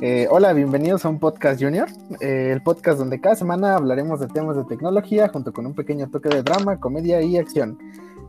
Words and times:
Eh, 0.00 0.28
hola, 0.30 0.52
bienvenidos 0.52 1.04
a 1.04 1.08
un 1.08 1.18
podcast 1.18 1.60
junior, 1.60 1.88
eh, 2.20 2.50
el 2.52 2.62
podcast 2.62 3.00
donde 3.00 3.20
cada 3.20 3.34
semana 3.34 3.74
hablaremos 3.74 4.20
de 4.20 4.28
temas 4.28 4.56
de 4.56 4.62
tecnología 4.62 5.26
junto 5.26 5.52
con 5.52 5.66
un 5.66 5.74
pequeño 5.74 6.08
toque 6.08 6.28
de 6.28 6.44
drama, 6.44 6.78
comedia 6.78 7.20
y 7.20 7.36
acción. 7.36 7.76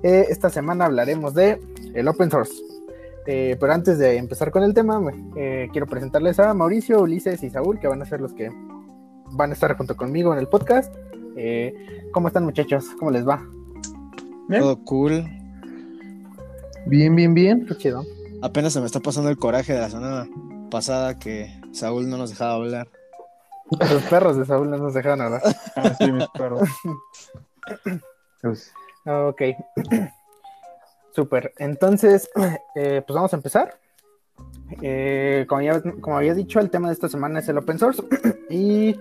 Eh, 0.02 0.26
esta 0.30 0.50
semana 0.50 0.86
hablaremos 0.86 1.36
de 1.36 1.62
el 1.94 2.08
open 2.08 2.32
source. 2.32 2.54
pero 3.26 3.72
antes 3.72 4.00
de 4.00 4.18
empezar 4.18 4.50
con 4.50 4.64
el 4.64 4.74
tema, 4.74 5.00
quiero 5.72 5.86
presentarles 5.86 6.40
a 6.40 6.56
Mauricio, 6.56 7.02
Ulises 7.02 7.44
y 7.44 7.52
Saúl, 7.52 7.80
que 7.80 7.88
van 7.88 8.02
a 8.02 8.06
ser 8.06 8.20
los 8.20 8.34
que 8.34 8.50
van 9.34 9.52
a 9.52 9.54
estar 9.54 9.78
junto 9.78 9.96
conmigo 9.96 10.34
en 10.34 10.40
el 10.40 10.48
podcast. 10.48 10.92
¿Cómo 12.12 12.30
están 12.30 12.46
muchachos? 12.46 12.86
¿Cómo 12.98 13.12
les 13.12 13.28
va? 13.28 13.46
Todo 14.50 14.84
cool. 14.86 15.24
Bien, 16.88 17.16
bien, 17.16 17.36
bien. 17.36 17.68
Qué 17.68 17.76
chido. 17.76 18.04
Apenas 18.42 18.74
se 18.74 18.80
me 18.80 18.88
está 18.88 19.00
pasando 19.00 19.30
el 19.30 19.38
coraje 19.38 19.74
de 19.74 19.80
la 19.82 19.90
semana 19.92 20.28
pasada 20.72 21.20
que 21.20 21.59
Saúl 21.72 22.10
no 22.10 22.18
nos 22.18 22.32
dejaba 22.32 22.56
hablar. 22.56 22.88
Los 23.72 24.04
perros 24.04 24.38
de 24.38 24.46
Saúl 24.46 24.70
no 24.70 24.78
nos 24.78 24.94
dejaban 24.94 25.22
hablar. 25.22 25.42
Ah, 25.76 25.94
sí, 25.98 26.12
mis 26.12 26.28
perros. 26.30 26.68
Pues, 28.42 28.72
ok. 29.06 29.42
Super. 31.14 31.54
Entonces, 31.58 32.30
eh, 32.76 33.04
pues 33.06 33.16
vamos 33.16 33.34
a 33.34 33.36
empezar. 33.36 33.80
Eh, 34.82 35.46
como, 35.48 35.62
ya, 35.62 35.82
como 36.02 36.18
había 36.18 36.34
dicho, 36.34 36.60
el 36.60 36.70
tema 36.70 36.88
de 36.88 36.94
esta 36.94 37.10
semana 37.10 37.40
es 37.40 37.50
el 37.50 37.58
open 37.58 37.78
source. 37.78 38.02
y 38.50 38.96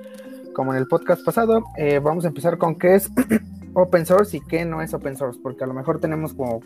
como 0.53 0.73
en 0.73 0.79
el 0.79 0.89
podcast 0.89 1.25
pasado, 1.25 1.65
eh, 1.77 2.01
vamos 2.01 2.25
a 2.25 2.29
empezar 2.29 2.59
con 2.59 2.77
qué 2.77 2.97
es 2.97 3.11
open 3.75 4.05
source 4.07 4.37
y 4.37 4.41
qué 4.41 4.65
no 4.65 4.83
es 4.83 4.93
open 4.93 5.17
source, 5.17 5.39
porque 5.43 5.65
a 5.65 5.67
lo 5.67 5.75
mejor 5.75 6.01
tenemos 6.01 6.35
como 6.35 6.61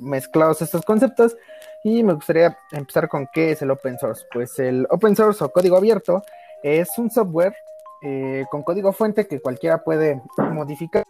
mezclados 0.00 0.62
estos 0.62 0.84
conceptos 0.84 1.36
y 1.84 2.02
me 2.02 2.14
gustaría 2.14 2.56
empezar 2.72 3.08
con 3.08 3.28
qué 3.32 3.52
es 3.52 3.62
el 3.62 3.70
open 3.70 3.98
source. 3.98 4.24
Pues 4.32 4.58
el 4.58 4.86
open 4.90 5.14
source 5.16 5.42
o 5.44 5.50
código 5.50 5.76
abierto 5.76 6.22
es 6.62 6.88
un 6.98 7.10
software 7.10 7.54
eh, 8.02 8.44
con 8.50 8.62
código 8.62 8.92
fuente 8.92 9.26
que 9.26 9.40
cualquiera 9.40 9.82
puede 9.82 10.22
modificar, 10.36 11.04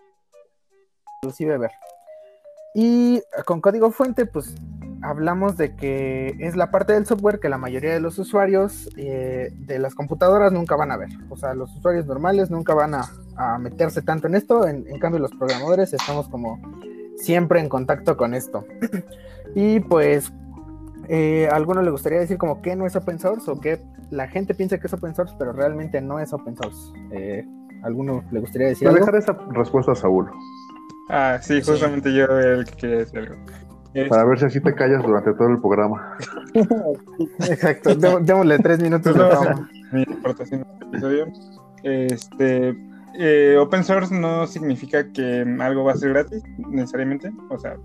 inclusive 1.23 1.59
ver. 1.59 1.71
Y 2.75 3.23
con 3.45 3.61
código 3.61 3.91
fuente, 3.91 4.27
pues 4.27 4.55
hablamos 5.03 5.57
de 5.57 5.75
que 5.75 6.35
es 6.39 6.57
la 6.57 6.71
parte 6.71 6.93
del 6.93 7.07
software 7.07 7.41
que 7.41 7.49
la 7.49 7.59
mayoría 7.59 7.93
de 7.93 8.01
los 8.01 8.19
usuarios 8.19 8.89
eh, 8.97 9.51
de 9.53 9.79
las 9.79 9.95
computadoras 9.95 10.53
nunca 10.53 10.77
van 10.77 10.91
a 10.91 10.97
ver. 10.97 11.09
O 11.31 11.37
sea, 11.37 11.55
los 11.55 11.75
usuarios 11.77 12.07
normales 12.07 12.51
nunca 12.51 12.75
van 12.75 12.95
a, 12.95 13.09
meterse 13.59 14.03
tanto 14.03 14.27
en 14.27 14.35
esto. 14.35 14.67
En, 14.67 14.87
en, 14.89 14.99
cambio, 14.99 15.21
los 15.21 15.31
programadores 15.31 15.93
estamos 15.93 16.29
como 16.29 16.61
siempre 17.17 17.61
en 17.61 17.69
contacto 17.69 18.17
con 18.17 18.35
esto. 18.35 18.65
y 19.55 19.81
pues, 19.81 20.33
eh, 21.09 21.49
¿a 21.51 21.57
alguno 21.57 21.83
le 21.83 21.91
gustaría 21.91 22.19
decir 22.19 22.39
como 22.39 22.61
que 22.61 22.77
no 22.77 22.87
es 22.87 22.95
open 22.97 23.19
source 23.19 23.51
o 23.51 23.59
que 23.59 23.81
la 24.11 24.29
gente 24.29 24.55
piensa 24.55 24.79
que 24.79 24.87
es 24.87 24.93
open 24.93 25.15
source, 25.15 25.35
pero 25.39 25.53
realmente 25.53 26.01
no 26.01 26.19
es 26.19 26.33
open 26.33 26.57
source? 26.57 26.93
Eh, 27.13 27.47
¿Alguno 27.83 28.25
le 28.31 28.41
gustaría 28.41 28.69
decir 28.69 28.89
algo? 28.89 29.01
dejar 29.01 29.17
esa 29.17 29.39
respuesta 29.51 29.93
a 29.93 29.95
Saúl. 29.95 30.31
Ah, 31.09 31.39
sí, 31.41 31.63
justamente 31.63 32.13
yo 32.13 32.27
el 32.27 32.65
que 32.67 32.77
quería 32.77 32.97
decir 32.99 33.19
algo. 33.21 33.37
Para 34.09 34.25
ver 34.25 34.39
si 34.39 34.45
así 34.45 34.61
te 34.61 34.75
callas 34.75 35.03
durante 35.03 35.33
todo 35.35 35.49
el 35.49 35.61
programa. 35.61 36.17
Exacto, 37.41 37.95
démosle 37.95 38.59
tres 38.59 38.83
minutos 38.83 39.17
de 39.17 39.25
Mi 39.93 40.03
aportación 40.03 40.67
este 40.73 40.85
episodio. 40.85 41.27
Este, 41.83 42.77
eh, 43.19 43.57
open 43.59 43.83
source 43.83 44.15
no 44.15 44.47
significa 44.47 45.11
que 45.13 45.45
algo 45.61 45.85
va 45.85 45.93
a 45.93 45.97
ser 45.97 46.11
gratis, 46.11 46.43
necesariamente. 46.69 47.33
O 47.51 47.59
sea, 47.59 47.77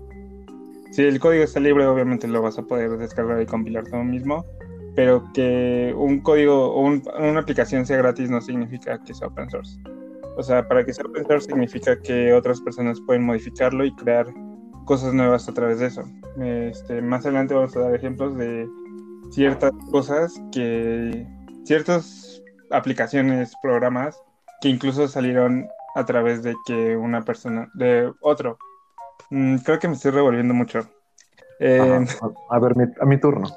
si 0.94 1.02
el 1.02 1.18
código 1.18 1.42
está 1.42 1.58
libre, 1.58 1.86
obviamente 1.86 2.28
lo 2.28 2.40
vas 2.40 2.56
a 2.56 2.62
poder 2.62 2.96
descargar 2.98 3.42
y 3.42 3.46
compilar 3.46 3.84
tú 3.84 3.96
mismo. 3.96 4.46
Pero 4.94 5.24
que 5.34 5.92
un 5.96 6.20
código 6.20 6.72
o 6.72 6.80
una 6.82 7.40
aplicación 7.40 7.84
sea 7.84 7.96
gratis 7.96 8.30
no 8.30 8.40
significa 8.40 9.02
que 9.02 9.12
sea 9.12 9.26
open 9.26 9.50
source. 9.50 9.76
O 10.36 10.42
sea, 10.44 10.68
para 10.68 10.84
que 10.84 10.94
sea 10.94 11.04
open 11.04 11.26
source 11.26 11.46
significa 11.46 12.00
que 12.00 12.32
otras 12.32 12.60
personas 12.60 13.00
pueden 13.00 13.24
modificarlo 13.24 13.84
y 13.84 13.92
crear 13.96 14.26
cosas 14.84 15.12
nuevas 15.12 15.48
a 15.48 15.52
través 15.52 15.80
de 15.80 15.86
eso. 15.86 16.02
Este, 16.40 17.02
más 17.02 17.26
adelante 17.26 17.54
vamos 17.54 17.76
a 17.76 17.80
dar 17.80 17.94
ejemplos 17.96 18.36
de 18.36 18.68
ciertas 19.30 19.72
cosas 19.90 20.40
que 20.52 21.26
ciertas 21.64 22.40
aplicaciones, 22.70 23.52
programas 23.62 24.16
que 24.60 24.68
incluso 24.68 25.08
salieron 25.08 25.66
a 25.96 26.04
través 26.04 26.44
de 26.44 26.54
que 26.66 26.96
una 26.96 27.22
persona, 27.22 27.68
de 27.74 28.12
otro. 28.20 28.58
Mm, 29.30 29.56
creo 29.56 29.78
que 29.78 29.88
me 29.88 29.94
estoy 29.94 30.10
revolviendo 30.12 30.54
mucho. 30.54 30.80
Eh, 31.60 32.04
a, 32.50 32.58
ver, 32.58 32.74
a 33.00 33.04
mi 33.06 33.18
turno. 33.18 33.48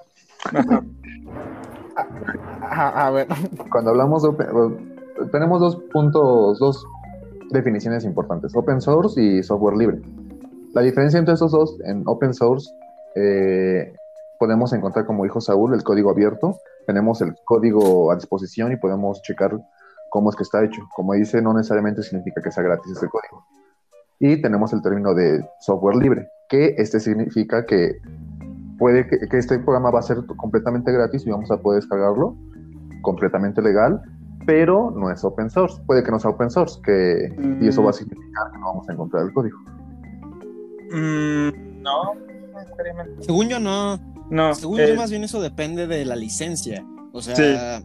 a, 2.61 3.09
ver. 3.09 3.27
Cuando 3.69 3.91
hablamos 3.91 4.23
de 4.23 4.29
tenemos 5.31 5.59
dos 5.59 5.77
puntos, 5.91 6.59
dos 6.59 6.85
definiciones 7.49 8.03
importantes, 8.03 8.55
open 8.55 8.81
source 8.81 9.21
y 9.21 9.43
software 9.43 9.77
libre. 9.77 10.01
La 10.73 10.81
diferencia 10.81 11.17
entre 11.17 11.33
esos 11.33 11.51
dos, 11.51 11.77
en 11.85 12.03
open 12.05 12.33
source, 12.33 12.69
eh, 13.15 13.93
podemos 14.39 14.73
encontrar, 14.73 15.05
como 15.05 15.23
dijo 15.23 15.41
Saúl, 15.41 15.73
el 15.73 15.83
código 15.83 16.11
abierto, 16.11 16.59
tenemos 16.85 17.21
el 17.21 17.35
código 17.43 18.11
a 18.11 18.15
disposición 18.15 18.71
y 18.71 18.77
podemos 18.77 19.21
checar 19.21 19.57
cómo 20.09 20.29
es 20.29 20.35
que 20.35 20.43
está 20.43 20.63
hecho. 20.63 20.81
Como 20.95 21.13
dice, 21.13 21.41
no 21.41 21.53
necesariamente 21.53 22.03
significa 22.03 22.41
que 22.41 22.51
sea 22.51 22.63
gratis 22.63 22.91
este 22.91 23.07
código. 23.07 23.45
Y 24.19 24.41
tenemos 24.41 24.73
el 24.73 24.81
término 24.81 25.13
de 25.13 25.45
software 25.59 25.95
libre, 25.95 26.29
que 26.49 26.75
este 26.77 26.99
significa 26.99 27.65
que 27.65 27.97
puede 28.77 29.07
que, 29.07 29.37
este 29.37 29.59
programa 29.59 29.91
va 29.91 29.99
a 29.99 30.03
ser 30.03 30.17
completamente 30.37 30.91
gratis 30.91 31.25
y 31.25 31.29
vamos 31.29 31.51
a 31.51 31.57
poder 31.57 31.81
descargarlo 31.81 32.35
completamente 33.01 33.61
legal, 33.61 34.01
pero 34.45 34.91
no 34.91 35.11
es 35.11 35.23
open 35.23 35.49
source. 35.49 35.81
Puede 35.85 36.03
que 36.03 36.11
no 36.11 36.19
sea 36.19 36.31
open 36.31 36.49
source, 36.49 36.79
que, 36.83 37.33
y 37.61 37.67
eso 37.67 37.83
va 37.83 37.89
a 37.89 37.91
mm. 37.91 37.95
significar 37.95 38.51
que 38.51 38.57
no 38.59 38.65
vamos 38.65 38.89
a 38.89 38.93
encontrar 38.93 39.23
el 39.25 39.33
código. 39.33 39.57
Mm, 40.91 41.81
no, 41.81 42.13
Según 43.19 43.49
yo, 43.49 43.59
no. 43.59 43.99
No. 44.29 44.53
Según 44.55 44.77
yo, 44.77 44.83
eh, 44.83 44.97
más 44.97 45.09
bien 45.09 45.23
eso 45.23 45.41
depende 45.41 45.87
de 45.87 46.05
la 46.05 46.15
licencia. 46.15 46.85
O 47.13 47.21
sea, 47.21 47.81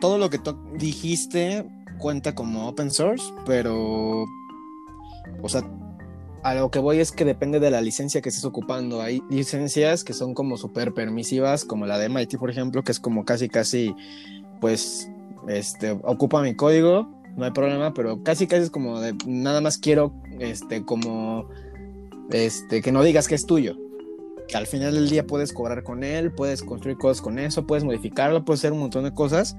todo, 0.00 0.18
lo 0.18 0.30
que 0.30 0.40
dijiste 0.78 1.66
cuenta 1.98 2.34
como 2.34 2.68
open 2.68 2.90
source, 2.90 3.32
pero, 3.46 4.24
o 5.42 5.48
sea, 5.48 5.62
a 6.42 6.54
lo 6.54 6.70
que 6.70 6.78
voy 6.78 7.00
es 7.00 7.12
que 7.12 7.24
depende 7.24 7.60
de 7.60 7.70
la 7.70 7.80
licencia 7.80 8.20
que 8.20 8.28
estés 8.28 8.44
ocupando. 8.44 9.02
Hay 9.02 9.22
licencias 9.28 10.04
que 10.04 10.12
son 10.12 10.34
como 10.34 10.56
súper 10.56 10.94
permisivas, 10.94 11.64
como 11.64 11.86
la 11.86 11.98
de 11.98 12.08
MIT, 12.08 12.38
por 12.38 12.50
ejemplo, 12.50 12.82
que 12.82 12.92
es 12.92 13.00
como 13.00 13.24
casi, 13.24 13.48
casi, 13.48 13.94
pues, 14.60 15.10
este, 15.48 15.92
ocupa 16.02 16.42
mi 16.42 16.54
código, 16.54 17.08
no 17.36 17.44
hay 17.44 17.50
problema, 17.50 17.92
pero 17.94 18.22
casi, 18.22 18.46
casi 18.46 18.64
es 18.64 18.70
como 18.70 19.00
de, 19.00 19.14
nada 19.26 19.60
más 19.60 19.78
quiero, 19.78 20.14
este, 20.38 20.84
como, 20.84 21.48
este, 22.30 22.82
que 22.82 22.92
no 22.92 23.02
digas 23.02 23.28
que 23.28 23.34
es 23.34 23.46
tuyo 23.46 23.76
al 24.56 24.66
final 24.66 24.94
del 24.94 25.10
día 25.10 25.26
puedes 25.26 25.52
cobrar 25.52 25.82
con 25.82 26.04
él, 26.04 26.32
puedes 26.32 26.62
construir 26.62 26.96
cosas 26.96 27.20
con 27.20 27.38
eso, 27.38 27.66
puedes 27.66 27.84
modificarlo, 27.84 28.44
puedes 28.44 28.60
hacer 28.60 28.72
un 28.72 28.80
montón 28.80 29.04
de 29.04 29.12
cosas, 29.12 29.56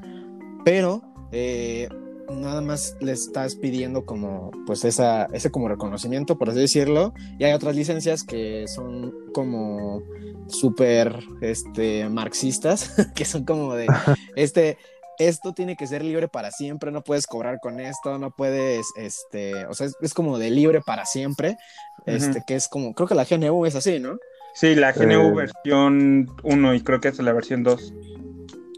pero 0.66 1.01
eh, 1.31 1.89
nada 2.29 2.62
más 2.62 2.95
le 3.00 3.12
estás 3.12 3.56
pidiendo 3.56 4.06
como 4.06 4.51
pues 4.66 4.85
esa, 4.85 5.25
ese 5.34 5.51
como 5.51 5.67
reconocimiento, 5.67 6.38
por 6.38 6.50
así 6.50 6.59
decirlo, 6.59 7.13
y 7.38 7.44
hay 7.44 7.53
otras 7.53 7.75
licencias 7.75 8.23
que 8.23 8.67
son 8.67 9.13
como 9.34 10.01
súper 10.47 11.19
este, 11.41 12.07
marxistas, 12.09 12.95
que 13.16 13.25
son 13.25 13.45
como 13.45 13.75
de, 13.75 13.88
este, 14.35 14.78
esto 15.17 15.53
tiene 15.53 15.75
que 15.75 15.88
ser 15.88 16.03
libre 16.03 16.28
para 16.28 16.51
siempre, 16.51 16.91
no 16.91 17.03
puedes 17.03 17.28
cobrar 17.28 17.59
con 17.59 17.79
esto, 17.79 18.17
no 18.17 18.31
puedes, 18.31 18.88
este, 18.96 19.66
o 19.66 19.73
sea, 19.73 19.88
es, 20.01 20.13
como 20.13 20.38
de 20.38 20.50
libre 20.50 20.81
para 20.81 21.06
siempre, 21.06 21.57
este, 22.06 22.44
que 22.47 22.56
es 22.56 22.67
como, 22.67 22.94
creo 22.94 23.07
que 23.07 23.16
la 23.16 23.25
GNU 23.25 23.66
es 23.66 23.75
así, 23.75 24.00
¿no? 24.00 24.17
Sí, 24.53 24.76
la 24.76 24.93
GNU 24.93 25.29
eh, 25.29 25.34
versión 25.35 26.28
1 26.43 26.73
y 26.73 26.81
creo 26.81 26.99
que 26.99 27.09
es 27.09 27.20
la 27.20 27.34
versión 27.34 27.64
2. 27.64 27.93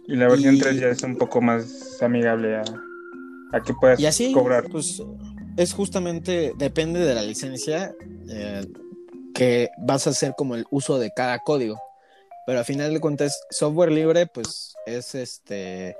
Y 0.07 0.15
la 0.15 0.27
versión 0.27 0.59
3 0.59 0.79
ya 0.79 0.87
es 0.89 1.01
un 1.03 1.15
poco 1.15 1.41
más 1.41 2.01
amigable 2.01 2.57
a, 2.57 2.63
a 3.53 3.61
que 3.61 3.73
puedas 3.73 3.99
y 3.99 4.05
así, 4.05 4.31
cobrar. 4.31 4.65
Pues 4.69 5.01
es 5.57 5.73
justamente, 5.73 6.53
depende 6.57 6.99
de 6.99 7.13
la 7.13 7.21
licencia 7.21 7.93
eh, 8.29 8.65
que 9.33 9.69
vas 9.77 10.07
a 10.07 10.11
hacer 10.11 10.33
como 10.37 10.55
el 10.55 10.65
uso 10.71 10.99
de 10.99 11.11
cada 11.13 11.39
código. 11.39 11.79
Pero 12.45 12.59
al 12.59 12.65
final 12.65 12.93
de 12.93 12.99
cuentas, 12.99 13.39
software 13.49 13.91
libre, 13.91 14.25
pues 14.27 14.73
es 14.85 15.15
este. 15.15 15.95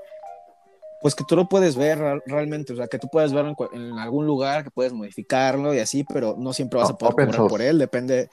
Pues 1.00 1.14
que 1.14 1.24
tú 1.26 1.34
lo 1.34 1.48
puedes 1.48 1.76
ver 1.76 1.98
realmente, 2.26 2.72
o 2.72 2.76
sea, 2.76 2.86
que 2.86 2.98
tú 2.98 3.08
puedes 3.10 3.32
verlo 3.32 3.56
en, 3.72 3.98
algún 3.98 4.24
lugar, 4.24 4.62
que 4.62 4.70
puedes 4.70 4.92
modificarlo 4.92 5.74
y 5.74 5.80
así, 5.80 6.04
pero 6.04 6.36
no 6.38 6.52
siempre 6.52 6.78
vas 6.78 6.90
a 6.90 6.96
poder 6.96 7.26
cobrar 7.26 7.48
por 7.48 7.60
él, 7.60 7.76
depende, 7.76 8.30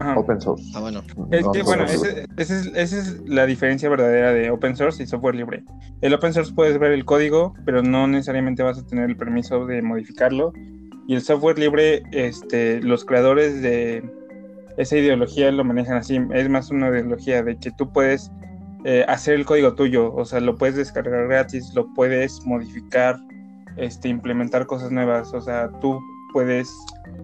Open 0.00 0.40
source. 0.40 0.64
Ah, 0.74 0.80
bueno. 0.80 1.02
Es 1.30 1.46
que, 1.52 1.62
bueno, 1.62 1.84
esa 1.84 2.20
es, 2.36 3.20
la 3.26 3.46
diferencia 3.46 3.88
verdadera 3.88 4.32
de 4.32 4.50
open 4.50 4.76
source 4.76 5.02
y 5.02 5.06
software 5.06 5.34
libre. 5.34 5.64
El 6.00 6.14
open 6.14 6.32
source 6.32 6.52
puedes 6.54 6.78
ver 6.78 6.92
el 6.92 7.04
código, 7.04 7.54
pero 7.64 7.82
no 7.82 8.06
necesariamente 8.06 8.62
vas 8.62 8.78
a 8.78 8.86
tener 8.86 9.10
el 9.10 9.16
permiso 9.16 9.66
de 9.66 9.82
modificarlo. 9.82 10.52
Y 11.08 11.14
el 11.14 11.22
software 11.22 11.58
libre, 11.58 12.02
este, 12.12 12.80
los 12.80 13.04
creadores 13.04 13.60
de 13.60 14.08
esa 14.76 14.96
ideología 14.96 15.50
lo 15.50 15.64
manejan 15.64 15.96
así. 15.96 16.20
Es 16.32 16.48
más 16.48 16.70
una 16.70 16.90
ideología 16.90 17.42
de 17.42 17.56
que 17.58 17.72
tú 17.72 17.92
puedes 17.92 18.30
eh, 18.84 19.04
hacer 19.08 19.34
el 19.34 19.44
código 19.44 19.74
tuyo, 19.74 20.14
o 20.14 20.24
sea, 20.24 20.38
lo 20.38 20.56
puedes 20.56 20.76
descargar 20.76 21.26
gratis, 21.26 21.74
lo 21.74 21.92
puedes 21.94 22.40
modificar, 22.46 23.18
este, 23.76 24.08
implementar 24.08 24.66
cosas 24.66 24.92
nuevas, 24.92 25.34
o 25.34 25.40
sea, 25.40 25.68
tú 25.80 25.98
puedes 26.32 26.72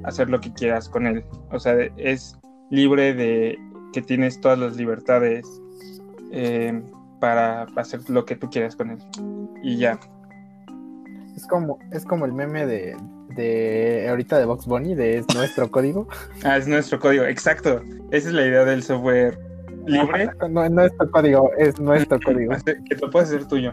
hacer 0.03 0.29
lo 0.29 0.41
que 0.41 0.53
quieras 0.53 0.89
con 0.89 1.07
él, 1.07 1.25
o 1.53 1.61
sea, 1.61 1.77
es 1.97 2.37
libre 2.71 3.15
de 3.15 3.59
que 3.93 4.03
tienes 4.03 4.41
todas 4.41 4.59
las 4.59 4.77
libertades 4.77 5.47
eh, 6.33 6.83
para 7.21 7.63
hacer 7.77 8.09
lo 8.11 8.25
que 8.25 8.37
tú 8.37 8.51
quieras 8.51 8.77
con 8.77 8.91
él 8.91 8.99
y 9.63 9.79
ya. 9.79 9.99
Es 11.37 11.47
como, 11.47 11.79
es 11.93 12.05
como 12.05 12.27
el 12.27 12.33
meme 12.33 12.67
de, 12.67 12.97
de 13.31 14.07
ahorita 14.09 14.39
de 14.39 14.45
Box 14.45 14.67
Bunny, 14.67 14.95
de 14.95 15.19
es 15.19 15.35
nuestro 15.35 15.71
código. 15.71 16.09
Ah, 16.45 16.57
es 16.57 16.69
nuestro 16.69 17.01
código, 17.01 17.25
exacto. 17.25 17.83
Esa 18.11 18.29
es 18.29 18.35
la 18.35 18.47
idea 18.47 18.65
del 18.65 18.83
software 18.83 19.39
libre. 19.87 20.31
No 20.49 20.65
es 20.65 20.71
nuestro 20.71 21.11
código, 21.11 21.51
es 21.59 21.81
nuestro 21.81 22.19
código. 22.25 22.55
Que 22.65 22.97
lo 22.97 23.11
puedes 23.11 23.31
hacer 23.31 23.47
tuyo. 23.47 23.73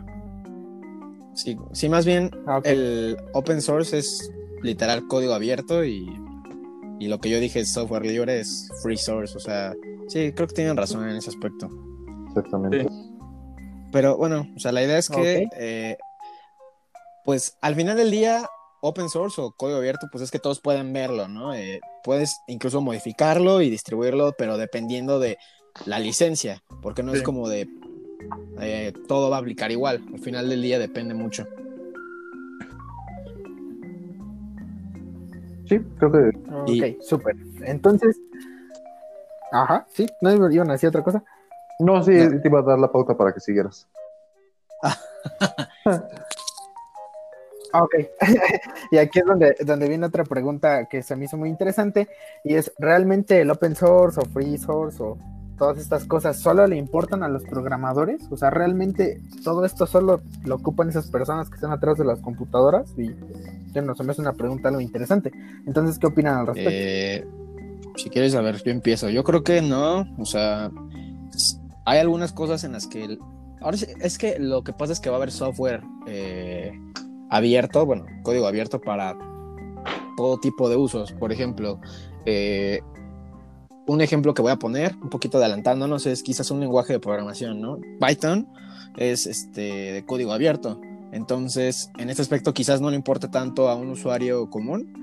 Sí, 1.33 1.57
sí, 1.71 1.89
más 1.89 2.05
bien 2.05 2.29
Ah, 2.45 2.61
el 2.63 3.17
open 3.33 3.61
source 3.61 3.97
es 3.97 4.31
literal 4.61 5.07
código 5.07 5.33
abierto 5.33 5.83
y, 5.85 6.09
y 7.01 7.07
lo 7.07 7.19
que 7.19 7.31
yo 7.31 7.39
dije 7.39 7.65
software 7.65 8.05
libre 8.05 8.41
es 8.41 8.69
free 8.83 8.95
source. 8.95 9.35
O 9.35 9.39
sea, 9.39 9.73
sí, 10.07 10.31
creo 10.33 10.47
que 10.47 10.53
tienen 10.53 10.77
razón 10.77 11.09
en 11.09 11.15
ese 11.15 11.31
aspecto. 11.31 11.67
Exactamente. 12.27 12.85
Pero 13.91 14.17
bueno, 14.17 14.47
o 14.55 14.59
sea, 14.59 14.71
la 14.71 14.83
idea 14.83 14.99
es 14.99 15.09
que, 15.09 15.47
eh, 15.57 15.97
pues 17.25 17.57
al 17.59 17.73
final 17.73 17.97
del 17.97 18.11
día, 18.11 18.47
open 18.81 19.09
source 19.09 19.41
o 19.41 19.49
código 19.51 19.79
abierto, 19.79 20.09
pues 20.11 20.23
es 20.23 20.29
que 20.29 20.37
todos 20.37 20.61
pueden 20.61 20.93
verlo, 20.93 21.27
¿no? 21.27 21.55
Eh, 21.55 21.81
puedes 22.03 22.37
incluso 22.47 22.81
modificarlo 22.81 23.63
y 23.63 23.71
distribuirlo, 23.71 24.35
pero 24.37 24.59
dependiendo 24.59 25.19
de 25.19 25.39
la 25.87 25.97
licencia, 25.97 26.61
porque 26.83 27.01
no 27.01 27.15
es 27.15 27.23
como 27.23 27.49
de 27.49 27.67
eh, 28.61 28.93
todo 29.07 29.31
va 29.31 29.37
a 29.37 29.39
aplicar 29.39 29.71
igual. 29.71 30.05
Al 30.13 30.19
final 30.19 30.49
del 30.49 30.61
día 30.61 30.77
depende 30.77 31.15
mucho. 31.15 31.47
Sí, 35.71 35.79
creo 35.97 36.11
que 36.11 36.17
Ok, 36.53 36.67
Y- 36.69 36.97
súper. 37.01 37.33
Entonces, 37.63 38.19
ajá, 39.53 39.85
sí, 39.89 40.05
no 40.21 40.51
iban 40.51 40.69
a 40.69 40.73
decir 40.73 40.89
otra 40.89 41.01
cosa. 41.01 41.23
no, 41.79 42.03
sí, 42.03 42.11
No. 42.11 42.41
te 42.41 42.47
iba 42.49 42.59
a 42.59 42.63
dar 42.63 42.77
la 42.77 42.91
pauta 42.91 43.15
para 43.15 43.31
que 43.33 43.39
siguieras. 43.39 43.87
Ah, 44.83 44.97
ok. 47.83 47.95
y 48.91 48.97
aquí 48.97 49.19
es 49.19 49.25
donde, 49.25 49.55
donde 49.65 49.87
viene 49.87 50.05
otra 50.07 50.25
pregunta 50.25 50.87
que 50.87 51.01
se 51.03 51.15
me 51.15 51.23
hizo 51.25 51.37
muy 51.37 51.47
interesante 51.47 52.09
y 52.43 52.55
es, 52.55 52.73
¿realmente 52.77 53.39
el 53.39 53.49
open 53.49 53.75
source 53.75 54.19
o 54.19 54.25
free 54.25 54.57
source 54.57 55.01
o 55.01 55.17
todas 55.57 55.77
estas 55.77 56.03
cosas 56.05 56.37
solo 56.37 56.67
le 56.67 56.75
importan 56.75 57.23
a 57.23 57.29
los 57.29 57.43
programadores? 57.45 58.29
O 58.29 58.35
sea, 58.35 58.49
¿realmente 58.49 59.21
todo 59.45 59.63
esto 59.63 59.87
solo 59.87 60.19
lo 60.43 60.55
ocupan 60.55 60.89
esas 60.89 61.09
personas 61.09 61.49
que 61.49 61.55
están 61.55 61.71
atrás 61.71 61.97
de 61.97 62.03
las 62.03 62.19
computadoras? 62.19 62.91
Y 62.97 63.15
no 63.81 63.95
se 63.95 64.03
me 64.03 64.13
una 64.17 64.33
pregunta 64.33 64.69
algo 64.69 64.81
interesante. 64.81 65.31
Entonces, 65.65 65.97
¿qué 65.99 66.07
opinan 66.07 66.39
al 66.39 66.47
respecto? 66.47 66.69
Eh, 66.73 67.25
si 67.95 68.09
quieres 68.09 68.33
saber, 68.33 68.61
yo 68.63 68.71
empiezo. 68.71 69.09
Yo 69.09 69.23
creo 69.23 69.43
que 69.43 69.61
no, 69.61 70.05
o 70.17 70.25
sea, 70.25 70.69
s- 71.33 71.57
hay 71.85 71.99
algunas 71.99 72.33
cosas 72.33 72.63
en 72.63 72.73
las 72.73 72.87
que... 72.87 73.03
el- 73.05 73.19
Ahora 73.61 73.77
es 73.99 74.17
que 74.17 74.39
lo 74.39 74.63
que 74.63 74.73
pasa 74.73 74.91
es 74.91 74.99
que 74.99 75.09
va 75.09 75.17
a 75.17 75.19
haber 75.19 75.31
software 75.31 75.83
eh, 76.07 76.71
abierto, 77.29 77.85
bueno, 77.85 78.05
código 78.23 78.47
abierto 78.47 78.81
para 78.81 79.15
todo 80.17 80.39
tipo 80.39 80.67
de 80.67 80.75
usos. 80.77 81.11
Por 81.13 81.31
ejemplo, 81.31 81.79
eh, 82.25 82.81
un 83.87 84.01
ejemplo 84.01 84.33
que 84.33 84.41
voy 84.41 84.51
a 84.51 84.55
poner, 84.57 84.95
un 85.01 85.09
poquito 85.09 85.37
adelantándonos, 85.37 86.05
es 86.07 86.23
quizás 86.23 86.49
un 86.49 86.59
lenguaje 86.59 86.93
de 86.93 86.99
programación, 86.99 87.61
¿no? 87.61 87.77
Python 87.99 88.47
es 88.97 89.27
este, 89.27 89.61
de 89.93 90.05
código 90.05 90.33
abierto. 90.33 90.81
Entonces, 91.11 91.91
en 91.97 92.09
este 92.09 92.21
aspecto 92.21 92.53
quizás 92.53 92.81
no 92.81 92.89
le 92.89 92.95
importe 92.95 93.27
tanto 93.27 93.69
a 93.69 93.75
un 93.75 93.89
usuario 93.89 94.49
común, 94.49 94.93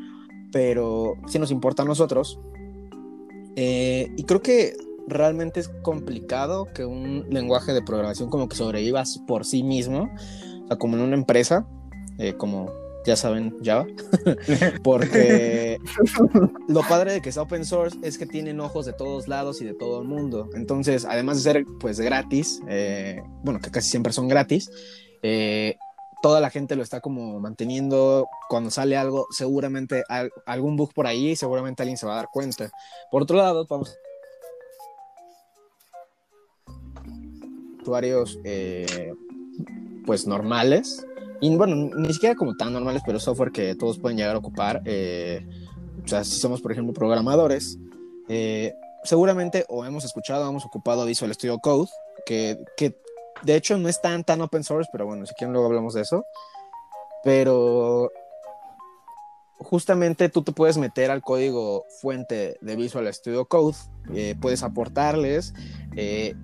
pero 0.52 1.14
sí 1.26 1.38
nos 1.38 1.50
importa 1.50 1.82
a 1.82 1.86
nosotros. 1.86 2.38
Eh, 3.56 4.12
y 4.16 4.24
creo 4.24 4.40
que 4.40 4.76
realmente 5.06 5.60
es 5.60 5.68
complicado 5.82 6.66
que 6.74 6.84
un 6.84 7.26
lenguaje 7.30 7.72
de 7.72 7.82
programación 7.82 8.30
como 8.30 8.48
que 8.48 8.56
sobreviva 8.56 9.02
por 9.26 9.44
sí 9.44 9.62
mismo, 9.62 10.10
o 10.64 10.68
sea, 10.68 10.76
como 10.76 10.96
en 10.96 11.02
una 11.02 11.16
empresa, 11.16 11.66
eh, 12.18 12.34
como 12.34 12.70
ya 13.04 13.16
saben 13.16 13.56
Java, 13.64 13.86
porque 14.82 15.78
lo 16.68 16.82
padre 16.82 17.12
de 17.12 17.20
que 17.22 17.32
sea 17.32 17.42
open 17.42 17.64
source 17.64 17.98
es 18.02 18.18
que 18.18 18.26
tienen 18.26 18.60
ojos 18.60 18.86
de 18.86 18.92
todos 18.92 19.28
lados 19.28 19.62
y 19.62 19.64
de 19.64 19.74
todo 19.74 20.02
el 20.02 20.08
mundo. 20.08 20.48
Entonces, 20.54 21.04
además 21.04 21.38
de 21.38 21.52
ser 21.52 21.64
pues 21.80 21.98
gratis, 22.00 22.60
eh, 22.68 23.22
bueno, 23.42 23.60
que 23.60 23.70
casi 23.70 23.88
siempre 23.88 24.12
son 24.12 24.28
gratis, 24.28 24.70
eh, 25.22 25.76
toda 26.22 26.40
la 26.40 26.50
gente 26.50 26.76
lo 26.76 26.82
está 26.82 27.00
como 27.00 27.40
manteniendo. 27.40 28.26
Cuando 28.48 28.70
sale 28.70 28.96
algo, 28.96 29.26
seguramente 29.30 30.02
al- 30.08 30.32
algún 30.46 30.76
bug 30.76 30.92
por 30.92 31.06
ahí, 31.06 31.36
seguramente 31.36 31.82
alguien 31.82 31.96
se 31.98 32.06
va 32.06 32.14
a 32.14 32.16
dar 32.16 32.28
cuenta. 32.32 32.70
Por 33.10 33.22
otro 33.22 33.36
lado, 33.36 33.66
vamos 33.68 33.96
usuarios 37.80 38.38
eh, 38.44 39.14
pues 40.04 40.26
normales 40.26 41.06
y 41.40 41.54
bueno, 41.56 41.90
ni 41.96 42.12
siquiera 42.12 42.34
como 42.34 42.54
tan 42.56 42.72
normales, 42.72 43.02
pero 43.06 43.18
software 43.18 43.52
que 43.52 43.74
todos 43.76 43.98
pueden 43.98 44.18
llegar 44.18 44.34
a 44.34 44.38
ocupar. 44.38 44.82
eh, 44.84 45.46
o 46.04 46.08
sea, 46.08 46.24
si 46.24 46.38
somos, 46.38 46.60
por 46.60 46.72
ejemplo, 46.72 46.92
programadores, 46.92 47.78
eh, 48.28 48.74
seguramente 49.04 49.64
o 49.68 49.84
hemos 49.84 50.04
escuchado, 50.04 50.48
hemos 50.48 50.64
ocupado 50.64 51.06
Visual 51.06 51.32
Studio 51.34 51.58
Code, 51.60 51.88
que, 52.26 52.58
que 52.76 52.94
de 53.42 53.56
hecho 53.56 53.78
no 53.78 53.88
es 53.88 54.00
tan, 54.00 54.24
tan 54.24 54.40
open 54.40 54.64
source, 54.64 54.88
pero 54.92 55.06
bueno, 55.06 55.26
si 55.26 55.34
quieren 55.34 55.52
luego 55.52 55.68
hablamos 55.68 55.94
de 55.94 56.02
eso. 56.02 56.24
Pero 57.24 58.10
justamente 59.58 60.28
tú 60.28 60.42
te 60.42 60.52
puedes 60.52 60.78
meter 60.78 61.10
al 61.10 61.22
código 61.22 61.84
fuente 62.00 62.56
de 62.60 62.76
Visual 62.76 63.12
Studio 63.12 63.44
Code, 63.46 63.76
eh, 64.14 64.36
puedes 64.40 64.62
aportarles, 64.62 65.52
eh, 65.96 66.34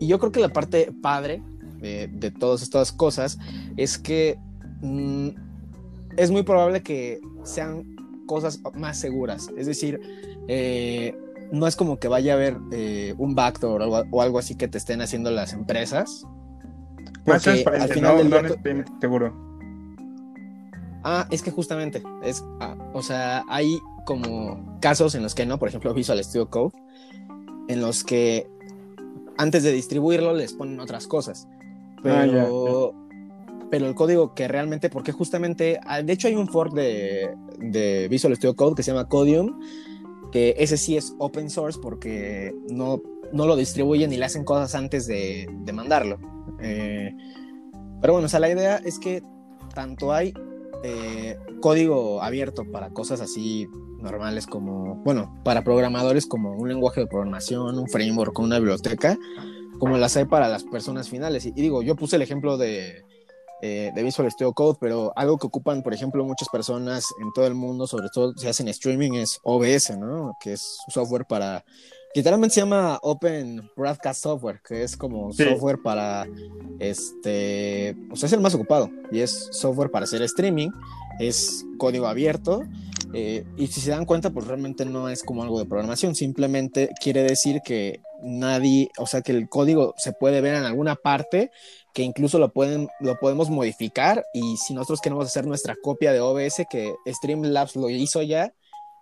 y 0.00 0.06
yo 0.06 0.18
creo 0.18 0.32
que 0.32 0.40
la 0.40 0.48
parte 0.48 0.90
padre 1.02 1.42
de, 1.78 2.08
de 2.08 2.30
todas 2.30 2.62
estas 2.62 2.90
cosas 2.90 3.38
es 3.76 3.98
que 3.98 4.38
mm, 4.80 5.28
es 6.16 6.30
muy 6.30 6.42
probable 6.42 6.82
que 6.82 7.20
sean 7.44 7.94
cosas 8.26 8.60
más 8.74 8.98
seguras, 8.98 9.50
es 9.56 9.66
decir, 9.66 10.00
eh, 10.48 11.14
no 11.54 11.66
es 11.66 11.76
como 11.76 11.98
que 11.98 12.08
vaya 12.08 12.32
a 12.32 12.36
haber 12.36 12.56
eh, 12.72 13.14
un 13.18 13.34
backdoor 13.34 13.80
o, 13.82 13.84
algo- 13.84 14.08
o 14.10 14.22
algo 14.22 14.38
así 14.38 14.54
que 14.56 14.68
te 14.68 14.78
estén 14.78 15.00
haciendo 15.00 15.30
las 15.30 15.52
empresas. 15.52 16.24
Más 17.26 17.46
al 17.46 17.88
final 17.88 18.12
no, 18.12 18.18
del 18.18 18.30
no 18.30 18.42
necesariamente 18.42 18.92
seguro. 19.00 19.32
Ah, 21.02 21.26
es 21.30 21.42
que 21.42 21.50
justamente, 21.50 22.02
es, 22.22 22.42
ah, 22.60 22.76
o 22.94 23.02
sea, 23.02 23.44
hay 23.48 23.78
como 24.06 24.78
casos 24.80 25.14
en 25.14 25.22
los 25.22 25.34
que 25.34 25.44
no, 25.46 25.58
por 25.58 25.68
ejemplo, 25.68 25.92
Visual 25.92 26.22
Studio 26.24 26.48
Code, 26.48 26.72
en 27.68 27.80
los 27.80 28.04
que 28.04 28.46
antes 29.36 29.62
de 29.62 29.72
distribuirlo 29.72 30.32
les 30.34 30.52
ponen 30.54 30.80
otras 30.80 31.06
cosas. 31.06 31.46
Pero, 32.02 32.92
Ah, 32.94 33.00
pero 33.70 33.86
el 33.86 33.94
código 33.94 34.34
que 34.34 34.46
realmente, 34.48 34.88
porque 34.88 35.12
justamente, 35.12 35.78
ah, 35.86 36.00
de 36.02 36.12
hecho 36.12 36.28
hay 36.28 36.36
un 36.36 36.46
fork 36.48 36.72
de, 36.74 37.34
de 37.58 38.08
Visual 38.08 38.34
Studio 38.36 38.54
Code 38.56 38.74
que 38.76 38.82
se 38.82 38.92
llama 38.92 39.08
Codium, 39.08 39.58
que 40.34 40.56
ese 40.58 40.76
sí 40.76 40.96
es 40.96 41.14
open 41.18 41.48
source 41.48 41.78
porque 41.80 42.52
no, 42.68 43.00
no 43.32 43.46
lo 43.46 43.54
distribuyen 43.54 44.12
y 44.12 44.16
le 44.16 44.24
hacen 44.24 44.42
cosas 44.42 44.74
antes 44.74 45.06
de, 45.06 45.46
mandarlo. 45.72 46.18
Eh, 46.60 47.14
pero 48.00 48.14
bueno, 48.14 48.26
o 48.26 48.28
sea, 48.28 48.40
la 48.40 48.50
idea 48.50 48.78
es 48.78 48.98
que 48.98 49.22
tanto 49.76 50.12
hay 50.12 50.34
eh, 50.82 51.38
código 51.60 52.20
abierto 52.20 52.64
para 52.68 52.90
cosas 52.90 53.20
así 53.20 53.68
normales 54.00 54.48
como, 54.48 54.96
bueno, 55.04 55.40
para 55.44 55.62
programadores 55.62 56.26
como 56.26 56.56
un 56.56 56.68
lenguaje 56.68 57.02
de 57.02 57.06
programación, 57.06 57.78
un 57.78 57.88
framework, 57.88 58.36
una 58.40 58.58
biblioteca, 58.58 59.16
como 59.78 59.98
las 59.98 60.16
hay 60.16 60.24
para 60.24 60.48
las 60.48 60.64
personas 60.64 61.08
finales. 61.08 61.46
Y 61.46 61.52
digo, 61.52 61.84
yo 61.84 61.94
puse 61.94 62.16
el 62.16 62.22
ejemplo 62.22 62.58
de, 62.58 63.04
eh, 63.66 63.92
de 63.94 64.02
Visual 64.02 64.30
Studio 64.30 64.52
Code, 64.52 64.76
pero 64.78 65.10
algo 65.16 65.38
que 65.38 65.46
ocupan, 65.46 65.82
por 65.82 65.94
ejemplo, 65.94 66.22
muchas 66.22 66.50
personas 66.50 67.06
en 67.22 67.32
todo 67.32 67.46
el 67.46 67.54
mundo, 67.54 67.86
sobre 67.86 68.08
todo 68.12 68.34
si 68.36 68.46
hacen 68.46 68.68
streaming, 68.68 69.12
es 69.14 69.40
OBS, 69.42 69.96
¿no? 69.98 70.36
Que 70.38 70.52
es 70.52 70.76
software 70.88 71.24
para... 71.24 71.64
Literalmente 72.14 72.54
se 72.56 72.60
llama 72.60 72.98
Open 73.02 73.62
Broadcast 73.74 74.22
Software, 74.22 74.60
que 74.62 74.82
es 74.82 74.98
como 74.98 75.32
Sí. 75.32 75.44
software 75.44 75.78
para, 75.82 76.26
este, 76.78 77.96
o 78.10 78.16
sea, 78.16 78.26
es 78.26 78.32
el 78.34 78.40
más 78.40 78.54
ocupado 78.54 78.90
y 79.10 79.20
es 79.20 79.48
software 79.52 79.90
para 79.90 80.04
hacer 80.04 80.20
streaming, 80.22 80.68
es 81.18 81.64
código 81.78 82.06
abierto 82.06 82.62
eh, 83.14 83.44
y 83.56 83.68
si 83.68 83.80
se 83.80 83.90
dan 83.90 84.04
cuenta, 84.04 84.30
pues 84.30 84.46
realmente 84.46 84.84
no 84.84 85.08
es 85.08 85.22
como 85.22 85.42
algo 85.42 85.58
de 85.58 85.66
programación, 85.66 86.14
simplemente 86.14 86.90
quiere 87.02 87.22
decir 87.22 87.60
que 87.64 88.00
nadie, 88.22 88.90
o 88.98 89.06
sea, 89.06 89.22
que 89.22 89.32
el 89.32 89.48
código 89.48 89.94
se 89.96 90.12
puede 90.12 90.40
ver 90.40 90.54
en 90.54 90.64
alguna 90.64 90.96
parte, 90.96 91.50
que 91.94 92.02
incluso 92.02 92.38
lo, 92.38 92.52
pueden, 92.52 92.88
lo 93.00 93.18
podemos 93.20 93.50
modificar 93.50 94.26
y 94.34 94.56
si 94.56 94.74
nosotros 94.74 95.00
queremos 95.00 95.26
hacer 95.26 95.46
nuestra 95.46 95.76
copia 95.80 96.12
de 96.12 96.20
OBS, 96.20 96.66
que 96.68 96.94
Streamlabs 97.06 97.76
lo 97.76 97.88
hizo 97.88 98.20
ya, 98.20 98.52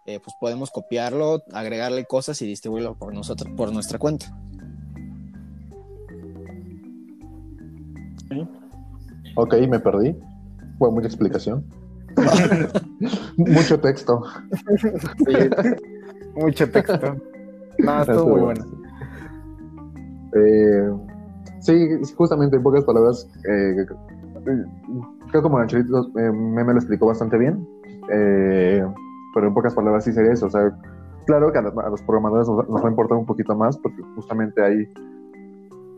eh, 0.05 0.21
pues 0.23 0.37
podemos 0.39 0.71
copiarlo, 0.71 1.43
agregarle 1.53 2.05
cosas 2.05 2.41
y 2.43 2.47
distribuirlo 2.47 2.95
por 2.99 3.15
nosotros, 3.15 3.51
por 3.57 3.73
nuestra 3.73 3.99
cuenta. 3.99 4.27
Ok, 9.37 9.55
me 9.69 9.81
perdí. 9.81 10.15
Fue 10.79 10.91
mucha 10.91 11.07
explicación. 11.07 11.65
Mucho 13.37 13.81
texto. 13.81 14.23
Mucho 16.35 16.71
texto. 16.71 17.17
No, 17.79 18.03
estuvo 18.03 18.27
muy 18.27 18.41
bueno. 18.41 18.67
Eh, 20.35 21.12
sí, 21.63 22.15
justamente 22.17 22.57
en 22.57 22.63
pocas 22.63 22.85
palabras, 22.85 23.29
eh, 23.49 23.87
creo 25.31 25.43
como 25.43 25.59
Angelito 25.59 26.09
eh, 26.19 26.31
me, 26.33 26.65
me 26.65 26.73
lo 26.73 26.79
explicó 26.79 27.07
bastante 27.07 27.39
bien, 27.39 27.67
eh, 28.13 28.85
pero 29.35 29.49
en 29.49 29.55
pocas 29.55 29.75
palabras 29.75 30.05
sí 30.05 30.13
sería 30.13 30.33
eso. 30.33 30.47
O 30.47 30.51
sea, 30.51 30.71
claro 31.27 31.53
que 31.53 31.59
a, 31.59 31.63
los- 31.63 32.03
programadores 32.03 32.49
nos, 32.49 32.85
va 32.85 32.87
a 32.87 32.91
importar 32.91 33.17
un 33.19 33.27
poquito 33.27 33.55
más 33.57 33.79
porque 33.79 34.03
justamente 34.15 34.63
hay 34.63 34.89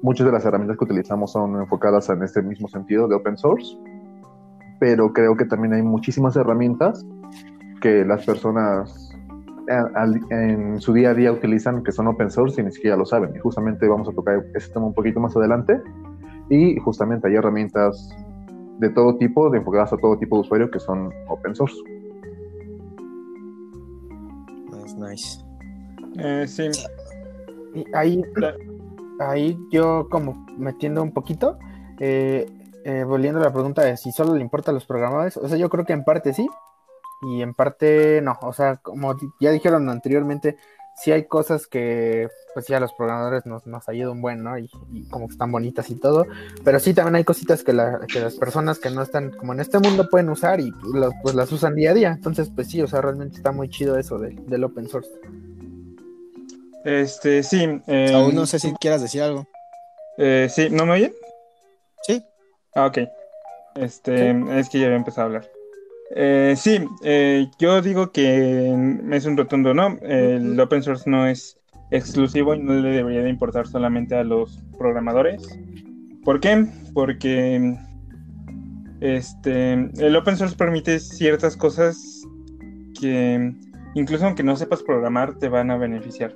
muchas 0.03 0.27
de 0.27 0.33
las 0.33 0.45
herramientas 0.45 0.77
que 0.79 0.85
utilizamos 0.85 1.33
son 1.33 1.57
enfocadas 1.61 2.09
en 2.11 2.23
este 2.23 2.43
mismo 2.43 2.69
sentido 2.69 3.09
de 3.09 3.17
open 3.17 3.37
source, 3.37 3.77
pero 4.79 5.13
creo 5.13 5.35
que 5.37 5.47
también 5.47 5.73
hay 5.73 5.83
muchísimas 5.83 6.37
herramientas 6.37 7.05
que 7.81 8.05
las 8.05 8.25
personas 8.25 9.04
en 9.69 10.81
su 10.81 10.93
día 10.93 11.11
a 11.11 11.15
día 11.15 11.33
utilizan 11.33 11.83
que 11.83 11.93
son 11.93 12.07
open 12.09 12.31
source 12.31 12.61
y 12.61 12.65
ni 12.65 12.73
siquiera 12.73 12.97
lo 12.97 13.07
saben. 13.07 13.35
Y 13.35 13.39
justamente 13.39 13.89
vamos 13.89 14.09
a 14.09 14.13
tocar 14.13 14.45
ese 14.55 14.73
tema 14.73 14.87
un 14.87 14.95
poquito 14.95 15.21
más 15.21 15.37
adelante. 15.37 15.81
Y 16.51 16.79
justamente 16.79 17.29
hay 17.29 17.37
herramientas 17.37 18.11
de 18.79 18.91
todo 18.91 19.17
tipo, 19.17 19.51
de 19.51 19.59
enfocadas 19.59 19.93
a 19.93 19.97
todo 19.97 20.19
tipo 20.19 20.37
de 20.37 20.43
usuario 20.43 20.71
que 20.71 20.81
son 20.81 21.11
open 21.29 21.55
source. 21.55 21.77
Es 24.85 24.95
nice. 24.97 25.45
Eh, 26.19 26.47
sí, 26.47 26.69
Y 27.75 27.85
ahí, 27.95 28.23
ahí 29.21 29.59
yo 29.71 30.09
como 30.11 30.47
metiendo 30.57 31.03
un 31.03 31.13
poquito, 31.13 31.59
eh, 31.99 32.47
eh, 32.85 33.05
volviendo 33.05 33.41
a 33.41 33.45
la 33.45 33.53
pregunta 33.53 33.83
de 33.83 33.97
si 33.97 34.13
solo 34.13 34.35
le 34.35 34.41
importa 34.41 34.71
a 34.71 34.75
los 34.75 34.85
programadores, 34.87 35.37
o 35.37 35.49
sea, 35.49 35.57
yo 35.57 35.69
creo 35.71 35.85
que 35.85 35.93
en 35.93 36.05
parte 36.05 36.33
sí, 36.35 36.49
y 37.27 37.43
en 37.43 37.55
parte 37.55 38.21
no, 38.23 38.39
o 38.43 38.53
sea, 38.53 38.77
como 38.77 39.17
ya 39.41 39.51
dijeron 39.51 39.89
anteriormente, 39.89 40.57
sí 40.97 41.11
hay 41.13 41.25
cosas 41.27 41.67
que 41.67 42.29
pues 42.55 42.69
ya 42.69 42.79
los 42.79 42.93
programadores 42.93 43.47
nos, 43.47 43.67
nos 43.67 43.89
ayudan 43.89 44.21
buen, 44.23 44.45
¿no? 44.45 44.57
Y, 44.59 44.71
y 44.93 45.03
como 45.11 45.27
que 45.27 45.33
están 45.33 45.51
bonitas 45.51 45.91
y 45.91 45.97
todo, 45.97 46.27
pero 46.63 46.79
sí 46.79 46.95
también 46.95 47.17
hay 47.17 47.25
cositas 47.25 47.65
que, 47.65 47.73
la- 47.73 48.07
que 48.13 48.21
las 48.21 48.35
personas 48.37 48.79
que 48.79 48.91
no 48.91 49.03
están 49.03 49.33
como 49.33 49.53
en 49.53 49.59
este 49.61 49.81
mundo 49.81 50.09
pueden 50.09 50.29
usar 50.29 50.61
y 50.61 50.71
pues, 50.71 50.95
las- 50.95 51.13
pues 51.23 51.35
las 51.35 51.51
usan 51.51 51.75
día 51.75 51.91
a 51.91 51.95
día, 51.95 52.11
entonces 52.13 52.49
pues 52.55 52.69
sí, 52.69 52.81
o 52.81 52.87
sea, 52.87 53.01
realmente 53.01 53.37
está 53.37 53.51
muy 53.51 53.69
chido 53.69 53.99
eso 53.99 54.19
de- 54.19 54.37
del 54.47 54.63
open 54.65 54.89
source. 54.89 55.11
este, 56.85 57.43
sí. 57.43 57.81
eh, 57.87 58.13
Aún 58.15 58.35
no 58.35 58.47
sé 58.47 58.59
si 58.59 58.73
quieras 58.75 59.01
decir 59.03 59.23
algo. 59.23 59.47
eh, 60.19 60.49
sí, 60.51 60.69
¿no 60.71 60.87
me 60.87 60.93
oyen? 60.93 61.13
Sí. 62.03 62.23
Ah, 62.75 62.87
ok. 62.87 62.99
Este, 63.77 64.31
es 64.61 64.69
que 64.69 64.79
ya 64.79 64.87
había 64.87 64.99
empezado 64.99 65.23
a 65.23 65.27
hablar. 65.27 65.51
Eh, 66.17 66.55
sí, 66.57 66.79
eh, 67.03 67.49
yo 67.59 67.83
digo 67.83 68.13
que 68.13 69.03
es 69.11 69.27
un 69.27 69.37
rotundo 69.37 69.75
no. 69.75 69.99
El 70.03 70.59
open 70.61 70.83
source 70.83 71.11
no 71.11 71.27
es 71.27 71.59
exclusivo 71.91 72.55
y 72.55 72.61
no 72.61 72.75
le 72.75 72.91
debería 72.91 73.23
de 73.23 73.31
importar 73.31 73.67
solamente 73.67 74.15
a 74.15 74.23
los 74.23 74.63
programadores. 74.79 75.43
¿Por 76.25 76.41
qué? 76.41 76.67
Porque 76.95 77.77
este, 79.01 79.73
el 79.73 80.17
open 80.17 80.37
source 80.37 80.57
permite 80.57 81.01
ciertas 81.01 81.57
cosas 81.57 82.23
que 82.99 83.53
incluso 83.95 84.25
aunque 84.25 84.45
no 84.45 84.57
sepas 84.57 84.83
programar 84.83 85.35
te 85.39 85.49
van 85.49 85.71
a 85.71 85.77
beneficiar. 85.77 86.33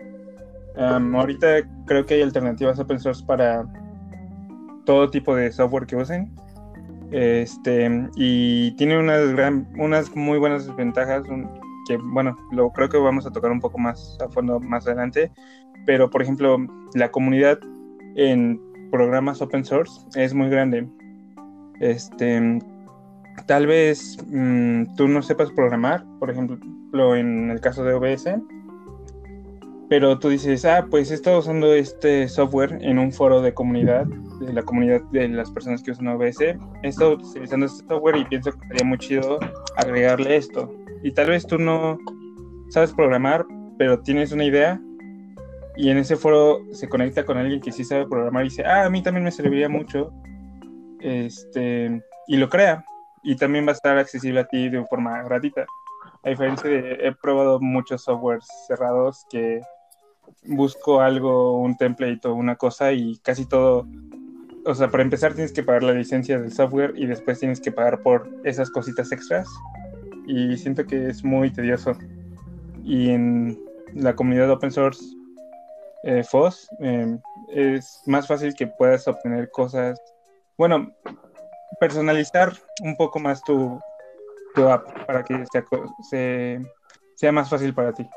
Ahorita 0.77 1.47
creo 1.87 2.05
que 2.05 2.15
hay 2.15 2.23
alternativas 2.23 2.79
open 2.79 3.01
source 3.01 3.25
para 3.25 3.67
todo 4.85 5.11
tipo 5.11 5.35
de 5.35 5.51
software 5.53 5.87
que 5.87 5.97
usen. 5.97 6.35
Este, 7.11 7.91
y 8.17 8.73
tiene 8.77 8.99
unas, 8.99 9.33
gran, 9.33 9.67
unas 9.79 10.15
muy 10.15 10.39
buenas 10.39 10.75
ventajas 10.77 11.27
un- 11.29 11.49
que, 11.87 11.97
bueno, 11.97 12.37
lo 12.53 12.71
creo 12.71 12.89
que 12.89 12.99
vamos 12.99 13.27
a 13.27 13.31
tocar 13.31 13.51
un 13.51 13.61
poco 13.61 13.79
más 13.79 14.19
a 14.21 14.29
fondo 14.29 14.61
más 14.61 14.87
adelante. 14.87 15.33
Pero, 15.87 16.11
por 16.11 16.23
ejemplo, 16.23 16.59
la 16.95 17.11
comunidad 17.11 17.59
en 18.17 18.61
programas 18.91 19.41
open 19.41 19.65
source 19.65 20.01
es 20.15 20.35
muy 20.35 20.51
grande. 20.51 20.87
Este, 21.81 22.59
tal 23.47 23.67
vez 23.67 24.19
mm, 24.27 24.97
tú 24.97 25.09
no 25.09 25.23
sepas 25.23 25.51
programar, 25.53 26.05
por 26.19 26.31
ejemplo, 26.31 27.17
en 27.17 27.51
el 27.51 27.61
caso 27.61 27.85
de 27.85 27.95
OBS, 27.95 28.37
pero 29.89 30.19
tú 30.19 30.29
dices, 30.29 30.65
ah, 30.67 30.87
pues 30.91 31.11
he 31.11 31.15
estado 31.15 31.39
usando 31.39 31.73
este 31.73 32.29
software 32.29 32.79
en 32.83 32.99
un 32.99 33.11
foro 33.11 33.41
de 33.41 33.55
comunidad, 33.55 34.05
de 34.41 34.53
la 34.53 34.63
comunidad 34.63 35.01
de 35.13 35.29
las 35.29 35.51
personas 35.51 35.83
que 35.83 35.93
usan 35.93 36.09
OBS. 36.09 36.41
He 36.41 36.59
estado 36.83 37.13
utilizando 37.13 37.67
este 37.67 37.87
software 37.89 38.17
y 38.17 38.25
pienso 38.27 38.53
que 38.53 38.67
sería 38.69 38.85
muy 38.85 38.99
chido 38.99 39.39
agregarle 39.77 40.37
esto. 40.37 40.71
Y 41.03 41.13
tal 41.13 41.31
vez 41.31 41.47
tú 41.47 41.59
no 41.59 41.99
sabes 42.69 42.93
programar, 42.93 43.47
pero 43.79 44.01
tienes 44.01 44.33
una 44.33 44.45
idea 44.45 44.79
y 45.77 45.91
en 45.91 45.99
ese 45.99 46.17
foro 46.17 46.61
se 46.73 46.89
conecta 46.89 47.25
con 47.25 47.39
alguien 47.39 47.61
que 47.61 47.73
sí 47.73 47.85
sabe 47.85 48.07
programar 48.07 48.45
y 48.45 48.49
dice, 48.49 48.65
ah, 48.67 48.85
a 48.85 48.91
mí 48.91 49.03
también 49.03 49.25
me 49.25 49.31
serviría 49.31 49.71
mucho. 49.71 50.13
Este, 51.01 52.03
y 52.27 52.37
lo 52.37 52.49
crea. 52.49 52.85
Y 53.23 53.37
también 53.37 53.65
va 53.65 53.71
a 53.71 53.75
estar 53.75 53.97
accesible 53.97 54.41
a 54.41 54.49
ti 54.49 54.69
de 54.69 54.85
forma 54.85 55.23
gratuita. 55.23 55.65
A 56.25 56.31
diferencia 56.31 56.69
de, 56.69 56.99
he 57.01 57.13
probado 57.15 57.59
muchos 57.61 58.03
softwares 58.03 58.47
cerrados 58.67 59.25
que 59.31 59.61
busco 60.45 61.01
algo, 61.01 61.59
un 61.59 61.77
template 61.77 62.27
o 62.29 62.35
una 62.35 62.57
cosa 62.57 62.93
y 62.93 63.19
casi 63.19 63.47
todo, 63.47 63.87
o 64.65 64.75
sea, 64.75 64.91
para 64.91 65.03
empezar 65.03 65.35
tienes 65.35 65.53
que 65.53 65.63
pagar 65.63 65.83
la 65.83 65.93
licencia 65.93 66.39
del 66.39 66.53
software 66.53 66.95
y 66.97 67.07
después 67.07 67.39
tienes 67.39 67.61
que 67.61 67.73
pagar 67.73 68.03
por 68.03 68.31
esas 68.45 68.71
cositas 68.71 69.13
extras 69.13 69.49
y 70.27 70.57
siento 70.57 70.87
que 70.87 71.09
es 71.09 71.25
muy 71.25 71.51
tedioso. 71.51 71.93
Y 72.85 73.11
en 73.11 73.59
la 73.95 74.15
comunidad 74.15 74.51
open 74.51 74.71
source 74.71 75.03
eh, 76.05 76.23
FOSS 76.23 76.69
eh, 76.81 77.19
es 77.49 78.03
más 78.07 78.27
fácil 78.27 78.55
que 78.55 78.67
puedas 78.67 79.09
obtener 79.09 79.51
cosas, 79.51 80.01
bueno, 80.57 80.93
personalizar 81.81 82.53
un 82.83 82.97
poco 82.97 83.19
más 83.19 83.43
tu, 83.43 83.81
app 84.57 85.07
para 85.07 85.23
que 85.23 85.45
sea 87.17 87.33
más 87.33 87.49
fácil 87.49 87.73
para 87.75 87.93
ti. 87.93 88.09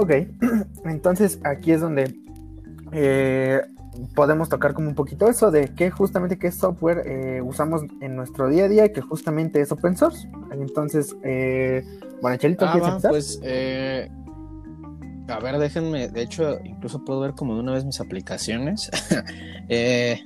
Ok, 0.00 0.10
entonces 0.84 1.40
aquí 1.44 1.72
es 1.72 1.80
donde 1.80 2.14
eh, 2.92 3.60
podemos 4.14 4.48
tocar 4.48 4.74
como 4.74 4.88
un 4.88 4.94
poquito 4.94 5.28
eso 5.28 5.50
de 5.50 5.74
qué 5.74 5.90
justamente 5.90 6.38
qué 6.38 6.52
software 6.52 7.02
eh, 7.04 7.42
usamos 7.42 7.82
en 8.00 8.14
nuestro 8.14 8.48
día 8.48 8.66
a 8.66 8.68
día 8.68 8.86
y 8.86 8.92
que 8.92 9.00
justamente 9.00 9.60
es 9.60 9.72
open 9.72 9.96
source. 9.96 10.28
Entonces, 10.52 11.16
eh, 11.24 11.84
bueno, 12.22 12.36
Chelito, 12.36 12.64
Ah, 12.64 12.70
¿quieres 12.72 12.88
va, 12.88 12.92
empezar? 12.92 13.10
pues, 13.10 13.40
eh, 13.42 14.08
a 15.26 15.40
ver, 15.40 15.58
déjenme, 15.58 16.08
de 16.08 16.22
hecho, 16.22 16.58
incluso 16.64 17.04
puedo 17.04 17.18
ver 17.20 17.32
como 17.32 17.54
de 17.54 17.60
una 17.60 17.72
vez 17.72 17.84
mis 17.84 18.00
aplicaciones. 18.00 18.90
Eh, 19.70 20.24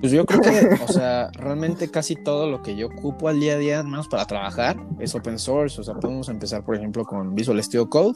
pues 0.00 0.12
yo 0.12 0.24
creo 0.24 0.40
que, 0.40 0.78
o 0.84 0.86
sea, 0.86 1.28
realmente 1.32 1.90
casi 1.90 2.14
todo 2.14 2.48
lo 2.48 2.62
que 2.62 2.76
yo 2.76 2.86
ocupo 2.86 3.26
al 3.28 3.40
día 3.40 3.54
a 3.54 3.58
día, 3.58 3.80
al 3.80 3.86
menos 3.88 4.06
para 4.06 4.24
trabajar, 4.24 4.76
es 5.00 5.16
open 5.16 5.36
source. 5.36 5.80
O 5.80 5.82
sea, 5.82 5.94
podemos 5.94 6.28
empezar, 6.28 6.62
por 6.64 6.76
ejemplo, 6.76 7.04
con 7.04 7.34
Visual 7.34 7.60
Studio 7.60 7.90
Code, 7.90 8.14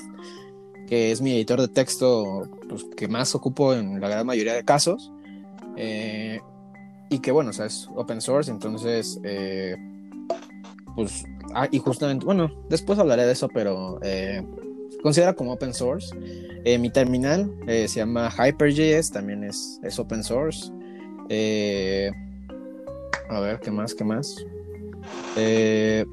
que 0.89 1.13
es 1.13 1.21
mi 1.21 1.33
editor 1.33 1.61
de 1.61 1.69
texto 1.69 2.49
pues, 2.69 2.85
que 2.97 3.09
más 3.09 3.35
ocupo 3.35 3.75
en 3.75 4.01
la 4.01 4.09
gran 4.09 4.27
mayoría 4.27 4.55
de 4.55 4.65
casos. 4.65 5.13
Eh, 5.77 6.41
y 7.11 7.21
que, 7.21 7.31
bueno, 7.31 7.51
o 7.51 7.53
sea, 7.53 7.67
es 7.67 7.89
open 7.95 8.21
source, 8.21 8.51
entonces, 8.51 9.21
eh, 9.25 9.77
pues, 10.95 11.25
ah, 11.55 11.69
y 11.71 11.79
justamente, 11.79 12.25
bueno, 12.25 12.51
después 12.69 12.99
hablaré 12.99 13.25
de 13.25 13.33
eso, 13.33 13.49
pero 13.49 13.99
eh, 14.03 14.43
considera 15.03 15.33
como 15.33 15.53
open 15.53 15.73
source. 15.73 16.15
Mi 16.79 16.91
terminal 16.91 17.51
se 17.67 17.89
llama 17.89 18.31
Hyper.js, 18.31 19.11
también 19.11 19.43
es, 19.43 19.81
es 19.83 19.99
open 19.99 20.23
source. 20.23 20.71
A 23.31 23.41
ver, 23.41 23.59
¿qué 23.61 23.71
más? 23.71 23.95
¿Qué 23.95 24.05
más? 24.05 24.37
Eh, 25.37 26.05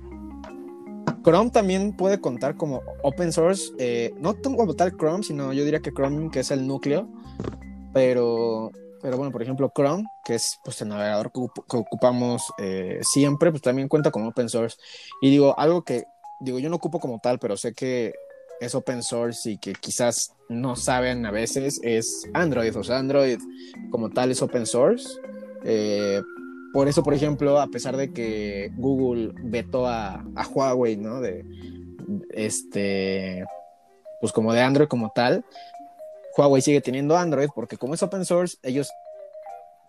Chrome 1.25 1.50
también 1.50 1.91
puede 1.98 2.22
contar 2.22 2.55
como 2.55 2.84
open 3.01 3.34
source. 3.34 3.74
eh, 3.79 4.13
no 4.20 4.36
como 4.41 4.75
tal 4.75 4.96
Chrome, 4.96 5.24
sino 5.24 5.51
yo 5.53 5.63
diría 5.65 5.79
que 5.79 5.91
Chrome, 5.91 6.29
que 6.29 6.41
es 6.41 6.51
el 6.51 6.67
núcleo. 6.67 7.10
Pero, 7.94 8.72
pero 9.01 9.17
bueno, 9.17 9.32
por 9.32 9.41
ejemplo, 9.41 9.72
Chrome, 9.75 10.03
que 10.24 10.36
es 10.36 10.60
pues, 10.63 10.79
el 10.82 10.89
navegador 10.89 11.32
que, 11.32 11.39
ocup- 11.39 11.65
que 11.67 11.77
ocupamos 11.77 12.44
eh, 12.60 13.00
siempre, 13.01 13.50
pues 13.50 13.63
también 13.63 13.88
cuenta 13.88 14.12
como 14.12 14.29
open 14.29 14.50
source. 14.50 14.77
Y 15.22 15.32
digo, 15.32 15.58
algo 15.58 15.84
que, 15.84 16.03
digo, 16.41 16.60
yo 16.60 16.70
no 16.70 16.75
ocupo 16.75 17.00
como 17.00 17.20
tal, 17.20 17.39
pero 17.39 17.58
sé 17.58 17.74
que 17.74 18.13
es 18.60 18.75
open 18.75 19.01
source 19.01 19.50
y 19.50 19.58
que 19.58 19.74
quizás 19.74 20.34
no 20.48 20.75
saben 20.75 21.25
a 21.25 21.32
veces, 21.32 21.79
es 21.84 22.29
Android. 22.34 22.75
O 22.77 22.84
sea, 22.84 23.00
Android 23.00 23.39
como 23.89 24.10
tal 24.10 24.32
es 24.32 24.41
open 24.41 24.65
source. 24.65 25.08
Eh, 25.63 26.22
por 26.75 26.89
eso, 26.89 27.03
por 27.03 27.13
ejemplo, 27.13 27.62
a 27.62 27.67
pesar 27.67 27.96
de 27.96 28.12
que 28.12 28.70
Google 28.75 29.32
vetó 29.34 29.88
a, 29.88 30.25
a 30.36 30.46
Huawei, 30.46 30.98
¿no? 30.98 31.22
De 31.22 31.46
este, 32.32 33.46
pues 34.20 34.34
como 34.34 34.51
de 34.51 34.60
Android 34.60 34.89
como 34.89 35.10
tal, 35.15 35.46
Huawei 36.38 36.62
sigue 36.62 36.82
teniendo 36.82 37.15
Android 37.15 37.48
porque 37.55 37.77
como 37.77 37.94
es 37.94 38.03
open 38.03 38.25
source, 38.25 38.58
ellos 38.62 38.89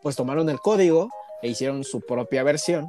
pues 0.00 0.14
tomaron 0.14 0.48
el 0.48 0.60
código 0.60 1.10
e 1.42 1.48
hicieron 1.48 1.82
su 1.82 2.02
propia 2.02 2.44
versión. 2.44 2.88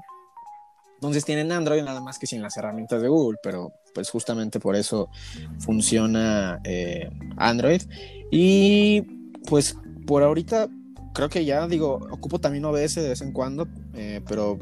Entonces 0.93 1.25
tienen 1.25 1.51
Android 1.51 1.81
nada 1.81 1.99
más 1.99 2.19
que 2.19 2.27
sin 2.27 2.43
las 2.43 2.55
herramientas 2.55 3.01
de 3.01 3.07
Google, 3.07 3.39
pero 3.41 3.73
pues 3.95 4.11
justamente 4.11 4.59
por 4.59 4.75
eso 4.75 5.09
funciona 5.57 6.59
eh, 6.65 7.09
Android. 7.37 7.81
Y 8.29 9.01
pues 9.49 9.75
por 10.05 10.21
ahorita 10.21 10.69
creo 11.17 11.29
que 11.29 11.43
ya 11.45 11.67
digo, 11.67 11.95
ocupo 12.11 12.37
también 12.39 12.63
OBS 12.63 12.95
de 13.01 13.09
vez 13.09 13.21
en 13.21 13.31
cuando, 13.31 13.67
eh, 13.95 14.21
pero 14.27 14.59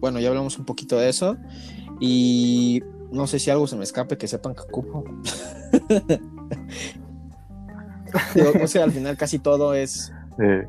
bueno, 0.00 0.18
ya 0.18 0.28
hablamos 0.30 0.58
un 0.58 0.64
poquito 0.64 0.96
de 0.96 1.10
eso. 1.10 1.36
Y 2.00 2.82
no 3.12 3.26
sé 3.26 3.38
si 3.38 3.50
algo 3.50 3.66
se 3.66 3.76
me 3.76 3.84
escape 3.84 4.16
que 4.16 4.26
sepan 4.26 4.54
que 4.54 4.62
ocupo. 4.62 5.04
Digo, 8.34 8.50
o 8.62 8.66
sea, 8.66 8.84
al 8.84 8.92
final 8.92 9.16
casi 9.18 9.38
todo 9.38 9.74
es. 9.74 10.10
Eh, 10.42 10.66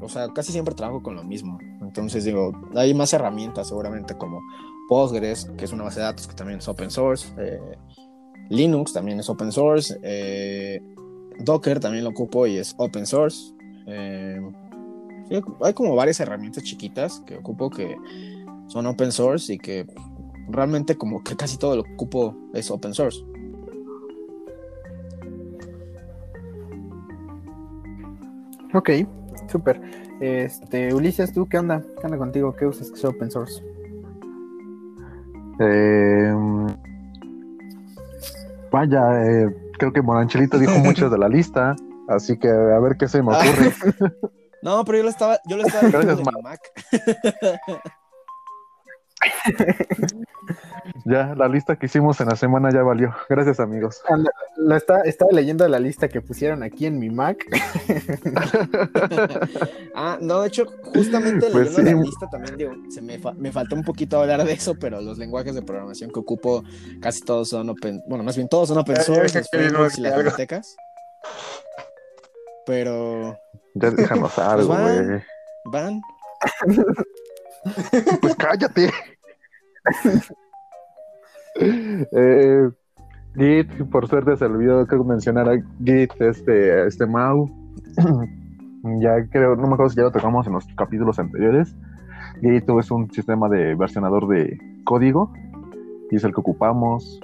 O 0.00 0.08
sea, 0.08 0.28
casi 0.34 0.50
siempre 0.52 0.74
trabajo 0.74 1.00
con 1.02 1.14
lo 1.14 1.22
mismo. 1.22 1.58
Entonces, 1.80 2.24
digo, 2.24 2.52
hay 2.74 2.94
más 2.94 3.12
herramientas 3.12 3.68
seguramente 3.68 4.16
como 4.16 4.40
Postgres, 4.88 5.50
que 5.56 5.64
es 5.64 5.72
una 5.72 5.84
base 5.84 6.00
de 6.00 6.06
datos 6.06 6.26
que 6.26 6.34
también 6.34 6.58
es 6.58 6.68
open 6.68 6.90
source. 6.90 7.28
eh, 7.38 7.60
Linux 8.50 8.92
también 8.92 9.20
es 9.20 9.28
open 9.28 9.52
source. 9.52 9.96
eh, 10.02 10.80
Docker 11.40 11.78
también 11.78 12.02
lo 12.04 12.10
ocupo 12.10 12.46
y 12.48 12.58
es 12.58 12.74
open 12.78 13.06
source. 13.06 13.54
Eh, 13.88 14.40
hay 15.60 15.72
como 15.74 15.94
varias 15.94 16.20
herramientas 16.20 16.62
chiquitas 16.62 17.20
que 17.26 17.36
ocupo 17.36 17.70
que 17.70 17.96
son 18.66 18.86
open 18.86 19.12
source 19.12 19.52
y 19.52 19.58
que 19.58 19.86
realmente 20.48 20.96
como 20.96 21.22
que 21.22 21.36
casi 21.36 21.58
todo 21.58 21.76
lo 21.76 21.84
que 21.84 21.92
ocupo 21.94 22.34
es 22.54 22.70
open 22.70 22.94
source. 22.94 23.24
Ok, 28.74 28.90
súper. 29.50 29.80
Este, 30.20 30.92
Ulises, 30.94 31.32
¿tú 31.32 31.48
qué 31.48 31.58
onda? 31.58 31.82
¿Qué 32.00 32.06
onda 32.06 32.18
contigo? 32.18 32.54
¿Qué 32.54 32.66
usas 32.66 32.90
que 32.90 32.96
sea 32.98 33.10
open 33.10 33.30
source? 33.30 33.62
eh, 35.60 36.34
vaya, 38.70 39.24
eh, 39.24 39.56
creo 39.78 39.92
que 39.92 40.02
Monanchelito 40.02 40.58
dijo 40.58 40.78
mucho 40.84 41.10
de 41.10 41.18
la 41.18 41.28
lista, 41.28 41.74
así 42.08 42.36
que 42.38 42.48
a 42.48 42.78
ver 42.80 42.96
qué 42.98 43.06
se 43.08 43.22
me 43.22 43.34
ocurre. 43.36 43.72
No, 44.60 44.84
pero 44.84 44.98
yo 44.98 45.04
lo 45.04 45.10
estaba, 45.10 45.38
yo 45.46 45.56
lo 45.56 45.64
estaba 45.64 45.86
viendo 45.86 46.16
mi 46.16 46.24
Ma- 46.24 46.32
Mac. 46.42 46.60
ya, 51.04 51.34
la 51.36 51.46
lista 51.48 51.76
que 51.76 51.86
hicimos 51.86 52.20
en 52.20 52.28
la 52.28 52.34
semana 52.36 52.70
ya 52.72 52.82
valió. 52.82 53.14
Gracias, 53.28 53.60
amigos. 53.60 54.00
Anda, 54.08 54.30
Lo 54.56 54.74
está, 54.76 55.02
estaba 55.02 55.30
leyendo 55.32 55.66
la 55.68 55.78
lista 55.78 56.08
que 56.08 56.20
pusieron 56.20 56.62
aquí 56.64 56.86
en 56.86 56.98
mi 56.98 57.08
Mac. 57.10 57.44
Ah, 59.94 60.16
no, 60.20 60.42
de 60.42 60.48
hecho, 60.48 60.64
justamente 60.94 61.48
Pues 61.50 61.76
leyendo 61.76 61.98
la 62.00 62.04
lista 62.04 62.28
también 62.30 62.56
digo, 62.56 62.72
se 62.88 63.02
me, 63.02 63.18
fa- 63.18 63.34
me 63.36 63.50
faltó 63.50 63.74
un 63.74 63.82
poquito 63.82 64.20
hablar 64.20 64.44
de 64.44 64.52
eso, 64.52 64.76
pero 64.76 65.00
los 65.00 65.18
lenguajes 65.18 65.56
de 65.56 65.62
programación 65.62 66.10
que 66.10 66.20
ocupo 66.20 66.62
casi 67.00 67.20
todos 67.22 67.48
son 67.48 67.68
open, 67.70 68.00
bueno, 68.08 68.22
más 68.22 68.36
bien 68.36 68.48
todos 68.48 68.68
son 68.68 68.78
open 68.78 68.94
source, 69.02 69.42
los 69.70 69.98
y 69.98 70.02
las 70.02 70.14
bibliotecas. 70.14 70.76
Pero 72.68 73.34
Ya 73.74 73.90
déjanos 73.90 74.38
algo, 74.38 74.68
van. 74.68 75.06
güey. 75.06 75.22
van, 75.72 76.00
Pues 78.20 78.36
cállate. 78.36 78.90
Eh, 81.60 82.68
Git, 83.34 83.90
por 83.90 84.06
suerte 84.06 84.36
se 84.36 84.44
olvidó 84.44 84.86
creo, 84.86 85.02
mencionar 85.02 85.48
a 85.48 85.56
Git, 85.84 86.12
este, 86.20 86.86
este 86.86 87.04
Mau. 87.04 87.50
ya 89.00 89.26
creo, 89.28 89.56
no 89.56 89.66
me 89.66 89.74
acuerdo 89.74 89.90
si 89.90 89.96
ya 89.96 90.02
lo 90.04 90.12
tocamos 90.12 90.46
en 90.46 90.52
los 90.52 90.66
capítulos 90.76 91.18
anteriores. 91.18 91.74
Git 92.42 92.68
es 92.68 92.90
un 92.92 93.10
sistema 93.10 93.48
de 93.48 93.74
versionador 93.74 94.28
de 94.28 94.56
código 94.84 95.32
y 96.12 96.16
es 96.16 96.22
el 96.22 96.32
que 96.32 96.40
ocupamos. 96.42 97.18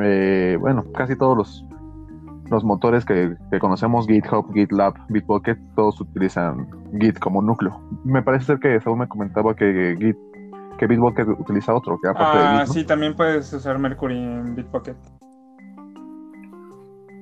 Eh, 0.00 0.56
bueno, 0.60 0.84
casi 0.92 1.16
todos 1.16 1.36
los, 1.36 1.64
los 2.50 2.64
motores 2.64 3.04
que, 3.04 3.36
que 3.50 3.58
conocemos, 3.58 4.06
GitHub, 4.06 4.52
GitLab, 4.52 4.94
Bitbucket, 5.08 5.58
todos 5.74 6.00
utilizan 6.00 6.66
Git 7.00 7.18
como 7.18 7.40
núcleo. 7.42 7.80
Me 8.04 8.22
parece 8.22 8.46
ser 8.46 8.58
que 8.58 8.80
Saúl 8.80 8.98
me 8.98 9.08
comentaba 9.08 9.54
que 9.54 9.96
Git, 9.98 10.16
que 10.78 10.86
Bitbucket 10.86 11.28
utiliza 11.38 11.74
otro, 11.74 11.98
que 12.02 12.08
aparte 12.08 12.38
de 12.38 12.44
Ah, 12.44 12.58
Git, 12.58 12.66
¿no? 12.68 12.72
sí, 12.74 12.84
también 12.84 13.14
puedes 13.16 13.52
usar 13.52 13.78
Mercury 13.78 14.18
en 14.18 14.54
Bitbucket. 14.54 14.96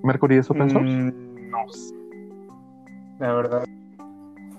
Mercury 0.02 0.36
es 0.36 0.50
open 0.50 0.70
source, 0.70 0.88
Mm, 0.90 1.50
no 1.50 1.58
sé. 1.68 1.94
La 3.18 3.32
verdad. 3.34 3.64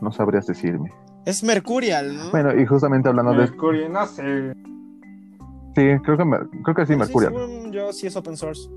no 0.01 0.11
sabrías 0.11 0.45
decirme. 0.45 0.91
es 1.25 1.43
Mercurial, 1.43 2.15
¿no? 2.15 2.31
Bueno, 2.31 2.55
y 2.59 2.65
justamente 2.65 3.09
hablando 3.09 3.31
de 3.33 3.37
Mercury, 3.39 3.89
no 3.89 4.05
sé. 4.05 4.53
sí, 5.75 5.81
creo 6.03 6.17
que 6.17 6.23
creo 6.63 6.75
que 6.75 6.85
sí, 6.85 6.95
Mercury. 6.95 7.25
según 7.27 7.71
yo 7.71 7.91
sí 7.91 8.07
es 8.07 8.15
open 8.15 8.37
source. 8.37 8.69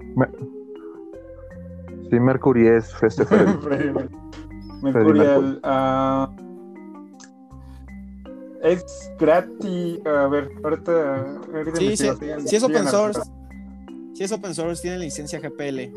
Sí, 2.14 2.20
Mercury 2.20 2.68
es 2.68 2.94
este 3.02 3.24
ah, 5.64 6.30
es 8.62 9.10
gratis. 9.18 10.06
A 10.06 10.28
ver, 10.28 10.48
ahorita. 10.62 11.26
ahorita 11.52 11.76
Sí, 11.76 11.96
sí, 11.96 12.08
sí 12.46 12.54
es 12.56 12.62
open 12.62 12.86
source. 12.86 13.20
Sí 14.14 14.22
es 14.22 14.30
open 14.30 14.54
source, 14.54 14.80
tiene 14.80 14.98
licencia 14.98 15.40
GPL. 15.40 15.92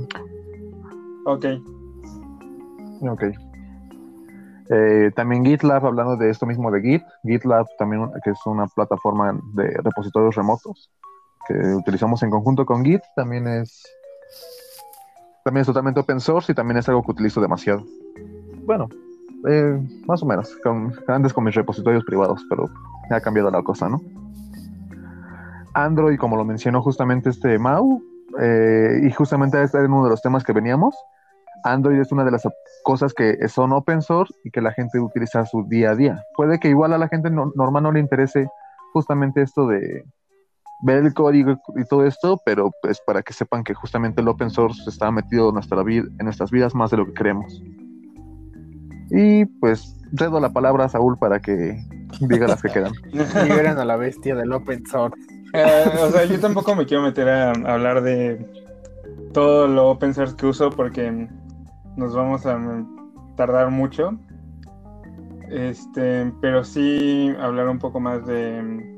Ok. 1.25 1.45
Ok. 3.01 3.23
Eh, 4.71 5.11
también 5.15 5.45
GitLab, 5.45 5.85
hablando 5.85 6.17
de 6.17 6.31
esto 6.31 6.47
mismo 6.47 6.71
de 6.71 6.81
Git, 6.81 7.03
GitLab 7.23 7.67
también, 7.77 8.09
que 8.23 8.31
es 8.31 8.39
una 8.47 8.65
plataforma 8.65 9.39
de 9.53 9.67
repositorios 9.83 10.33
remotos 10.33 10.89
que 11.47 11.53
utilizamos 11.53 12.23
en 12.23 12.31
conjunto 12.31 12.65
con 12.65 12.83
Git, 12.83 13.03
también 13.15 13.47
es 13.47 13.83
también 15.47 15.61
es 15.61 15.67
totalmente 15.67 16.01
open 16.01 16.19
source 16.19 16.51
y 16.51 16.55
también 16.55 16.77
es 16.77 16.89
algo 16.89 17.01
que 17.03 17.11
utilizo 17.11 17.39
demasiado. 17.39 17.85
Bueno, 18.65 18.89
eh, 19.47 19.79
más 20.05 20.21
o 20.21 20.25
menos, 20.25 20.53
con, 20.61 20.91
con 21.33 21.43
mis 21.45 21.55
repositorios 21.55 22.03
privados, 22.03 22.45
pero 22.49 22.69
ha 23.09 23.21
cambiado 23.21 23.49
la 23.49 23.63
cosa, 23.63 23.87
¿no? 23.87 24.01
Android, 25.73 26.17
como 26.17 26.35
lo 26.35 26.43
mencionó 26.43 26.81
justamente 26.81 27.29
este 27.29 27.57
Mau, 27.59 28.01
eh, 28.41 28.99
y 29.03 29.11
justamente 29.11 29.61
este 29.63 29.77
era 29.77 29.87
uno 29.87 30.03
de 30.03 30.09
los 30.09 30.21
temas 30.21 30.43
que 30.43 30.51
veníamos, 30.51 30.95
Android 31.63 31.99
es 32.01 32.11
una 32.11 32.25
de 32.25 32.31
las 32.31 32.43
cosas 32.83 33.13
que 33.13 33.47
son 33.47 33.71
open 33.71 34.01
source 34.01 34.33
y 34.43 34.51
que 34.51 34.59
la 34.61 34.73
gente 34.73 34.99
utiliza 34.99 35.45
su 35.45 35.63
día 35.63 35.91
a 35.91 35.95
día. 35.95 36.23
Puede 36.35 36.59
que 36.59 36.67
igual 36.67 36.91
a 36.91 36.97
la 36.97 37.07
gente 37.07 37.29
no- 37.29 37.53
normal 37.55 37.83
no 37.83 37.91
le 37.93 38.01
interese 38.01 38.49
justamente 38.91 39.41
esto 39.41 39.65
de 39.67 40.03
ver 40.79 41.03
el 41.03 41.13
código 41.13 41.59
y 41.75 41.85
todo 41.85 42.05
esto, 42.05 42.39
pero 42.45 42.71
pues 42.81 43.01
para 43.05 43.21
que 43.21 43.33
sepan 43.33 43.63
que 43.63 43.73
justamente 43.73 44.21
el 44.21 44.27
open 44.27 44.49
source 44.49 44.81
está 44.87 45.11
metido 45.11 45.49
en 45.49 45.55
nuestra 45.55 45.81
vida, 45.83 46.05
en 46.19 46.25
nuestras 46.25 46.51
vidas 46.51 46.75
más 46.75 46.91
de 46.91 46.97
lo 46.97 47.05
que 47.05 47.13
creemos. 47.13 47.61
Y 49.09 49.45
pues 49.45 49.95
cedo 50.17 50.39
la 50.39 50.51
palabra 50.51 50.85
a 50.85 50.89
Saúl 50.89 51.17
para 51.17 51.39
que 51.39 51.81
diga 52.21 52.47
las 52.47 52.61
que 52.61 52.69
quedan. 52.69 52.93
Liberen 53.11 53.77
a 53.77 53.85
la 53.85 53.95
bestia 53.95 54.35
del 54.35 54.51
open 54.51 54.85
source. 54.85 55.19
Eh, 55.53 55.85
o 56.01 56.11
sea, 56.11 56.25
yo 56.25 56.39
tampoco 56.39 56.75
me 56.75 56.85
quiero 56.85 57.03
meter 57.03 57.27
a, 57.29 57.51
a 57.51 57.73
hablar 57.73 58.01
de 58.01 58.45
todo 59.33 59.67
lo 59.67 59.89
open 59.89 60.13
source 60.13 60.35
que 60.35 60.45
uso 60.45 60.69
porque 60.69 61.27
nos 61.95 62.13
vamos 62.13 62.45
a 62.45 62.59
tardar 63.35 63.71
mucho. 63.71 64.17
Este, 65.49 66.31
pero 66.41 66.63
sí 66.65 67.33
hablar 67.39 67.69
un 67.69 67.79
poco 67.79 68.01
más 68.01 68.25
de 68.25 68.96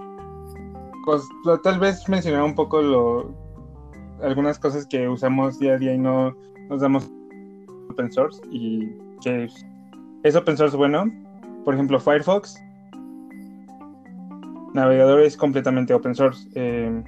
tal 1.64 1.80
vez 1.80 2.08
mencionar 2.10 2.44
un 2.44 2.56
poco 2.56 2.82
lo 2.82 3.50
algunas 4.22 4.60
cosas 4.60 4.86
que 4.86 5.08
usamos 5.08 5.60
día 5.60 5.76
a 5.76 5.78
día 5.78 5.94
y 5.94 5.98
no 5.98 6.36
nos 6.70 6.82
damos 6.82 7.10
open 7.90 8.12
source 8.12 8.42
y 8.52 8.90
que 9.22 9.46
es, 9.46 9.66
es 10.24 10.36
open 10.36 10.58
source 10.58 10.76
bueno. 10.76 11.06
Por 11.64 11.74
ejemplo, 11.74 12.00
Firefox 12.00 12.56
navegador 14.74 15.22
es 15.22 15.38
completamente 15.38 15.94
open 15.94 16.16
source. 16.16 16.48
Eh, 16.56 17.04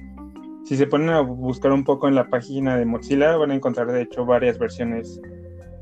si 0.64 0.76
se 0.76 0.86
ponen 0.86 1.10
a 1.10 1.20
buscar 1.20 1.72
un 1.72 1.84
poco 1.84 2.08
en 2.08 2.14
la 2.14 2.28
página 2.28 2.76
de 2.76 2.84
Mozilla, 2.84 3.36
van 3.36 3.50
a 3.50 3.54
encontrar 3.54 3.90
de 3.90 4.02
hecho 4.02 4.24
varias 4.24 4.58
versiones 4.58 5.20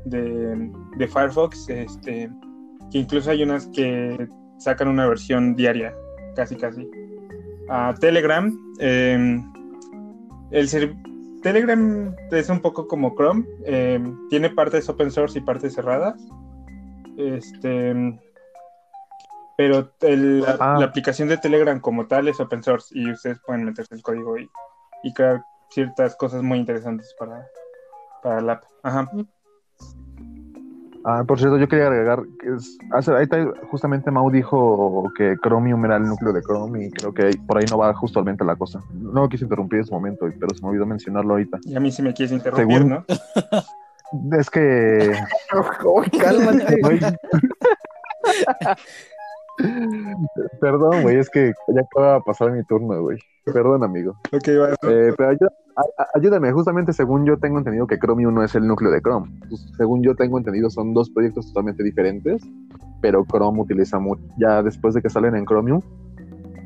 de, 0.05 0.71
de 0.97 1.07
Firefox, 1.07 1.69
este, 1.69 2.29
que 2.91 2.97
incluso 2.97 3.29
hay 3.31 3.43
unas 3.43 3.67
que 3.67 4.27
sacan 4.57 4.87
una 4.87 5.07
versión 5.07 5.55
diaria, 5.55 5.93
casi 6.35 6.55
casi. 6.55 6.89
A 7.73 7.93
Telegram, 7.99 8.53
eh, 8.79 9.41
el 10.51 10.69
Telegram 11.41 12.15
es 12.31 12.49
un 12.49 12.59
poco 12.59 12.87
como 12.87 13.15
Chrome, 13.15 13.45
eh, 13.65 13.99
tiene 14.29 14.49
partes 14.49 14.89
open 14.89 15.09
source 15.09 15.39
y 15.39 15.41
partes 15.41 15.73
cerradas. 15.75 16.21
Este, 17.17 18.19
pero 19.57 19.91
el- 20.01 20.41
la, 20.41 20.57
Ah. 20.59 20.77
la 20.79 20.85
aplicación 20.85 21.27
de 21.29 21.37
Telegram 21.37 21.79
como 21.79 22.07
tal 22.07 22.27
es 22.27 22.39
open 22.39 22.61
source 22.63 22.87
y 22.97 23.09
ustedes 23.11 23.39
pueden 23.45 23.63
meterse 23.65 23.95
el 23.95 24.01
código 24.01 24.37
y, 24.37 24.49
y 25.03 25.13
crear 25.13 25.43
ciertas 25.69 26.15
cosas 26.15 26.43
muy 26.43 26.57
interesantes 26.59 27.15
para, 27.17 27.47
para 28.21 28.41
la 28.41 28.53
app. 28.53 28.63
Ajá. 28.83 29.09
Ah, 31.03 31.23
por 31.27 31.39
cierto, 31.39 31.57
yo 31.57 31.67
quería 31.67 31.87
agregar 31.87 32.23
que 32.39 32.53
es, 32.55 32.77
hace, 32.91 33.11
ahí 33.15 33.23
está- 33.23 33.43
justamente 33.71 34.11
Mau 34.11 34.29
dijo 34.29 35.11
que 35.17 35.35
Chromium 35.41 35.83
era 35.85 35.95
el 35.97 36.03
núcleo 36.03 36.31
de 36.31 36.41
Chrome 36.43 36.85
y 36.85 36.91
creo 36.91 37.11
que 37.13 37.31
por 37.47 37.57
ahí 37.57 37.65
no 37.69 37.77
va 37.79 37.93
justamente 37.95 38.43
la 38.45 38.55
cosa. 38.55 38.79
No 38.93 39.27
quise 39.27 39.45
interrumpir 39.45 39.77
en 39.77 39.83
ese 39.83 39.93
momento, 39.93 40.27
pero 40.39 40.53
se 40.53 40.61
me 40.63 40.69
olvidó 40.69 40.85
mencionarlo 40.85 41.31
ahorita. 41.33 41.59
Y 41.63 41.75
a 41.75 41.79
mí 41.79 41.91
sí 41.91 42.01
me 42.03 42.13
quieres 42.13 42.31
interrumpir, 42.31 42.77
Según- 42.77 42.89
¿no? 42.89 43.05
Es 44.37 44.49
que 44.49 45.11
Uy, 45.85 46.09
cálmate. 46.19 46.81
Perdón, 50.59 51.03
güey, 51.03 51.17
es 51.17 51.29
que 51.29 51.53
ya 51.67 51.81
acaba 51.81 52.15
de 52.15 52.21
pasar 52.21 52.51
mi 52.51 52.63
turno, 52.63 53.01
güey. 53.01 53.17
Perdón, 53.45 53.83
amigo. 53.83 54.15
Ok, 54.31 54.47
va. 54.59 54.69
Eh, 54.89 55.13
pero 55.17 55.29
ayuda- 55.29 55.51
a- 55.75 56.03
a- 56.03 56.07
ayúdame, 56.15 56.51
justamente 56.51 56.93
según 56.93 57.25
yo 57.25 57.37
tengo 57.37 57.57
entendido 57.57 57.87
que 57.87 57.97
Chromium 57.97 58.33
no 58.33 58.43
es 58.43 58.53
el 58.55 58.67
núcleo 58.67 58.91
de 58.91 59.01
Chrome. 59.01 59.31
Pues, 59.49 59.67
según 59.77 60.03
yo 60.03 60.15
tengo 60.15 60.37
entendido 60.37 60.69
son 60.69 60.93
dos 60.93 61.09
proyectos 61.09 61.47
totalmente 61.47 61.83
diferentes, 61.83 62.41
pero 63.01 63.25
Chrome 63.25 63.61
utiliza 63.61 63.99
mucho, 63.99 64.21
ya 64.37 64.61
después 64.61 64.93
de 64.93 65.01
que 65.01 65.09
salen 65.09 65.35
en 65.35 65.45
Chromium, 65.45 65.81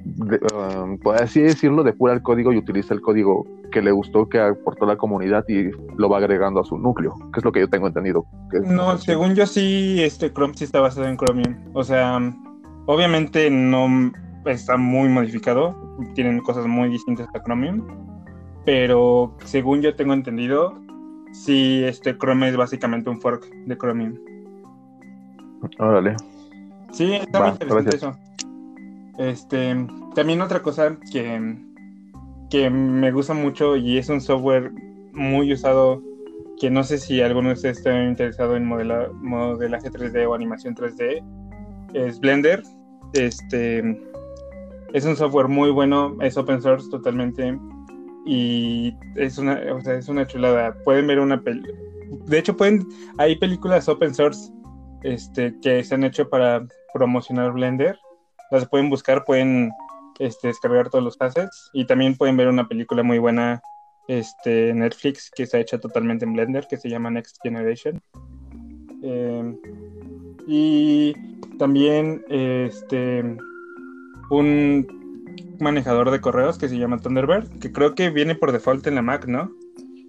de- 0.05 0.39
um, 0.83 0.97
por 0.99 1.15
así 1.21 1.41
decirlo, 1.41 1.83
depura 1.83 2.13
el 2.13 2.21
código 2.21 2.51
y 2.51 2.57
utiliza 2.57 2.93
el 2.93 3.01
código 3.01 3.45
que 3.71 3.81
le 3.81 3.91
gustó, 3.91 4.27
que 4.29 4.39
aportó 4.39 4.85
la 4.85 4.97
comunidad 4.97 5.43
y 5.47 5.69
lo 5.97 6.09
va 6.09 6.17
agregando 6.19 6.59
a 6.61 6.63
su 6.65 6.77
núcleo, 6.77 7.15
que 7.33 7.39
es 7.39 7.45
lo 7.45 7.51
que 7.51 7.59
yo 7.61 7.69
tengo 7.69 7.87
entendido. 7.87 8.25
que 8.51 8.59
No, 8.61 8.97
según 8.97 9.33
yo 9.33 9.45
sí, 9.47 10.01
este 10.03 10.31
Chrome 10.31 10.53
sí 10.55 10.63
está 10.65 10.79
basado 10.81 11.07
en 11.07 11.17
Chromium. 11.17 11.55
O 11.73 11.83
sea, 11.83 12.19
obviamente 12.85 13.49
no 13.49 14.11
está 14.45 14.77
muy 14.77 15.09
modificado, 15.09 15.75
tienen 16.13 16.39
cosas 16.39 16.67
muy 16.67 16.89
distintas 16.89 17.27
a 17.33 17.41
Chromium, 17.43 17.83
pero 18.65 19.35
según 19.45 19.81
yo 19.81 19.95
tengo 19.95 20.13
entendido, 20.13 20.79
sí, 21.31 21.83
este 21.83 22.17
Chrome 22.17 22.49
es 22.49 22.57
básicamente 22.57 23.09
un 23.09 23.19
fork 23.19 23.45
de 23.65 23.77
Chromium. 23.77 24.15
Órale. 25.79 26.15
Sí, 26.91 27.13
está 27.13 27.39
Va, 27.39 27.45
muy 27.45 27.53
interesante 27.53 27.91
gracias. 27.97 28.03
eso. 28.03 28.19
Este, 29.17 29.75
también 30.13 30.41
otra 30.41 30.61
cosa 30.61 30.97
que, 31.11 31.57
que 32.49 32.69
me 32.69 33.11
gusta 33.11 33.33
mucho 33.33 33.75
y 33.77 33.97
es 33.97 34.09
un 34.09 34.21
software 34.21 34.71
muy 35.13 35.53
usado 35.53 36.01
que 36.59 36.69
no 36.69 36.83
sé 36.83 36.97
si 36.97 37.21
alguno 37.21 37.49
de 37.49 37.53
ustedes 37.55 37.77
está 37.79 38.03
interesado 38.03 38.55
en 38.55 38.65
modela- 38.65 39.09
modelaje 39.13 39.89
3D 39.89 40.27
o 40.27 40.33
animación 40.33 40.75
3D 40.75 41.21
es 41.95 42.19
Blender. 42.19 42.61
Este 43.13 43.79
es 44.93 45.05
un 45.05 45.15
software 45.15 45.47
muy 45.47 45.71
bueno, 45.71 46.15
es 46.21 46.37
open 46.37 46.61
source 46.61 46.89
totalmente 46.89 47.57
y 48.25 48.93
es 49.15 49.37
una, 49.37 49.61
o 49.73 49.81
sea, 49.81 49.95
es 49.95 50.07
una 50.09 50.27
chulada. 50.27 50.75
Pueden 50.83 51.07
ver 51.07 51.19
una 51.19 51.41
pel 51.41 51.63
de 52.27 52.37
hecho 52.37 52.55
pueden 52.55 52.87
hay 53.17 53.35
películas 53.35 53.89
open 53.89 54.13
source 54.13 54.51
este, 55.03 55.55
que 55.61 55.83
se 55.83 55.95
han 55.95 56.03
hecho 56.03 56.29
para 56.29 56.65
promocionar 56.93 57.51
Blender. 57.53 57.97
Las 58.51 58.67
pueden 58.67 58.89
buscar, 58.89 59.23
pueden 59.25 59.71
este, 60.19 60.47
descargar 60.49 60.89
todos 60.89 61.03
los 61.03 61.17
assets 61.19 61.69
y 61.73 61.85
también 61.85 62.15
pueden 62.15 62.37
ver 62.37 62.47
una 62.47 62.67
película 62.67 63.03
muy 63.03 63.19
buena 63.19 63.61
este, 64.07 64.73
Netflix 64.73 65.31
que 65.35 65.43
está 65.43 65.59
hecha 65.59 65.79
totalmente 65.79 66.25
en 66.25 66.33
Blender 66.33 66.67
que 66.67 66.77
se 66.77 66.89
llama 66.89 67.09
Next 67.09 67.37
Generation. 67.41 68.01
Eh, 69.03 69.55
y 70.47 71.13
también 71.57 72.23
este, 72.29 73.37
un 74.29 74.87
manejador 75.59 76.11
de 76.11 76.21
correos 76.21 76.57
que 76.57 76.69
se 76.69 76.77
llama 76.77 76.99
Thunderbird, 76.99 77.59
que 77.59 77.71
creo 77.71 77.95
que 77.95 78.09
viene 78.09 78.35
por 78.35 78.51
default 78.51 78.85
en 78.87 78.95
la 78.95 79.01
Mac, 79.01 79.25
¿no? 79.27 79.51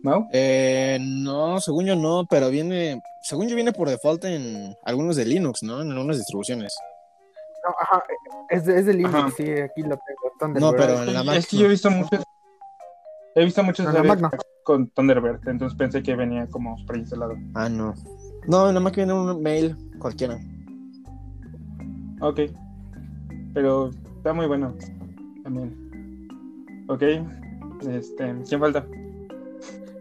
¿Mau? 0.03 0.29
Eh, 0.33 0.99
no, 1.01 1.61
según 1.61 1.87
yo 1.87 1.97
no, 1.97 2.27
pero 2.29 2.51
viene, 2.51 3.01
según 3.23 3.49
yo 3.49 3.55
viene 3.57 3.73
por 3.73 3.89
default 3.89 4.25
en 4.25 4.75
algunos 4.85 5.17
de 5.17 5.25
Linux, 5.25 5.63
¿no? 5.63 5.83
En 5.83 5.91
algunas 5.91 6.19
distribuciones. 6.19 6.77
No, 7.65 7.75
ajá, 7.81 8.03
es 8.51 8.65
de, 8.65 8.79
es 8.79 8.87
de 8.87 8.95
Linux, 8.95 9.15
Ajá. 9.15 9.31
sí, 9.37 9.51
aquí 9.51 9.83
lo 9.83 9.97
tengo. 9.97 10.55
No, 10.61 10.73
Thunderbird. 10.73 10.77
pero 10.77 11.03
en 11.03 11.15
la 11.15 11.25
Mac. 11.25 11.37
Es 11.37 11.47
que 11.49 11.57
yo 11.57 11.67
he 11.67 11.71
visto 11.71 11.91
muchos. 11.91 12.23
He 13.35 13.45
visto 13.45 13.63
muchos 13.63 13.87
En 13.87 13.95
la 13.95 14.03
Mac 14.03 14.21
no. 14.21 14.31
con 14.63 14.89
Thunderbird, 14.91 15.49
entonces 15.49 15.77
pensé 15.77 16.03
que 16.03 16.15
venía 16.15 16.47
como 16.49 16.77
preinstalado. 16.87 17.35
Ah, 17.55 17.69
no. 17.69 17.95
No, 18.47 18.69
en 18.69 18.75
la 18.75 18.81
Mac 18.81 18.95
viene 18.95 19.13
un 19.13 19.43
mail 19.43 19.77
cualquiera. 19.99 20.39
Ok. 22.20 22.40
Pero 23.55 23.90
está 24.16 24.33
muy 24.33 24.46
bueno. 24.46 24.74
También. 25.42 26.29
Ok. 26.88 27.02
Este, 27.88 28.35
¿quién 28.48 28.61
falta? 28.61 28.87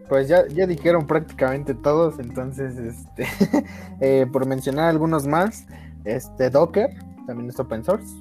Pues 0.08 0.28
ya, 0.28 0.46
ya 0.48 0.66
dijeron 0.66 1.06
prácticamente 1.06 1.74
todos, 1.74 2.18
entonces, 2.20 2.78
este, 2.78 3.26
eh, 4.00 4.26
por 4.32 4.46
mencionar 4.46 4.88
algunos 4.88 5.26
más, 5.26 5.66
este 6.04 6.48
Docker, 6.48 6.90
también 7.26 7.48
es 7.48 7.58
open 7.58 7.84
source. 7.84 8.14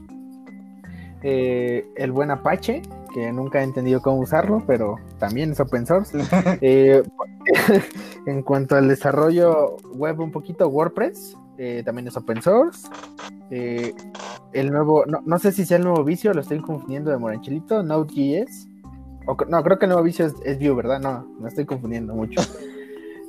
Eh, 1.22 1.88
el 1.96 2.12
buen 2.12 2.32
Apache, 2.32 2.82
que 3.14 3.32
nunca 3.32 3.62
he 3.62 3.64
entendido 3.64 4.02
cómo 4.02 4.20
usarlo, 4.20 4.64
pero 4.66 4.98
también 5.20 5.52
es 5.52 5.60
open 5.60 5.86
source. 5.86 6.18
Eh, 6.62 7.04
en 8.26 8.42
cuanto 8.42 8.76
al 8.76 8.88
desarrollo 8.88 9.78
web 9.94 10.20
un 10.20 10.32
poquito, 10.32 10.68
WordPress, 10.68 11.38
eh, 11.58 11.84
también 11.86 12.08
es 12.08 12.18
open 12.18 12.42
source. 12.42 12.88
Eh, 13.52 13.94
el 14.54 14.72
nuevo, 14.72 15.06
no, 15.06 15.22
no 15.26 15.40
sé 15.40 15.52
si 15.52 15.66
sea 15.66 15.78
el 15.78 15.84
nuevo 15.84 16.04
vicio, 16.04 16.34
lo 16.34 16.42
estoy 16.42 16.60
confundiendo 16.60 17.12
de 17.12 17.18
Moranchilito, 17.18 17.84
Node.js. 17.84 18.68
O 19.28 19.38
no, 19.48 19.64
creo 19.64 19.80
que 19.80 19.86
el 19.86 19.90
nuevo 19.90 20.04
vicio 20.04 20.26
es, 20.26 20.34
es 20.44 20.60
Vue, 20.60 20.74
¿verdad? 20.74 21.00
No, 21.00 21.28
me 21.40 21.50
estoy 21.50 21.66
confundiendo 21.66 22.14
mucho. 22.14 22.42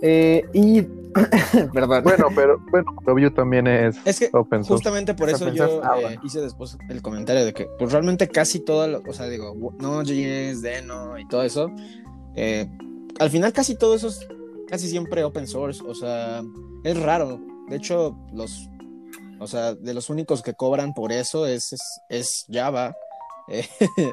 Eh, 0.03 0.45
y, 0.53 0.83
perdón. 1.73 2.05
Bueno, 2.05 2.27
pero 2.35 2.59
bueno, 2.71 2.87
pero 3.05 3.15
Vue 3.15 3.31
también 3.31 3.67
es, 3.67 3.97
Es 4.05 4.19
que 4.19 4.29
open 4.33 4.63
source. 4.63 4.75
Justamente 4.75 5.15
por 5.15 5.31
Eso 5.31 5.49
yo 5.49 5.81
ah, 5.83 5.99
eh, 5.99 6.03
bueno. 6.03 6.21
hice 6.23 6.41
después 6.43 6.77
el 6.91 7.01
comentario 7.01 7.45
de 7.45 7.55
que, 7.55 7.67
pues 7.79 7.93
realmente 7.93 8.29
casi 8.29 8.61
todo, 8.61 8.87
lo, 8.87 9.03
o 9.07 9.13
sea, 9.15 9.27
digo, 9.27 9.55
Node.js, 9.79 10.61
Deno 10.61 11.19
y 11.19 11.27
todo 11.29 11.43
eso, 11.43 11.71
eh, 12.35 12.69
al 13.19 13.31
final 13.31 13.55
casi 13.55 13.77
todo 13.77 13.95
eso 13.95 14.09
es 14.09 14.29
casi 14.69 14.89
siempre 14.89 15.25
open 15.25 15.47
source, 15.47 15.83
o 15.83 15.95
sea, 15.95 16.43
es 16.85 17.03
raro. 17.03 17.41
De 17.69 17.77
hecho, 17.77 18.17
los, 18.33 18.69
o 19.41 19.47
sea, 19.47 19.75
de 19.75 19.95
los 19.95 20.09
únicos 20.11 20.43
que 20.43 20.55
cobran 20.55 20.95
por 20.95 21.13
eso 21.13 21.47
es, 21.47 21.73
es, 21.73 21.81
es 22.09 22.47
Java. 22.51 22.95
eh, 23.49 23.67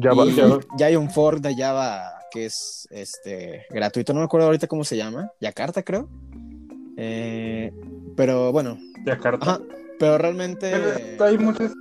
Java. 0.00 0.26
y 0.26 0.32
Java. 0.36 0.58
ya 0.78 0.86
hay 0.86 0.96
un 0.96 1.10
fork 1.10 1.40
de 1.40 1.54
Java 1.56 2.12
que 2.30 2.46
es 2.46 2.86
este 2.90 3.66
gratuito, 3.70 4.12
no 4.12 4.20
me 4.20 4.24
acuerdo 4.26 4.46
ahorita 4.46 4.66
cómo 4.66 4.84
se 4.84 4.96
llama, 4.96 5.30
Yakarta 5.40 5.82
creo. 5.82 6.08
Eh, 6.96 7.72
pero 8.16 8.52
bueno, 8.52 8.78
Yakarta. 9.04 9.44
Ajá, 9.44 9.60
pero 9.98 10.18
realmente, 10.18 10.70
Pero 10.70 11.24
hay 11.24 11.38
muchos, 11.38 11.72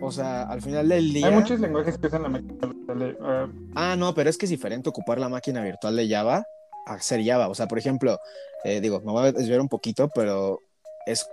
o 0.00 0.12
sea, 0.12 0.42
al 0.42 0.60
final 0.62 0.88
del 0.88 1.12
día. 1.12 1.26
hay 1.28 1.34
muchos 1.34 1.58
lenguajes 1.60 1.96
que 1.98 2.06
usan 2.08 2.22
la 2.22 2.28
máquina. 2.28 2.66
virtual, 2.66 3.18
ah, 3.22 3.48
Ah, 3.74 3.96
no, 3.96 4.14
pero 4.14 4.28
es 4.30 4.36
que 4.36 4.46
es 4.46 4.50
diferente 4.50 4.88
ocupar 4.88 5.18
la 5.18 5.28
máquina 5.28 5.62
virtual 5.62 5.96
de 5.96 6.08
Java 6.08 6.44
hacer 6.86 7.24
Java. 7.24 7.48
O 7.48 7.54
sea, 7.54 7.68
por 7.68 7.78
ejemplo, 7.78 8.18
eh, 8.64 8.80
digo, 8.80 9.00
me 9.00 9.12
voy 9.12 9.28
a 9.28 9.32
desviar 9.32 9.60
un 9.60 9.68
poquito, 9.68 10.08
pero 10.14 10.62
es, 11.06 11.26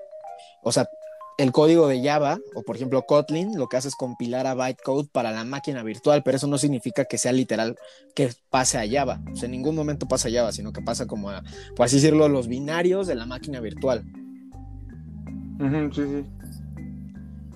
o 0.63 0.71
sea, 0.71 0.87
el 1.37 1.51
código 1.51 1.87
de 1.87 2.03
Java, 2.03 2.37
o 2.53 2.63
por 2.63 2.75
ejemplo 2.75 3.01
Kotlin, 3.03 3.57
lo 3.57 3.67
que 3.67 3.77
hace 3.77 3.87
es 3.87 3.95
compilar 3.95 4.45
a 4.45 4.53
bytecode 4.53 5.07
para 5.11 5.31
la 5.31 5.43
máquina 5.43 5.81
virtual, 5.83 6.21
pero 6.23 6.37
eso 6.37 6.47
no 6.47 6.57
significa 6.57 7.05
que 7.05 7.17
sea 7.17 7.31
literal 7.31 7.75
que 8.13 8.31
pase 8.49 8.77
a 8.77 8.87
Java. 8.89 9.21
O 9.31 9.35
sea, 9.35 9.45
en 9.45 9.51
ningún 9.51 9.75
momento 9.75 10.07
pasa 10.07 10.27
a 10.27 10.31
Java, 10.31 10.51
sino 10.51 10.73
que 10.73 10.81
pasa 10.81 11.07
como 11.07 11.29
a, 11.29 11.43
por 11.75 11.85
así 11.85 11.95
decirlo, 11.95 12.27
los 12.27 12.47
binarios 12.47 13.07
de 13.07 13.15
la 13.15 13.25
máquina 13.25 13.59
virtual. 13.59 14.03
sí, 15.93 16.01
sí. 16.01 16.25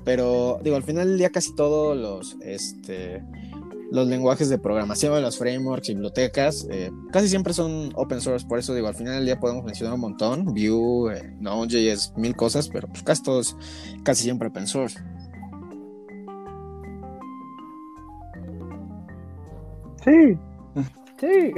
Pero 0.04 0.60
digo, 0.64 0.78
al 0.78 0.84
final 0.84 1.10
del 1.10 1.18
día 1.18 1.32
casi 1.32 1.54
todos 1.54 1.98
los, 1.98 2.38
este, 2.42 3.22
los 3.92 4.08
lenguajes 4.08 4.50
de 4.50 4.58
programación, 4.58 5.22
los 5.22 5.38
frameworks, 5.38 5.88
bibliotecas, 5.90 6.68
eh, 6.70 6.92
casi 7.12 7.30
siempre 7.30 7.54
son 7.54 7.92
open 7.96 8.22
source. 8.22 8.46
Por 8.46 8.60
eso 8.60 8.74
digo, 8.74 8.88
al 8.88 8.96
final 8.96 9.16
del 9.16 9.26
día 9.26 9.40
podemos 9.40 9.64
mencionar 9.64 9.96
un 9.96 10.02
montón, 10.02 10.46
Vue, 10.46 11.18
eh, 11.18 11.36
Node.js, 11.40 12.14
mil 12.18 12.36
cosas, 12.36 12.70
pero 12.70 12.88
pues 12.88 13.04
casi 13.04 13.24
todos, 13.24 13.56
casi 14.04 14.24
siempre 14.24 14.50
open 14.50 14.68
source. 14.68 15.00
Sí. 20.04 20.38
Sí. 21.20 21.52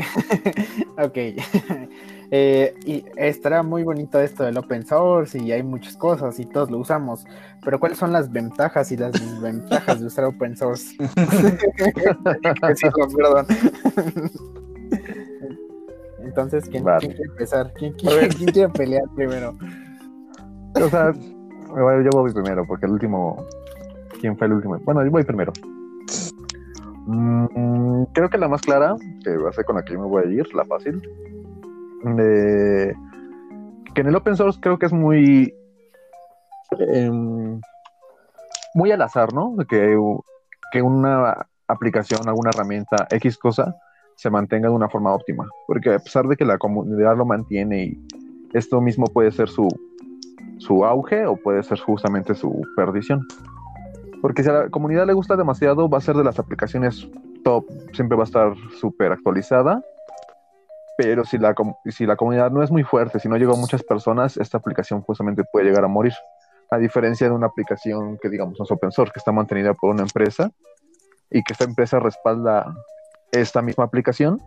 ok. 0.98 1.18
Eh, 2.32 2.76
y 2.86 3.04
estará 3.16 3.64
muy 3.64 3.82
bonito 3.84 4.20
esto 4.22 4.44
del 4.44 4.56
open 4.58 4.86
source 4.86 5.40
y 5.40 5.52
hay 5.52 5.64
muchas 5.64 5.98
cosas 5.98 6.40
y 6.40 6.46
todos 6.46 6.70
lo 6.70 6.78
usamos. 6.78 7.26
Pero 7.64 7.80
¿cuáles 7.80 7.98
son 7.98 8.12
las 8.12 8.32
ventajas 8.32 8.92
y 8.92 8.98
las 8.98 9.14
desventajas 9.14 10.00
de 10.00 10.06
usar 10.06 10.26
open 10.26 10.56
source? 10.56 10.96
Entonces, 16.24 16.70
¿quién, 16.70 16.84
Vale. 16.84 17.00
quién 17.00 17.14
quiere 17.14 17.32
empezar? 17.32 17.74
¿Quién, 17.74 17.94
quiere- 17.94 18.16
ver. 18.16 18.36
quién 18.36 18.52
quiere 18.52 18.70
pelear 18.70 19.04
primero? 19.16 19.56
O 20.76 20.90
sea, 20.90 21.12
bueno, 21.70 22.02
yo 22.04 22.10
voy 22.12 22.32
primero, 22.34 22.66
porque 22.68 22.86
el 22.86 22.92
último. 22.94 23.44
¿Quién 24.20 24.38
fue 24.38 24.48
el 24.48 24.54
último? 24.54 24.78
Bueno, 24.84 25.04
yo 25.04 25.12
voy 25.12 25.24
primero. 25.24 25.52
Mm, 27.08 28.04
creo 28.14 28.30
que 28.30 28.38
la 28.38 28.48
más 28.48 28.62
clara, 28.62 28.96
que 29.24 29.36
va 29.38 29.50
a 29.50 29.54
ser 29.54 29.66
con 29.66 29.78
la 29.78 29.84
que 29.84 29.94
yo 29.94 30.00
me 30.00 30.06
voy 30.08 30.24
a 30.24 30.28
ir, 30.28 30.54
la 30.54 30.66
fácil. 30.66 31.02
Que 32.02 34.02
en 34.02 34.08
el 34.08 34.16
open 34.16 34.36
source 34.36 34.60
creo 34.62 34.80
que 34.80 34.86
es 34.86 34.94
muy 34.94 35.54
em, 36.80 37.60
muy 38.74 38.92
al 38.92 39.02
azar, 39.02 39.34
¿no? 39.34 39.56
Que, 39.68 39.98
que 40.72 40.82
una 40.82 41.48
aplicación, 41.68 42.28
alguna 42.28 42.52
herramienta, 42.54 43.08
X 43.12 43.38
cosa, 43.38 43.76
se 44.16 44.30
mantenga 44.30 44.70
de 44.70 44.76
una 44.76 44.90
forma 44.90 45.14
óptima. 45.14 45.48
Porque 45.68 45.94
a 45.94 46.00
pesar 46.00 46.28
de 46.28 46.36
que 46.36 46.46
la 46.46 46.58
comunidad 46.58 47.18
lo 47.18 47.26
mantiene 47.26 47.86
y 47.86 48.08
esto 48.54 48.82
mismo 48.82 49.06
puede 49.08 49.32
ser 49.32 49.50
su, 49.50 49.68
su 50.58 50.86
auge 50.86 51.26
o 51.26 51.36
puede 51.36 51.64
ser 51.64 51.80
justamente 51.80 52.36
su 52.36 52.62
perdición. 52.76 53.26
Porque 54.22 54.44
si 54.44 54.50
a 54.50 54.54
la 54.54 54.70
comunidad 54.70 55.08
le 55.08 55.14
gusta 55.14 55.38
demasiado, 55.38 55.90
va 55.90 56.00
a 56.00 56.02
ser 56.02 56.16
de 56.16 56.24
las 56.24 56.40
aplicaciones 56.40 57.08
top, 57.44 57.66
siempre 57.94 58.18
va 58.18 58.24
a 58.24 58.26
estar 58.26 58.54
súper 58.80 59.14
actualizada. 59.14 59.82
Pero 61.00 61.24
si 61.24 61.38
la, 61.38 61.56
si 61.86 62.06
la 62.06 62.18
comunidad 62.18 62.52
no 62.52 62.62
es 62.62 62.72
muy 62.72 62.84
fuerte, 62.84 63.22
si 63.22 63.30
no 63.30 63.38
llega 63.38 63.54
a 63.54 63.56
muchas 63.56 63.84
personas, 63.84 64.36
esta 64.36 64.58
aplicación 64.58 65.02
justamente 65.02 65.46
puede 65.50 65.68
llegar 65.68 65.86
a 65.86 65.88
morir. 65.88 66.12
A 66.72 66.78
diferencia 66.78 67.26
de 67.26 67.34
una 67.34 67.48
aplicación 67.48 68.18
que 68.22 68.28
digamos 68.28 68.60
no 68.60 68.66
es 68.66 68.72
open 68.72 68.92
source, 68.92 69.14
que 69.14 69.20
está 69.20 69.32
mantenida 69.32 69.74
por 69.74 69.92
una 69.92 70.02
empresa 70.02 70.52
y 71.32 71.42
que 71.42 71.54
esta 71.54 71.64
empresa 71.64 72.02
respalda 72.02 72.76
esta 73.32 73.62
misma 73.62 73.86
aplicación, 73.86 74.42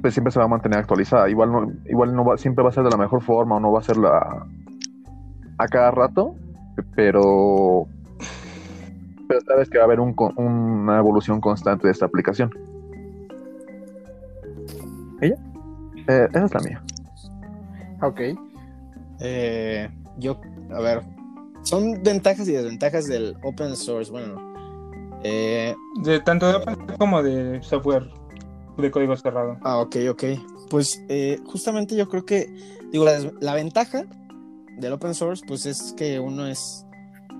pues 0.00 0.14
siempre 0.14 0.30
se 0.30 0.38
va 0.38 0.44
a 0.44 0.48
mantener 0.48 0.78
actualizada. 0.78 1.28
Igual 1.28 1.50
no, 1.50 1.72
igual 1.86 2.14
no 2.14 2.24
va, 2.24 2.38
siempre 2.38 2.62
va 2.62 2.70
a 2.70 2.72
ser 2.72 2.84
de 2.84 2.90
la 2.90 2.96
mejor 2.96 3.20
forma 3.20 3.56
o 3.56 3.60
no 3.60 3.72
va 3.72 3.80
a 3.80 3.82
ser 3.82 3.96
la 3.96 4.46
a 5.58 5.66
cada 5.66 5.90
rato, 5.90 6.36
pero 6.94 7.88
pero 9.26 9.40
sabes 9.40 9.68
que 9.68 9.78
va 9.78 9.82
a 9.82 9.86
haber 9.86 9.98
una 9.98 10.96
evolución 10.96 11.40
constante 11.40 11.88
de 11.88 11.92
esta 11.92 12.06
aplicación. 12.06 12.52
¿Ella? 15.20 15.36
Eh, 16.08 16.28
esa 16.30 16.44
es 16.44 16.54
la 16.54 16.60
mía. 16.60 16.82
Ok. 18.02 18.20
Eh, 19.20 19.88
yo, 20.18 20.40
a 20.72 20.80
ver, 20.80 21.02
son 21.62 22.02
ventajas 22.02 22.48
y 22.48 22.52
desventajas 22.52 23.06
del 23.06 23.36
open 23.42 23.76
source. 23.76 24.10
Bueno, 24.10 24.54
eh, 25.22 25.74
de 26.02 26.20
tanto 26.20 26.48
de 26.48 26.54
open 26.56 26.76
como 26.98 27.22
de 27.22 27.62
software 27.62 28.08
de 28.76 28.90
código 28.90 29.16
cerrado. 29.16 29.56
Ah, 29.62 29.78
ok, 29.78 29.96
ok. 30.10 30.24
Pues 30.70 31.00
justamente 31.46 31.96
yo 31.96 32.08
creo 32.08 32.24
que, 32.24 32.52
digo, 32.90 33.04
la, 33.04 33.18
la 33.40 33.54
ventaja 33.54 34.04
del 34.78 34.92
open 34.92 35.14
source, 35.14 35.44
pues 35.46 35.64
es 35.64 35.94
que 35.96 36.20
uno 36.20 36.46
es 36.46 36.86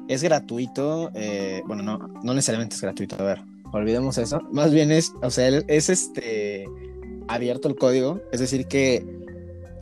es 0.09 0.23
gratuito, 0.23 1.11
eh, 1.15 1.63
bueno, 1.67 1.83
no, 1.83 1.99
no 1.99 2.35
necesariamente 2.35 2.77
es 2.77 2.83
gratuito, 2.83 3.17
a 3.19 3.25
ver, 3.25 3.43
olvidemos 3.73 4.19
eso, 4.19 4.41
más 4.53 4.73
bien 4.73 4.93
es, 4.93 5.13
o 5.23 5.31
sea, 5.31 5.49
es 5.49 5.91
este 5.91 6.67
abierto 7.29 7.69
el 7.69 7.77
código, 7.77 8.21
es 8.33 8.41
decir 8.41 8.67
que 8.67 9.05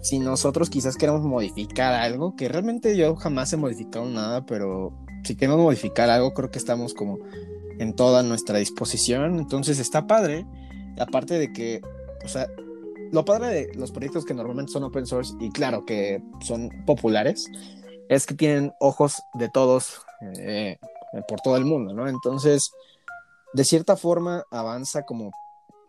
si 0.03 0.19
nosotros 0.19 0.69
quizás 0.69 0.97
queremos 0.97 1.23
modificar 1.23 1.95
algo, 1.95 2.37
que 2.37 2.49
realmente 2.49 2.97
yo 2.97 3.17
jamás 3.17 3.53
he 3.53 3.57
modificado 3.57 4.05
nada, 4.05 4.45
pero 4.45 4.93
si 5.25 5.35
queremos 5.35 5.61
modificar 5.61 6.11
algo, 6.11 6.35
creo 6.35 6.51
que 6.51 6.59
estamos 6.59 6.93
como 6.93 7.19
en 7.79 7.95
toda 7.95 8.23
nuestra 8.23 8.59
disposición, 8.59 9.39
entonces 9.39 9.79
está 9.79 10.07
padre, 10.07 10.47
aparte 10.99 11.39
de 11.39 11.53
que, 11.53 11.81
o 12.25 12.29
sea, 12.29 12.49
lo 13.13 13.25
padre 13.25 13.49
de 13.49 13.75
los 13.75 13.93
proyectos 13.93 14.25
que 14.25 14.35
normalmente 14.35 14.73
son 14.73 14.85
open 14.85 15.07
source 15.07 15.35
y 15.41 15.51
claro 15.51 15.85
que 15.87 16.23
son 16.41 16.69
populares, 16.85 17.47
es 18.09 18.27
que 18.27 18.35
tienen 18.35 18.73
ojos 18.81 19.23
de 19.35 19.49
todos 19.49 20.03
eh, 20.39 20.79
por 21.29 21.41
todo 21.41 21.57
el 21.57 21.65
mundo, 21.65 21.95
¿no? 21.95 22.09
Entonces, 22.09 22.73
de 23.55 23.65
cierta 23.65 23.97
forma 23.97 24.45
avanza 24.51 25.05
como 25.05 25.31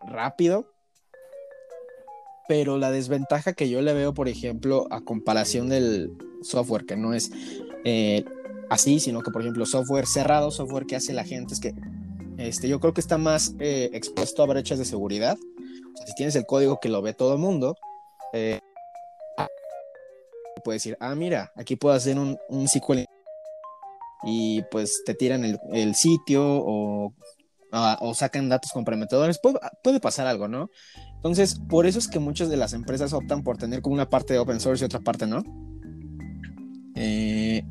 rápido, 0.06 0.72
pero 2.48 2.78
la 2.78 2.90
desventaja 2.90 3.52
que 3.52 3.68
yo 3.68 3.82
le 3.82 3.92
veo, 3.92 4.14
por 4.14 4.28
ejemplo, 4.28 4.86
a 4.90 5.00
comparación 5.00 5.68
del 5.68 6.12
software, 6.42 6.86
que 6.86 6.96
no 6.96 7.14
es 7.14 7.30
eh, 7.84 8.24
así, 8.70 9.00
sino 9.00 9.22
que, 9.22 9.30
por 9.30 9.42
ejemplo, 9.42 9.66
software 9.66 10.06
cerrado, 10.06 10.50
software 10.50 10.86
que 10.86 10.96
hace 10.96 11.12
la 11.12 11.24
gente, 11.24 11.54
es 11.54 11.60
que 11.60 11.74
este, 12.38 12.68
yo 12.68 12.80
creo 12.80 12.92
que 12.92 13.00
está 13.00 13.18
más 13.18 13.54
eh, 13.58 13.90
expuesto 13.92 14.42
a 14.42 14.46
brechas 14.46 14.78
de 14.78 14.84
seguridad. 14.84 15.36
si 16.06 16.14
tienes 16.14 16.36
el 16.36 16.46
código 16.46 16.78
que 16.80 16.88
lo 16.88 17.02
ve 17.02 17.14
todo 17.14 17.32
el 17.32 17.38
mundo, 17.38 17.76
puedes 20.66 20.82
decir, 20.82 20.96
ah, 21.00 21.14
mira, 21.14 21.52
aquí 21.54 21.76
puedo 21.76 21.94
hacer 21.94 22.18
un, 22.18 22.36
un 22.48 22.66
SQL 22.66 23.04
y 24.24 24.62
pues 24.62 25.02
te 25.04 25.14
tiran 25.14 25.44
el, 25.44 25.94
sitio 25.94 26.42
o, 26.44 27.14
o, 27.70 28.14
sacan 28.14 28.48
datos 28.48 28.72
comprometedores, 28.72 29.40
puede 29.40 30.00
pasar 30.00 30.26
algo, 30.26 30.48
¿no? 30.48 30.68
Entonces, 31.16 31.60
por 31.68 31.86
eso 31.86 31.98
es 31.98 32.08
que 32.08 32.18
muchas 32.18 32.48
de 32.48 32.56
las 32.56 32.72
empresas 32.72 33.12
optan 33.12 33.42
por 33.42 33.56
tener 33.56 33.82
como 33.82 33.94
una 33.94 34.08
parte 34.08 34.32
de 34.32 34.38
open 34.38 34.60
source 34.60 34.84
y 34.84 34.86
otra 34.86 35.00
parte 35.00 35.26
no. 35.26 35.42
Eh, 36.94 37.64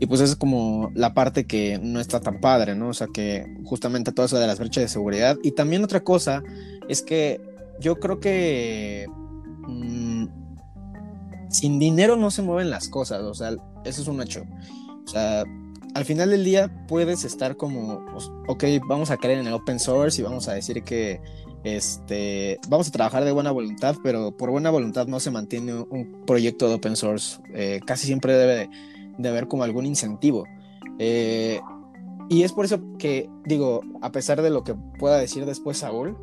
y 0.00 0.06
pues 0.06 0.20
es 0.20 0.36
como 0.36 0.90
la 0.94 1.12
parte 1.12 1.46
que 1.46 1.78
no 1.82 2.00
está 2.00 2.20
tan 2.20 2.40
padre, 2.40 2.74
¿no? 2.74 2.88
O 2.88 2.94
sea 2.94 3.08
que 3.12 3.46
justamente 3.64 4.12
todo 4.12 4.26
eso 4.26 4.38
de 4.38 4.46
las 4.46 4.58
brechas 4.58 4.82
de 4.82 4.88
seguridad. 4.88 5.36
Y 5.42 5.52
también 5.52 5.82
otra 5.82 6.04
cosa 6.04 6.42
es 6.88 7.02
que 7.02 7.40
yo 7.80 7.96
creo 7.96 8.20
que 8.20 9.06
mm, 9.66 10.26
sin 11.50 11.78
dinero 11.78 12.16
no 12.16 12.30
se 12.30 12.42
mueven 12.42 12.70
las 12.70 12.88
cosas, 12.88 13.22
o 13.22 13.34
sea, 13.34 13.50
eso 13.84 14.02
es 14.02 14.08
un 14.08 14.22
hecho. 14.22 14.44
O 15.04 15.08
sea, 15.08 15.44
al 15.94 16.04
final 16.04 16.30
del 16.30 16.44
día 16.44 16.86
puedes 16.86 17.24
estar 17.24 17.56
como, 17.56 18.04
pues, 18.12 18.30
ok, 18.46 18.64
vamos 18.88 19.10
a 19.10 19.16
creer 19.16 19.38
en 19.38 19.48
el 19.48 19.54
open 19.54 19.80
source 19.80 20.20
y 20.20 20.24
vamos 20.24 20.48
a 20.48 20.54
decir 20.54 20.82
que 20.84 21.20
este, 21.64 22.58
vamos 22.68 22.88
a 22.88 22.92
trabajar 22.92 23.24
de 23.24 23.32
buena 23.32 23.50
voluntad, 23.50 23.96
pero 24.02 24.36
por 24.36 24.50
buena 24.50 24.70
voluntad 24.70 25.06
no 25.06 25.20
se 25.20 25.30
mantiene 25.30 25.74
un 25.74 26.22
proyecto 26.26 26.68
de 26.68 26.74
open 26.74 26.96
source. 26.96 27.40
Eh, 27.54 27.80
casi 27.84 28.06
siempre 28.06 28.34
debe 28.34 28.68
de, 29.18 29.28
haber 29.28 29.48
como 29.48 29.64
algún 29.64 29.86
incentivo. 29.86 30.44
Eh, 30.98 31.60
y 32.28 32.42
es 32.42 32.52
por 32.52 32.64
eso 32.64 32.80
que 32.98 33.28
digo, 33.44 33.80
a 34.02 34.12
pesar 34.12 34.42
de 34.42 34.50
lo 34.50 34.64
que 34.64 34.74
pueda 34.98 35.18
decir 35.18 35.46
después 35.46 35.78
Saúl, 35.78 36.16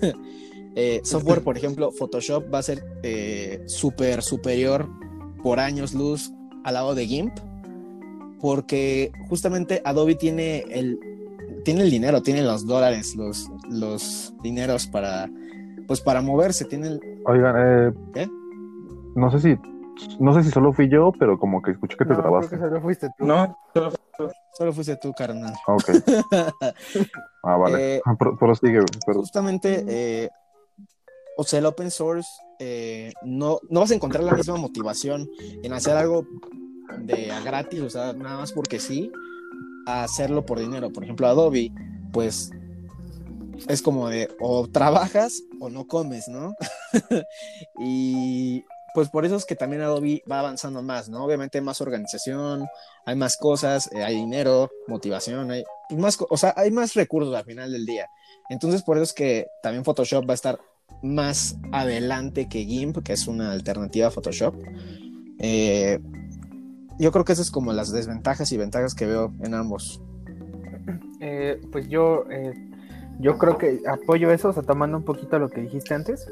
eh, 0.74 1.00
software, 1.04 1.42
por 1.42 1.56
ejemplo, 1.56 1.92
Photoshop 1.92 2.52
va 2.52 2.58
a 2.58 2.62
ser 2.62 2.82
súper 3.66 4.22
superior 4.22 4.88
por 5.42 5.60
años 5.60 5.94
luz 5.94 6.32
al 6.64 6.74
lado 6.74 6.94
de 6.94 7.06
GIMP 7.06 7.32
porque 8.40 9.12
justamente 9.28 9.82
Adobe 9.84 10.14
tiene 10.14 10.64
el, 10.70 10.98
tiene 11.64 11.82
el 11.82 11.90
dinero, 11.90 12.22
tiene 12.22 12.42
los 12.42 12.66
dólares, 12.66 13.14
los, 13.16 13.50
los 13.68 14.32
dineros 14.42 14.86
para, 14.86 15.28
pues 15.86 16.00
para 16.00 16.20
moverse, 16.20 16.64
tiene 16.64 16.98
Oigan, 17.26 17.54
eh, 17.58 17.92
¿Qué? 18.14 18.28
no 19.14 19.30
sé 19.30 19.40
si, 19.40 19.58
no 20.18 20.34
sé 20.34 20.44
si 20.44 20.50
solo 20.50 20.72
fui 20.72 20.88
yo, 20.88 21.12
pero 21.18 21.38
como 21.38 21.62
que 21.62 21.72
escuché 21.72 21.96
que 21.96 22.04
te 22.04 22.14
grabaste. 22.14 22.58
solo 22.58 22.80
fuiste 22.80 23.08
tú. 23.18 23.26
No, 23.26 23.56
solo, 24.56 24.72
fuiste 24.72 24.96
tú, 24.96 25.12
carnal. 25.12 25.54
Ok. 25.66 25.90
ah, 27.42 27.56
vale. 27.56 27.96
Eh, 27.96 28.02
prosigue. 28.38 28.80
Justamente, 29.06 29.84
eh, 29.88 30.30
o 31.36 31.44
sea, 31.44 31.58
el 31.58 31.66
open 31.66 31.90
source, 31.90 32.28
eh, 32.58 33.12
no, 33.22 33.58
no 33.68 33.80
vas 33.80 33.90
a 33.90 33.94
encontrar 33.94 34.24
la 34.24 34.32
misma 34.32 34.56
motivación 34.56 35.28
en 35.62 35.72
hacer 35.72 35.96
algo 35.96 36.26
de 36.98 37.30
a 37.30 37.40
gratis, 37.40 37.80
o 37.80 37.90
sea, 37.90 38.12
nada 38.12 38.38
más 38.38 38.52
porque 38.52 38.78
sí, 38.78 39.12
hacerlo 39.90 40.44
por 40.44 40.58
dinero. 40.58 40.90
Por 40.90 41.04
ejemplo, 41.04 41.26
Adobe, 41.26 41.72
pues 42.12 42.50
es 43.68 43.82
como 43.82 44.08
de 44.08 44.28
o 44.40 44.68
trabajas 44.68 45.42
o 45.60 45.68
no 45.70 45.86
comes, 45.86 46.28
¿no? 46.28 46.54
y 47.80 48.64
pues 48.94 49.08
por 49.08 49.24
eso 49.24 49.36
es 49.36 49.44
que 49.44 49.54
también 49.54 49.82
Adobe 49.82 50.22
va 50.30 50.40
avanzando 50.40 50.82
más, 50.82 51.08
¿no? 51.08 51.24
Obviamente 51.24 51.60
más 51.60 51.80
organización, 51.80 52.66
hay 53.04 53.16
más 53.16 53.36
cosas, 53.36 53.90
eh, 53.92 54.02
hay 54.02 54.16
dinero, 54.16 54.70
motivación, 54.88 55.50
hay 55.50 55.64
más, 55.90 56.18
o 56.28 56.36
sea, 56.36 56.54
hay 56.56 56.70
más 56.70 56.94
recursos 56.94 57.34
al 57.34 57.44
final 57.44 57.72
del 57.72 57.86
día. 57.86 58.06
Entonces 58.48 58.82
por 58.82 58.96
eso 58.96 59.04
es 59.04 59.12
que 59.12 59.46
también 59.62 59.84
Photoshop 59.84 60.28
va 60.28 60.32
a 60.32 60.34
estar 60.34 60.60
más 61.02 61.56
adelante 61.72 62.48
que 62.48 62.64
GIMP, 62.64 63.02
que 63.02 63.12
es 63.12 63.26
una 63.26 63.52
alternativa 63.52 64.08
a 64.08 64.10
Photoshop. 64.10 64.54
Eh, 65.38 65.98
yo 67.00 67.12
creo 67.12 67.24
que 67.24 67.32
esas 67.32 67.46
es 67.46 67.52
como 67.52 67.72
las 67.72 67.92
desventajas 67.92 68.52
y 68.52 68.56
ventajas 68.56 68.94
que 68.94 69.06
veo 69.06 69.32
en 69.40 69.54
ambos. 69.54 70.02
Eh, 71.20 71.60
pues 71.72 71.88
yo, 71.88 72.24
eh, 72.30 72.54
yo 73.18 73.38
creo 73.38 73.58
que 73.58 73.80
apoyo 73.88 74.30
eso, 74.30 74.50
o 74.50 74.52
sea, 74.52 74.62
tomando 74.62 74.96
un 74.96 75.04
poquito 75.04 75.38
lo 75.38 75.48
que 75.48 75.62
dijiste 75.62 75.94
antes. 75.94 76.26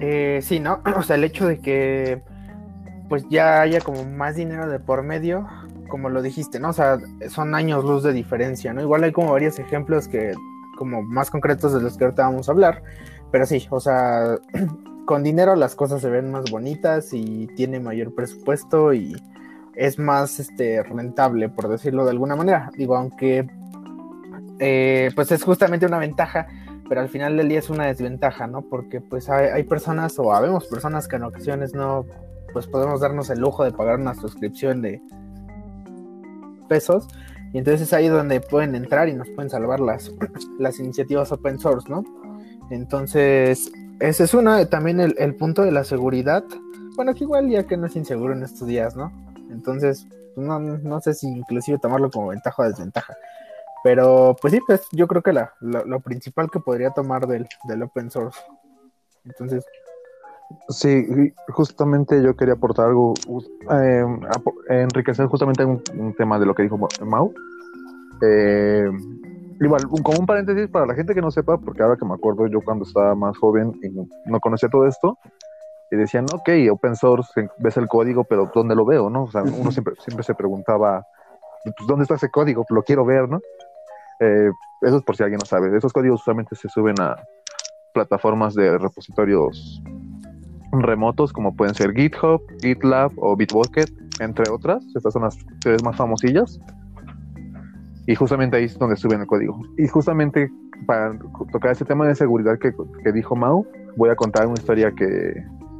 Eh, 0.00 0.40
sí, 0.42 0.60
¿no? 0.60 0.80
O 0.96 1.02
sea, 1.02 1.16
el 1.16 1.24
hecho 1.24 1.46
de 1.46 1.58
que 1.58 2.22
pues 3.08 3.26
ya 3.28 3.60
haya 3.60 3.80
como 3.80 4.04
más 4.04 4.36
dinero 4.36 4.70
de 4.70 4.78
por 4.78 5.02
medio, 5.02 5.46
como 5.88 6.08
lo 6.08 6.22
dijiste, 6.22 6.58
¿no? 6.58 6.70
O 6.70 6.72
sea, 6.72 6.98
son 7.28 7.54
años 7.54 7.84
luz 7.84 8.02
de 8.02 8.12
diferencia, 8.12 8.72
¿no? 8.72 8.80
Igual 8.80 9.04
hay 9.04 9.12
como 9.12 9.32
varios 9.32 9.58
ejemplos 9.58 10.08
que, 10.08 10.32
como 10.78 11.02
más 11.02 11.30
concretos 11.30 11.74
de 11.74 11.82
los 11.82 11.98
que 11.98 12.04
ahorita 12.04 12.22
vamos 12.22 12.48
a 12.48 12.52
hablar, 12.52 12.82
pero 13.30 13.44
sí, 13.44 13.66
o 13.68 13.80
sea, 13.80 14.38
con 15.06 15.22
dinero 15.22 15.56
las 15.56 15.74
cosas 15.74 16.00
se 16.00 16.08
ven 16.08 16.30
más 16.30 16.50
bonitas 16.50 17.12
y 17.12 17.48
tiene 17.48 17.80
mayor 17.80 18.14
presupuesto 18.14 18.94
y 18.94 19.14
es 19.74 19.98
más 19.98 20.40
este, 20.40 20.82
rentable, 20.82 21.48
por 21.48 21.68
decirlo 21.68 22.04
de 22.04 22.10
alguna 22.10 22.36
manera. 22.36 22.70
Digo, 22.76 22.96
aunque 22.96 23.46
eh, 24.58 25.10
pues 25.14 25.32
es 25.32 25.42
justamente 25.42 25.86
una 25.86 25.98
ventaja, 25.98 26.46
pero 26.88 27.00
al 27.00 27.08
final 27.08 27.36
del 27.36 27.48
día 27.48 27.58
es 27.58 27.70
una 27.70 27.86
desventaja, 27.86 28.46
¿no? 28.46 28.62
Porque 28.62 29.00
pues 29.00 29.28
hay, 29.30 29.62
personas 29.64 30.18
o 30.18 30.32
habemos 30.32 30.66
personas 30.66 31.08
que 31.08 31.16
en 31.16 31.24
ocasiones 31.24 31.74
no, 31.74 32.06
pues 32.52 32.66
podemos 32.66 33.00
darnos 33.00 33.30
el 33.30 33.40
lujo 33.40 33.64
de 33.64 33.72
pagar 33.72 33.98
una 33.98 34.14
suscripción 34.14 34.82
de 34.82 35.00
pesos. 36.68 37.08
Y 37.52 37.58
entonces 37.58 37.82
es 37.82 37.92
ahí 37.92 38.08
donde 38.08 38.40
pueden 38.40 38.74
entrar 38.74 39.08
y 39.08 39.14
nos 39.14 39.28
pueden 39.30 39.50
salvar 39.50 39.80
las, 39.80 40.12
las 40.58 40.78
iniciativas 40.78 41.32
open 41.32 41.58
source, 41.58 41.88
¿no? 41.88 42.04
Entonces, 42.70 43.70
ese 44.00 44.24
es 44.24 44.32
uno, 44.34 44.66
también 44.68 45.00
el, 45.00 45.14
el 45.18 45.34
punto 45.34 45.62
de 45.62 45.72
la 45.72 45.84
seguridad. 45.84 46.44
Bueno, 46.96 47.14
que 47.14 47.24
igual 47.24 47.48
ya 47.48 47.66
que 47.66 47.76
no 47.76 47.86
es 47.86 47.96
inseguro 47.96 48.32
en 48.32 48.42
estos 48.42 48.66
días, 48.66 48.96
¿no? 48.96 49.12
Entonces, 49.52 50.06
no, 50.36 50.58
no 50.58 51.00
sé 51.00 51.14
si 51.14 51.28
inclusive 51.28 51.78
tomarlo 51.78 52.10
como 52.10 52.28
ventaja 52.28 52.62
o 52.62 52.66
desventaja. 52.66 53.14
Pero 53.84 54.36
pues 54.40 54.52
sí, 54.52 54.60
pues 54.66 54.82
yo 54.92 55.06
creo 55.08 55.22
que 55.22 55.32
la, 55.32 55.52
la- 55.60 55.84
lo 55.84 56.00
principal 56.00 56.50
que 56.50 56.60
podría 56.60 56.90
tomar 56.90 57.26
del, 57.26 57.46
del 57.64 57.82
open 57.82 58.10
source. 58.10 58.40
Entonces, 59.24 59.64
Sí, 60.68 61.06
justamente 61.48 62.22
yo 62.22 62.36
quería 62.36 62.54
aportar 62.54 62.88
algo, 62.88 63.14
eh, 63.70 64.04
enriquecer 64.68 65.24
justamente 65.26 65.64
un, 65.64 65.82
un 65.96 66.12
tema 66.14 66.38
de 66.38 66.44
lo 66.44 66.54
que 66.54 66.62
dijo 66.62 66.76
Mau. 67.06 67.32
Eh, 68.20 68.84
igual, 69.60 69.86
un, 69.90 70.02
como 70.02 70.18
un 70.20 70.26
paréntesis 70.26 70.68
para 70.68 70.84
la 70.86 70.94
gente 70.94 71.14
que 71.14 71.22
no 71.22 71.30
sepa, 71.30 71.56
porque 71.56 71.82
ahora 71.82 71.96
que 71.96 72.04
me 72.04 72.12
acuerdo, 72.14 72.46
yo 72.48 72.60
cuando 72.60 72.84
estaba 72.84 73.14
más 73.14 73.36
joven 73.38 73.72
y 73.82 73.88
no 74.30 74.40
conocía 74.40 74.68
todo 74.68 74.86
esto, 74.86 75.18
y 75.92 75.96
decían, 75.96 76.24
ok, 76.32 76.48
open 76.70 76.96
source, 76.96 77.50
ves 77.58 77.76
el 77.76 77.86
código, 77.86 78.24
pero 78.24 78.50
¿dónde 78.54 78.74
lo 78.74 78.86
veo? 78.86 79.10
¿no? 79.10 79.24
O 79.24 79.30
sea, 79.30 79.42
uno 79.42 79.70
siempre, 79.70 79.94
siempre 79.98 80.24
se 80.24 80.34
preguntaba, 80.34 81.06
pues, 81.62 81.86
¿dónde 81.86 82.04
está 82.04 82.14
ese 82.14 82.30
código? 82.30 82.64
Lo 82.70 82.82
quiero 82.82 83.04
ver, 83.04 83.28
¿no? 83.28 83.40
Eh, 84.18 84.50
eso 84.80 84.96
es 84.96 85.02
por 85.02 85.16
si 85.16 85.22
alguien 85.22 85.38
no 85.38 85.44
sabe. 85.44 85.76
Esos 85.76 85.92
códigos 85.92 86.22
usualmente 86.22 86.56
se 86.56 86.70
suben 86.70 86.98
a 86.98 87.16
plataformas 87.92 88.54
de 88.54 88.78
repositorios 88.78 89.82
remotos 90.72 91.30
como 91.30 91.54
pueden 91.54 91.74
ser 91.74 91.92
GitHub, 91.92 92.40
GitLab 92.62 93.12
o 93.18 93.36
Bitbucket, 93.36 93.92
entre 94.20 94.50
otras. 94.50 94.82
Estas 94.96 95.12
son 95.12 95.24
las 95.24 95.36
tres 95.60 95.84
más 95.84 95.96
famosillas. 95.96 96.58
Y 98.06 98.14
justamente 98.14 98.56
ahí 98.56 98.64
es 98.64 98.78
donde 98.78 98.96
suben 98.96 99.20
el 99.20 99.26
código. 99.26 99.60
Y 99.76 99.86
justamente 99.88 100.50
para 100.86 101.18
tocar 101.52 101.72
ese 101.72 101.84
tema 101.84 102.06
de 102.06 102.14
seguridad 102.14 102.58
que, 102.58 102.72
que 103.04 103.12
dijo 103.12 103.36
Mau, 103.36 103.66
voy 103.98 104.08
a 104.08 104.16
contar 104.16 104.46
una 104.46 104.54
historia 104.54 104.90
que 104.90 105.34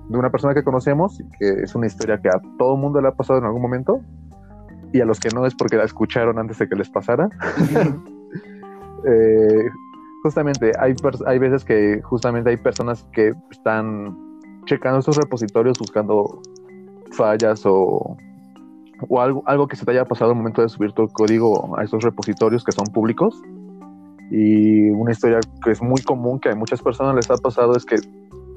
de 0.09 0.19
una 0.19 0.31
persona 0.31 0.55
que 0.55 0.63
conocemos, 0.63 1.23
que 1.39 1.63
es 1.63 1.75
una 1.75 1.87
historia 1.87 2.21
que 2.21 2.29
a 2.29 2.41
todo 2.59 2.77
mundo 2.77 3.01
le 3.01 3.09
ha 3.09 3.13
pasado 3.13 3.39
en 3.39 3.45
algún 3.45 3.63
momento, 3.63 4.01
y 4.93 5.01
a 5.01 5.05
los 5.05 5.21
que 5.21 5.31
no 5.31 5.47
es 5.47 5.55
porque 5.55 5.77
la 5.77 5.85
escucharon 5.85 6.39
antes 6.39 6.59
de 6.59 6.69
que 6.69 6.77
les 6.77 6.91
pasara. 6.91 7.29
Eh, 9.05 9.69
justamente 10.23 10.71
hay, 10.79 10.95
hay 11.27 11.39
veces 11.41 11.65
que 11.65 12.01
justamente 12.03 12.51
hay 12.51 12.57
personas 12.57 13.05
que 13.13 13.33
están 13.51 14.17
checando 14.65 15.01
esos 15.01 15.17
repositorios 15.17 15.77
buscando 15.77 16.41
fallas 17.11 17.67
o, 17.67 18.17
o 19.09 19.21
algo, 19.21 19.43
algo 19.47 19.67
que 19.67 19.77
se 19.77 19.85
te 19.85 19.91
haya 19.91 20.05
pasado 20.05 20.31
al 20.31 20.37
momento 20.37 20.63
de 20.63 20.69
subir 20.69 20.93
tu 20.93 21.09
código 21.09 21.77
a 21.77 21.85
esos 21.85 22.03
repositorios 22.03 22.65
que 22.65 22.73
son 22.73 22.87
públicos. 22.87 23.41
Y 24.31 24.89
una 24.91 25.13
historia 25.13 25.41
que 25.63 25.73
es 25.73 25.83
muy 25.83 26.01
común, 26.03 26.39
que 26.39 26.51
a 26.51 26.55
muchas 26.55 26.81
personas 26.81 27.15
les 27.15 27.31
ha 27.31 27.37
pasado, 27.37 27.77
es 27.77 27.85
que 27.85 27.97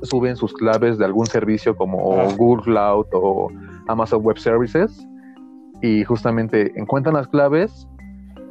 suben 0.04 0.36
sus 0.36 0.54
claves 0.54 0.98
de 0.98 1.06
algún 1.06 1.26
servicio 1.26 1.76
como 1.76 2.20
Ah. 2.22 2.28
Google 2.38 2.64
Cloud 2.64 3.08
o 3.14 3.50
Amazon 3.88 4.22
Web 4.24 4.38
Services 4.38 5.06
y 5.82 6.04
justamente 6.04 6.72
encuentran 6.80 7.16
las 7.16 7.28
claves 7.28 7.88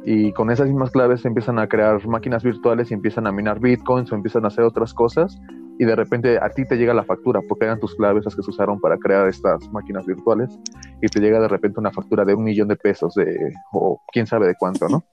y 0.05 0.31
con 0.33 0.51
esas 0.51 0.67
mismas 0.67 0.91
claves 0.91 1.25
empiezan 1.25 1.57
a 1.59 1.67
crear 1.67 2.05
máquinas 2.07 2.43
virtuales 2.43 2.91
y 2.91 2.93
empiezan 2.93 3.25
a 3.27 3.31
minar 3.31 3.59
bitcoins 3.59 4.11
o 4.11 4.15
empiezan 4.15 4.45
a 4.45 4.49
hacer 4.49 4.63
otras 4.63 4.93
cosas 4.93 5.39
y 5.77 5.83
de 5.85 5.95
repente 5.95 6.37
a 6.39 6.49
ti 6.49 6.65
te 6.65 6.77
llega 6.77 6.93
la 6.93 7.03
factura 7.03 7.41
porque 7.49 7.65
eran 7.65 7.79
tus 7.79 7.95
claves 7.95 8.23
las 8.23 8.35
que 8.35 8.43
se 8.43 8.49
usaron 8.49 8.79
para 8.79 8.97
crear 8.97 9.27
estas 9.27 9.67
máquinas 9.71 10.05
virtuales 10.05 10.57
y 11.01 11.07
te 11.07 11.19
llega 11.19 11.39
de 11.39 11.47
repente 11.47 11.79
una 11.79 11.91
factura 11.91 12.23
de 12.23 12.35
un 12.35 12.43
millón 12.43 12.67
de 12.67 12.75
pesos 12.77 13.13
de 13.15 13.51
o 13.73 13.99
quién 14.13 14.27
sabe 14.27 14.47
de 14.47 14.55
cuánto, 14.57 14.87
¿no? 14.87 15.03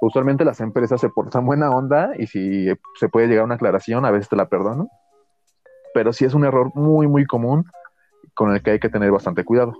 Usualmente 0.00 0.44
las 0.44 0.60
empresas 0.60 1.00
se 1.00 1.08
portan 1.08 1.44
buena 1.44 1.70
onda 1.70 2.12
y 2.16 2.28
si 2.28 2.68
se 3.00 3.08
puede 3.08 3.26
llegar 3.26 3.42
a 3.42 3.46
una 3.46 3.54
aclaración 3.56 4.04
a 4.04 4.12
veces 4.12 4.28
te 4.28 4.36
la 4.36 4.48
perdono, 4.48 4.88
pero 5.98 6.12
sí 6.12 6.24
es 6.24 6.32
un 6.32 6.44
error 6.44 6.70
muy 6.76 7.08
muy 7.08 7.26
común 7.26 7.64
con 8.32 8.54
el 8.54 8.62
que 8.62 8.70
hay 8.70 8.78
que 8.78 8.88
tener 8.88 9.10
bastante 9.10 9.42
cuidado. 9.42 9.74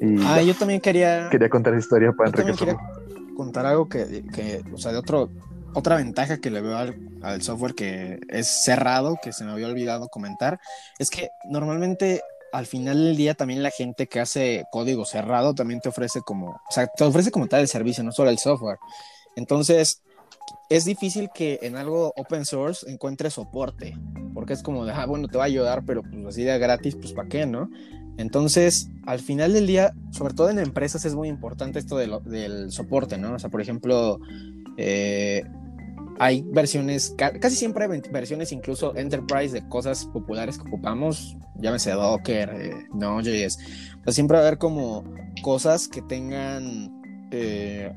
Y 0.00 0.16
Ah, 0.24 0.40
yo 0.40 0.54
también 0.54 0.80
quería, 0.80 1.28
quería 1.30 1.50
contar 1.50 1.74
esa 1.74 1.80
historia 1.80 2.10
para 2.12 2.30
yo 2.30 2.36
también 2.36 2.54
enriquecerlo. 2.54 2.80
quería 3.04 3.34
contar 3.36 3.66
algo 3.66 3.90
que, 3.90 4.24
que, 4.32 4.62
o 4.72 4.78
sea, 4.78 4.92
de 4.92 4.98
otro, 4.98 5.28
otra 5.74 5.96
ventaja 5.96 6.38
que 6.38 6.50
le 6.50 6.62
veo 6.62 6.74
al, 6.78 6.96
al 7.20 7.42
software 7.42 7.74
que 7.74 8.18
es 8.30 8.64
cerrado, 8.64 9.18
que 9.22 9.34
se 9.34 9.44
me 9.44 9.52
había 9.52 9.66
olvidado 9.66 10.08
comentar, 10.08 10.58
es 10.98 11.10
que 11.10 11.28
normalmente 11.50 12.22
al 12.50 12.64
final 12.64 12.96
del 12.96 13.14
día 13.18 13.34
también 13.34 13.62
la 13.62 13.70
gente 13.70 14.06
que 14.06 14.20
hace 14.20 14.64
código 14.72 15.04
cerrado 15.04 15.54
también 15.54 15.80
te 15.80 15.90
ofrece 15.90 16.22
como, 16.22 16.52
o 16.52 16.70
sea, 16.72 16.86
te 16.86 17.04
ofrece 17.04 17.30
como 17.30 17.46
tal 17.46 17.60
el 17.60 17.68
servicio, 17.68 18.02
no 18.02 18.12
solo 18.12 18.30
el 18.30 18.38
software. 18.38 18.78
Entonces, 19.36 20.00
es 20.68 20.84
difícil 20.84 21.30
que 21.34 21.58
en 21.62 21.76
algo 21.76 22.12
open 22.16 22.44
source 22.44 22.90
encuentres 22.90 23.34
soporte, 23.34 23.96
porque 24.34 24.52
es 24.54 24.62
como 24.62 24.84
de, 24.84 24.92
ah, 24.92 25.06
bueno, 25.06 25.28
te 25.28 25.36
va 25.38 25.44
a 25.44 25.46
ayudar, 25.46 25.84
pero 25.84 26.02
pues 26.02 26.24
así 26.26 26.44
de 26.44 26.58
gratis, 26.58 26.96
pues 26.96 27.12
¿para 27.12 27.28
qué, 27.28 27.46
no? 27.46 27.68
Entonces, 28.18 28.88
al 29.06 29.20
final 29.20 29.52
del 29.54 29.66
día, 29.66 29.92
sobre 30.10 30.34
todo 30.34 30.50
en 30.50 30.58
empresas, 30.58 31.04
es 31.04 31.14
muy 31.14 31.28
importante 31.28 31.78
esto 31.78 31.96
de 31.96 32.06
lo- 32.06 32.20
del 32.20 32.70
soporte, 32.70 33.16
¿no? 33.18 33.34
O 33.34 33.38
sea, 33.38 33.50
por 33.50 33.60
ejemplo, 33.60 34.18
eh, 34.76 35.44
hay 36.18 36.42
versiones, 36.42 37.14
ca- 37.16 37.32
casi 37.32 37.56
siempre 37.56 37.84
hay 37.86 38.00
versiones 38.10 38.52
incluso 38.52 38.94
enterprise 38.96 39.52
de 39.54 39.66
cosas 39.68 40.04
populares 40.06 40.58
que 40.58 40.68
ocupamos, 40.68 41.36
llámese 41.56 41.90
Docker, 41.92 42.50
eh, 42.54 42.86
Node.js. 42.94 43.58
O 44.00 44.04
sea, 44.04 44.12
siempre 44.12 44.36
va 44.36 44.44
a 44.44 44.46
haber 44.46 44.58
como 44.58 45.04
cosas 45.42 45.88
que 45.88 46.02
tengan 46.02 46.90
eh, 47.30 47.90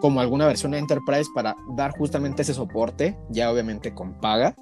como 0.00 0.20
alguna 0.20 0.46
versión 0.46 0.74
enterprise 0.74 1.28
para 1.34 1.56
dar 1.76 1.92
justamente 1.92 2.42
ese 2.42 2.54
soporte, 2.54 3.16
ya 3.30 3.50
obviamente 3.50 3.94
con 3.94 4.14
paga. 4.14 4.54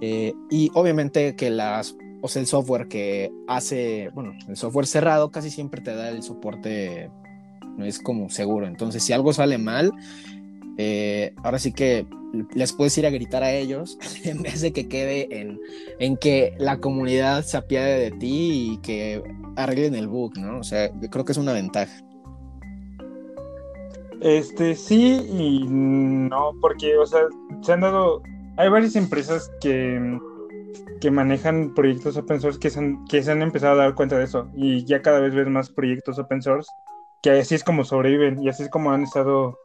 Eh, 0.00 0.32
y 0.50 0.70
obviamente 0.74 1.34
que 1.34 1.50
las, 1.50 1.96
o 2.22 2.28
el 2.34 2.46
software 2.46 2.88
que 2.88 3.30
hace, 3.48 4.10
bueno, 4.14 4.32
el 4.48 4.56
software 4.56 4.86
cerrado 4.86 5.30
casi 5.30 5.50
siempre 5.50 5.80
te 5.80 5.94
da 5.94 6.08
el 6.10 6.22
soporte, 6.22 7.10
no 7.76 7.84
es 7.84 7.98
como 7.98 8.30
seguro. 8.30 8.66
Entonces, 8.66 9.02
si 9.02 9.12
algo 9.12 9.32
sale 9.32 9.58
mal, 9.58 9.92
eh, 10.76 11.34
ahora 11.42 11.58
sí 11.58 11.72
que 11.72 12.06
les 12.54 12.72
puedes 12.72 12.96
ir 12.98 13.06
a 13.06 13.10
gritar 13.10 13.42
a 13.42 13.52
ellos 13.52 13.98
en 14.24 14.42
vez 14.42 14.60
de 14.60 14.72
que 14.72 14.88
quede 14.88 15.40
en, 15.40 15.58
en 15.98 16.16
que 16.16 16.54
la 16.58 16.78
comunidad 16.78 17.44
se 17.44 17.56
apiade 17.56 17.98
de 17.98 18.10
ti 18.12 18.72
y 18.72 18.76
que 18.78 19.22
arreglen 19.56 19.94
el 19.94 20.08
bug, 20.08 20.38
¿no? 20.38 20.60
O 20.60 20.62
sea, 20.62 20.90
creo 21.10 21.24
que 21.24 21.32
es 21.32 21.38
una 21.38 21.52
ventaja. 21.52 21.92
Este, 24.20 24.74
sí 24.74 25.26
y 25.28 25.66
no, 25.68 26.52
porque, 26.60 26.96
o 26.98 27.06
sea, 27.06 27.20
se 27.62 27.72
han 27.72 27.80
dado, 27.80 28.22
hay 28.56 28.68
varias 28.68 28.96
empresas 28.96 29.50
que, 29.60 30.18
que 31.00 31.10
manejan 31.10 31.72
proyectos 31.74 32.16
open 32.16 32.40
source 32.40 32.58
que 32.58 32.70
se, 32.70 32.80
han, 32.80 33.04
que 33.06 33.22
se 33.22 33.30
han 33.30 33.42
empezado 33.42 33.74
a 33.74 33.84
dar 33.84 33.94
cuenta 33.94 34.18
de 34.18 34.24
eso 34.24 34.50
y 34.54 34.84
ya 34.84 35.02
cada 35.02 35.20
vez 35.20 35.34
ves 35.34 35.46
más 35.46 35.70
proyectos 35.70 36.18
open 36.18 36.42
source 36.42 36.68
que 37.22 37.30
así 37.30 37.54
es 37.54 37.64
como 37.64 37.84
sobreviven 37.84 38.42
y 38.42 38.48
así 38.48 38.64
es 38.64 38.68
como 38.68 38.90
han 38.90 39.04
estado, 39.04 39.58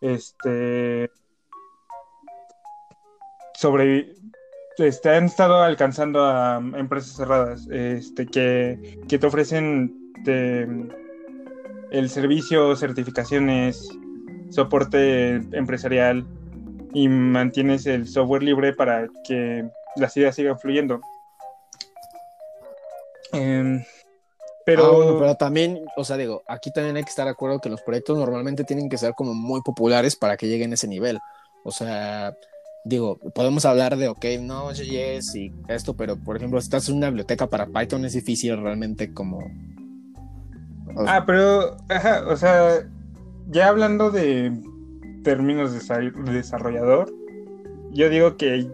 este, 0.00 1.10
sobre, 3.54 4.14
este, 4.78 5.10
han 5.10 5.24
estado 5.24 5.62
alcanzando 5.62 6.24
a 6.24 6.56
empresas 6.58 7.16
cerradas, 7.16 7.68
este, 7.70 8.26
que, 8.26 8.98
que 9.08 9.18
te 9.18 9.26
ofrecen 9.26 10.12
el 11.90 12.10
servicio, 12.10 12.74
certificaciones, 12.76 13.88
soporte 14.50 15.36
empresarial 15.52 16.26
y 16.92 17.08
mantienes 17.08 17.86
el 17.86 18.06
software 18.08 18.42
libre 18.42 18.72
para 18.72 19.08
que 19.24 19.68
las 19.96 20.16
ideas 20.16 20.34
sigan 20.34 20.58
fluyendo. 20.58 21.00
Em, 23.32 23.84
pero, 24.64 25.02
Ah, 25.02 25.16
pero 25.18 25.34
también, 25.36 25.84
o 25.96 26.04
sea, 26.04 26.16
digo, 26.16 26.42
aquí 26.48 26.72
también 26.72 26.96
hay 26.96 27.04
que 27.04 27.10
estar 27.10 27.26
de 27.26 27.30
acuerdo 27.30 27.60
que 27.60 27.68
los 27.68 27.82
proyectos 27.82 28.18
normalmente 28.18 28.64
tienen 28.64 28.88
que 28.88 28.98
ser 28.98 29.14
como 29.14 29.34
muy 29.34 29.60
populares 29.62 30.16
para 30.16 30.36
que 30.36 30.48
lleguen 30.48 30.72
a 30.72 30.74
ese 30.74 30.88
nivel. 30.88 31.18
O 31.64 31.70
sea, 31.70 32.34
digo, 32.84 33.18
podemos 33.34 33.64
hablar 33.64 33.96
de, 33.96 34.08
ok, 34.08 34.24
no, 34.40 34.72
JS 34.72 35.34
y 35.36 35.52
esto, 35.68 35.94
pero 35.94 36.16
por 36.16 36.36
ejemplo, 36.36 36.60
si 36.60 36.66
estás 36.66 36.88
en 36.88 36.96
una 36.96 37.08
biblioteca 37.08 37.48
para 37.48 37.66
Python 37.66 38.04
es 38.04 38.12
difícil 38.12 38.60
realmente 38.60 39.12
como... 39.12 39.40
ah, 41.06 41.24
pero, 41.26 41.76
ajá, 41.88 42.24
o 42.28 42.36
sea, 42.36 42.86
ya 43.48 43.68
hablando 43.68 44.10
de 44.10 44.52
términos 45.24 45.72
de 45.72 45.80
desa- 45.80 46.12
de 46.24 46.32
desarrollador, 46.32 47.12
yo 47.92 48.08
digo 48.08 48.36
que 48.36 48.70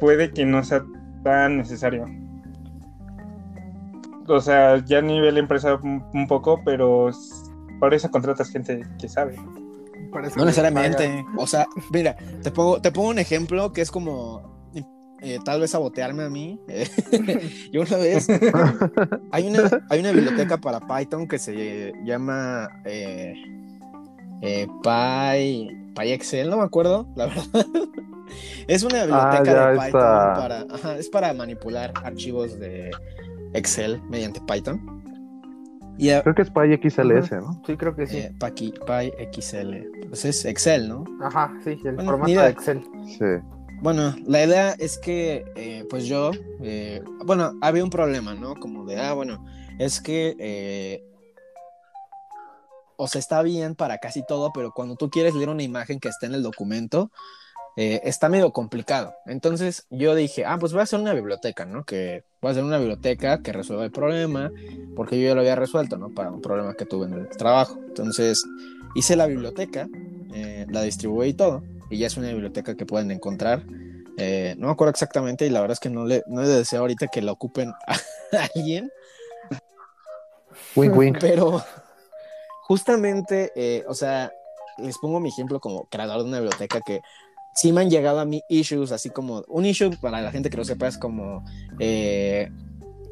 puede 0.00 0.30
que 0.32 0.44
no 0.44 0.62
sea 0.64 0.84
tan 1.22 1.58
necesario. 1.58 2.06
O 4.28 4.40
sea, 4.40 4.78
ya 4.84 4.98
a 4.98 5.02
nivel 5.02 5.36
empresa 5.36 5.74
un, 5.82 6.26
poco, 6.28 6.60
pero 6.64 7.10
para 7.80 7.96
eso 7.96 8.10
contratas 8.10 8.50
gente 8.50 8.86
que 8.98 9.08
sabe. 9.08 9.36
Para 10.12 10.28
eso 10.28 10.38
No 10.38 10.44
necesariamente. 10.44 11.24
O 11.36 11.46
sea, 11.46 11.66
mira, 11.90 12.16
te 12.42 12.50
pongo, 12.50 12.80
te 12.80 12.92
pongo 12.92 13.08
un 13.10 13.18
ejemplo 13.18 13.72
que 13.72 13.80
es 13.80 13.90
como 13.90 14.51
eh, 15.22 15.38
tal 15.44 15.60
vez 15.60 15.70
sabotearme 15.70 16.24
a 16.24 16.28
mí. 16.30 16.58
eh, 16.68 16.86
yo 17.72 17.82
una 17.82 17.96
vez, 17.96 18.28
hay 19.30 19.48
una, 19.48 19.84
hay 19.88 20.00
una 20.00 20.12
biblioteca 20.12 20.58
para 20.58 20.80
Python 20.80 21.26
que 21.28 21.38
se 21.38 21.92
llama 22.04 22.68
eh, 22.84 23.34
eh, 24.42 24.66
Py, 24.82 25.92
PyExcel, 25.94 26.50
no 26.50 26.58
me 26.58 26.64
acuerdo, 26.64 27.06
la 27.16 27.26
verdad. 27.26 27.44
Es 28.66 28.82
una 28.82 29.04
biblioteca 29.04 29.44
ya, 29.44 29.66
de 29.72 29.76
Python 29.78 29.90
para, 29.92 30.66
ajá, 30.70 30.96
es 30.96 31.08
para 31.10 31.32
manipular 31.34 31.92
archivos 32.02 32.58
de 32.58 32.90
Excel 33.52 34.00
mediante 34.08 34.40
Python. 34.40 34.80
Y 35.98 36.08
a- 36.10 36.22
Creo 36.22 36.34
que 36.34 36.42
es 36.42 36.50
PyXLS, 36.50 37.30
¿no? 37.32 37.62
Sí, 37.66 37.76
creo 37.76 37.94
que 37.94 38.06
sí. 38.06 38.16
eh, 38.16 38.32
PyXL, 38.40 40.08
pues 40.08 40.24
es 40.24 40.44
Excel, 40.46 40.88
¿no? 40.88 41.04
Ajá, 41.20 41.52
sí, 41.62 41.78
el 41.84 41.94
Bueno, 41.96 42.10
formato 42.12 42.32
de 42.32 42.48
Excel. 42.48 42.82
Sí. 43.06 43.24
Bueno, 43.82 44.14
la 44.28 44.44
idea 44.44 44.76
es 44.78 44.96
que, 44.96 45.44
eh, 45.56 45.84
pues 45.90 46.06
yo, 46.06 46.30
eh, 46.62 47.02
bueno, 47.24 47.58
había 47.60 47.82
un 47.82 47.90
problema, 47.90 48.32
¿no? 48.32 48.54
Como 48.54 48.84
de, 48.84 49.00
ah, 49.00 49.12
bueno, 49.12 49.44
es 49.80 50.00
que, 50.00 50.36
eh, 50.38 51.02
o 52.96 53.08
sea, 53.08 53.18
está 53.18 53.42
bien 53.42 53.74
para 53.74 53.98
casi 53.98 54.24
todo, 54.24 54.52
pero 54.54 54.70
cuando 54.70 54.94
tú 54.94 55.10
quieres 55.10 55.34
leer 55.34 55.48
una 55.48 55.64
imagen 55.64 55.98
que 55.98 56.08
está 56.08 56.26
en 56.26 56.34
el 56.34 56.44
documento, 56.44 57.10
eh, 57.76 58.00
está 58.04 58.28
medio 58.28 58.52
complicado. 58.52 59.14
Entonces 59.26 59.84
yo 59.90 60.14
dije, 60.14 60.44
ah, 60.44 60.58
pues 60.60 60.70
voy 60.72 60.78
a 60.78 60.84
hacer 60.84 61.00
una 61.00 61.12
biblioteca, 61.12 61.64
¿no? 61.64 61.82
Que 61.82 62.22
voy 62.40 62.50
a 62.50 62.52
hacer 62.52 62.62
una 62.62 62.78
biblioteca 62.78 63.42
que 63.42 63.52
resuelva 63.52 63.84
el 63.84 63.90
problema, 63.90 64.52
porque 64.94 65.20
yo 65.20 65.26
ya 65.26 65.34
lo 65.34 65.40
había 65.40 65.56
resuelto, 65.56 65.98
¿no? 65.98 66.10
Para 66.10 66.30
un 66.30 66.40
problema 66.40 66.74
que 66.74 66.86
tuve 66.86 67.06
en 67.06 67.14
el 67.14 67.28
trabajo. 67.30 67.80
Entonces 67.88 68.44
hice 68.94 69.16
la 69.16 69.26
biblioteca, 69.26 69.88
la 70.68 70.82
distribuí 70.82 71.30
y 71.30 71.34
todo, 71.34 71.62
y 71.92 71.98
ya 71.98 72.06
es 72.06 72.16
una 72.16 72.28
biblioteca 72.28 72.74
que 72.74 72.86
pueden 72.86 73.10
encontrar. 73.10 73.66
Eh, 74.16 74.54
no 74.58 74.66
me 74.66 74.72
acuerdo 74.72 74.90
exactamente 74.90 75.46
y 75.46 75.50
la 75.50 75.60
verdad 75.60 75.74
es 75.74 75.80
que 75.80 75.90
no 75.90 76.04
le, 76.06 76.22
no 76.26 76.42
le 76.42 76.48
deseo 76.48 76.80
ahorita 76.80 77.06
que 77.08 77.22
la 77.22 77.32
ocupen 77.32 77.70
a 78.32 78.48
alguien, 78.54 78.90
Wink, 80.74 80.96
wink. 80.96 81.18
pero 81.20 81.62
justamente, 82.62 83.52
eh, 83.54 83.84
o 83.88 83.94
sea, 83.94 84.30
les 84.78 84.96
pongo 84.98 85.20
mi 85.20 85.28
ejemplo 85.28 85.60
como 85.60 85.84
creador 85.84 86.22
de 86.22 86.28
una 86.28 86.40
biblioteca 86.40 86.80
que 86.80 87.00
sí 87.54 87.72
me 87.72 87.82
han 87.82 87.90
llegado 87.90 88.20
a 88.20 88.24
mí 88.24 88.42
issues, 88.48 88.92
así 88.92 89.10
como 89.10 89.44
un 89.48 89.66
issue 89.66 89.90
para 90.00 90.20
la 90.22 90.30
gente 90.30 90.48
que 90.50 90.56
lo 90.56 90.64
sepa 90.64 90.88
es 90.88 90.96
como 90.96 91.44
eh, 91.78 92.48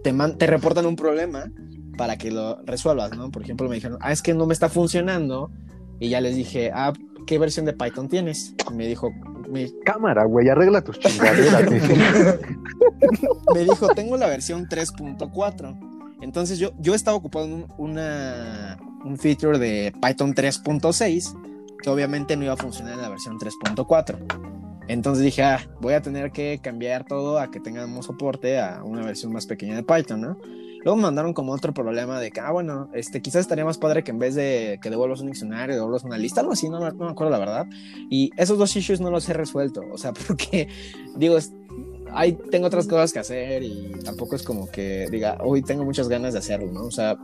te, 0.03 0.13
man- 0.13 0.39
te 0.39 0.47
reportan 0.47 0.87
un 0.87 0.97
problema 0.97 1.51
para 1.99 2.17
que 2.17 2.31
lo 2.31 2.63
resuelvas, 2.65 3.15
¿no? 3.17 3.31
Por 3.31 3.43
ejemplo, 3.43 3.69
me 3.69 3.75
dijeron, 3.75 3.99
ah, 4.01 4.13
es 4.13 4.23
que 4.23 4.33
no 4.33 4.47
me 4.47 4.55
está 4.55 4.71
funcionando 4.71 5.51
y 5.99 6.09
ya 6.09 6.23
les 6.23 6.35
dije, 6.37 6.71
ah, 6.75 6.95
¿qué 7.27 7.39
versión 7.39 7.67
de 7.67 7.73
Python 7.73 8.09
tienes? 8.09 8.55
Y 8.71 8.75
me 8.75 8.87
dijo, 8.87 9.13
me, 9.49 9.71
Cámara, 9.85 10.25
güey, 10.25 10.49
arregla 10.49 10.83
tus 10.83 10.99
chingaderas. 10.99 11.71
me 13.55 13.61
dijo, 13.61 13.89
tengo 13.95 14.17
la 14.17 14.29
versión 14.29 14.67
3.4. 14.67 16.19
Entonces 16.21 16.59
yo, 16.59 16.73
yo 16.79 16.95
estaba 16.95 17.17
ocupado 17.17 17.47
en 17.47 17.53
un, 17.53 17.67
una, 17.79 18.79
un 19.05 19.19
feature 19.19 19.59
de 19.59 19.93
Python 20.01 20.35
3.6 20.35 21.35
que 21.83 21.91
obviamente 21.91 22.37
no 22.37 22.45
iba 22.45 22.53
a 22.53 22.57
funcionar 22.57 22.95
en 22.95 23.03
la 23.03 23.09
versión 23.09 23.39
3.4. 23.39 24.61
Entonces 24.89 25.25
dije, 25.25 25.43
ah, 25.43 25.61
voy 25.81 25.95
a 25.95 26.03
tener 26.03 26.33
que 26.33 26.59
cambiar 26.63 27.05
todo 27.05 27.39
a 27.39 27.51
que 27.51 27.61
tengamos 27.61 28.07
soporte 28.07 28.59
a 28.59 28.83
una 28.83 29.03
versión 29.03 29.33
más 29.33 29.47
pequeña 29.47 29.77
de 29.77 29.83
Python, 29.83 30.21
¿no? 30.21 30.39
Luego 30.83 30.97
me 30.97 31.03
mandaron 31.03 31.35
como 31.35 31.53
otro 31.53 31.75
problema 31.75 32.19
de 32.21 32.31
que, 32.31 32.41
ah, 32.41 32.53
bueno, 32.53 32.89
este, 32.95 33.21
quizás 33.21 33.43
estaría 33.43 33.65
más 33.65 33.79
padre 33.79 34.03
que 34.03 34.11
en 34.11 34.19
vez 34.19 34.35
de 34.35 34.79
que 34.83 34.89
devuelvas 34.91 35.21
un 35.21 35.27
diccionario, 35.27 35.75
devuelvas 35.75 36.05
una 36.05 36.17
lista, 36.17 36.41
algo 36.41 36.53
así, 36.53 36.69
no, 36.69 36.79
no 36.79 37.05
me 37.05 37.11
acuerdo 37.11 37.31
la 37.31 37.39
verdad. 37.39 37.67
Y 38.09 38.31
esos 38.37 38.59
dos 38.59 38.75
issues 38.77 39.01
no 39.01 39.11
los 39.11 39.29
he 39.29 39.33
resuelto, 39.35 39.83
o 39.93 39.99
sea, 39.99 40.13
porque, 40.27 40.69
digo, 41.17 41.37
hay, 42.13 42.33
tengo 42.51 42.67
otras 42.67 42.87
cosas 42.87 43.13
que 43.13 43.19
hacer 43.19 43.63
y 43.63 43.93
tampoco 44.05 44.37
es 44.37 44.43
como 44.43 44.71
que 44.71 45.07
diga, 45.11 45.39
hoy 45.43 45.63
tengo 45.63 45.85
muchas 45.85 46.09
ganas 46.09 46.33
de 46.33 46.39
hacerlo, 46.39 46.73
¿no? 46.73 46.85
O 46.85 46.91
sea, 46.91 47.19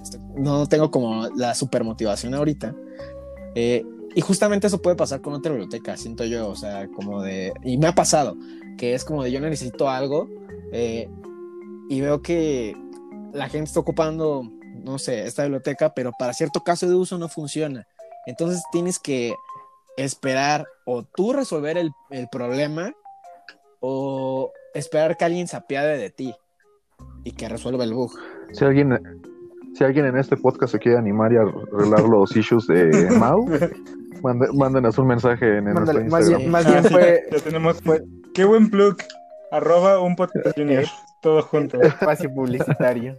este, 0.00 0.18
no 0.36 0.66
tengo 0.66 0.90
como 0.90 1.28
la 1.36 1.54
super 1.54 1.84
motivación 1.84 2.34
ahorita. 2.34 2.74
Eh, 3.54 3.84
y 4.14 4.20
justamente 4.20 4.66
eso 4.66 4.82
puede 4.82 4.96
pasar 4.96 5.20
con 5.20 5.34
otra 5.34 5.52
biblioteca, 5.52 5.96
siento 5.96 6.24
yo, 6.24 6.48
o 6.48 6.56
sea, 6.56 6.88
como 6.88 7.22
de, 7.22 7.52
y 7.64 7.78
me 7.78 7.86
ha 7.86 7.94
pasado, 7.94 8.36
que 8.76 8.94
es 8.94 9.04
como 9.04 9.22
de 9.22 9.30
yo 9.30 9.40
necesito 9.40 9.88
algo 9.88 10.28
eh, 10.72 11.08
y 11.88 12.00
veo 12.00 12.20
que 12.20 12.76
la 13.32 13.48
gente 13.48 13.68
está 13.68 13.80
ocupando, 13.80 14.42
no 14.74 14.98
sé, 14.98 15.26
esta 15.26 15.42
biblioteca, 15.42 15.94
pero 15.94 16.12
para 16.18 16.32
cierto 16.32 16.60
caso 16.60 16.88
de 16.88 16.94
uso 16.94 17.18
no 17.18 17.28
funciona. 17.28 17.86
Entonces 18.26 18.62
tienes 18.72 18.98
que 18.98 19.34
esperar 19.96 20.66
o 20.86 21.02
tú 21.02 21.32
resolver 21.32 21.76
el, 21.78 21.90
el 22.10 22.28
problema 22.28 22.92
o 23.80 24.52
esperar 24.74 25.16
que 25.16 25.24
alguien 25.24 25.48
se 25.48 25.56
apiade 25.56 25.96
de 25.98 26.10
ti 26.10 26.34
y 27.24 27.32
que 27.32 27.48
resuelva 27.48 27.84
el 27.84 27.94
bug. 27.94 28.12
Si 28.52 28.64
alguien, 28.64 28.98
si 29.74 29.84
alguien 29.84 30.06
en 30.06 30.16
este 30.18 30.36
podcast 30.36 30.72
se 30.72 30.78
quiere 30.78 30.98
animar 30.98 31.32
y 31.32 31.36
arreglar 31.36 32.00
los 32.02 32.34
issues 32.36 32.66
de 32.66 33.08
Mau, 33.18 33.46
mándenos 34.54 34.98
un 34.98 35.06
mensaje 35.06 35.58
en, 35.58 35.64
nuestro 35.64 35.84
Mándale, 35.86 36.04
más 36.10 36.20
Instagram. 36.28 36.38
bien, 36.38 36.50
más 36.50 36.66
Ah, 36.66 36.70
bien 36.70 36.82
sí, 36.84 36.88
fue 36.90 37.24
ya 37.30 37.38
tenemos. 37.44 37.80
fue- 37.82 38.04
Qué 38.34 38.44
buen 38.44 38.70
plug. 38.70 38.96
Arroba 39.50 40.00
un 40.00 40.14
podcast 40.14 40.54
junior. 40.56 40.84
Todo 41.20 41.42
junto. 41.42 41.80
espacio 41.80 42.32
publicitario. 42.32 43.16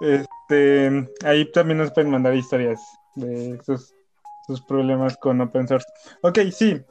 Este, 0.00 1.08
ahí 1.24 1.50
también 1.52 1.78
nos 1.78 1.90
pueden 1.90 2.10
mandar 2.10 2.34
historias 2.34 2.80
de 3.14 3.58
sus, 3.64 3.94
sus 4.46 4.60
problemas 4.62 5.16
con 5.16 5.40
open 5.40 5.66
source. 5.66 5.86
Ok, 6.22 6.38
sí. 6.52 6.82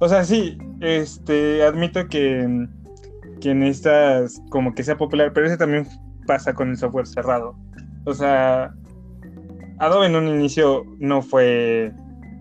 O 0.00 0.08
sea, 0.08 0.24
sí, 0.24 0.58
este, 0.80 1.62
admito 1.62 2.08
que, 2.08 2.66
que 3.40 3.54
necesitas 3.54 4.40
como 4.50 4.74
que 4.74 4.82
sea 4.82 4.96
popular, 4.96 5.32
pero 5.32 5.46
eso 5.46 5.56
también 5.56 5.86
pasa 6.26 6.54
con 6.54 6.70
el 6.70 6.76
software 6.76 7.06
cerrado. 7.06 7.54
O 8.04 8.14
sea, 8.14 8.74
Adobe 9.78 10.06
en 10.06 10.16
un 10.16 10.28
inicio 10.28 10.84
no 10.98 11.22
fue 11.22 11.92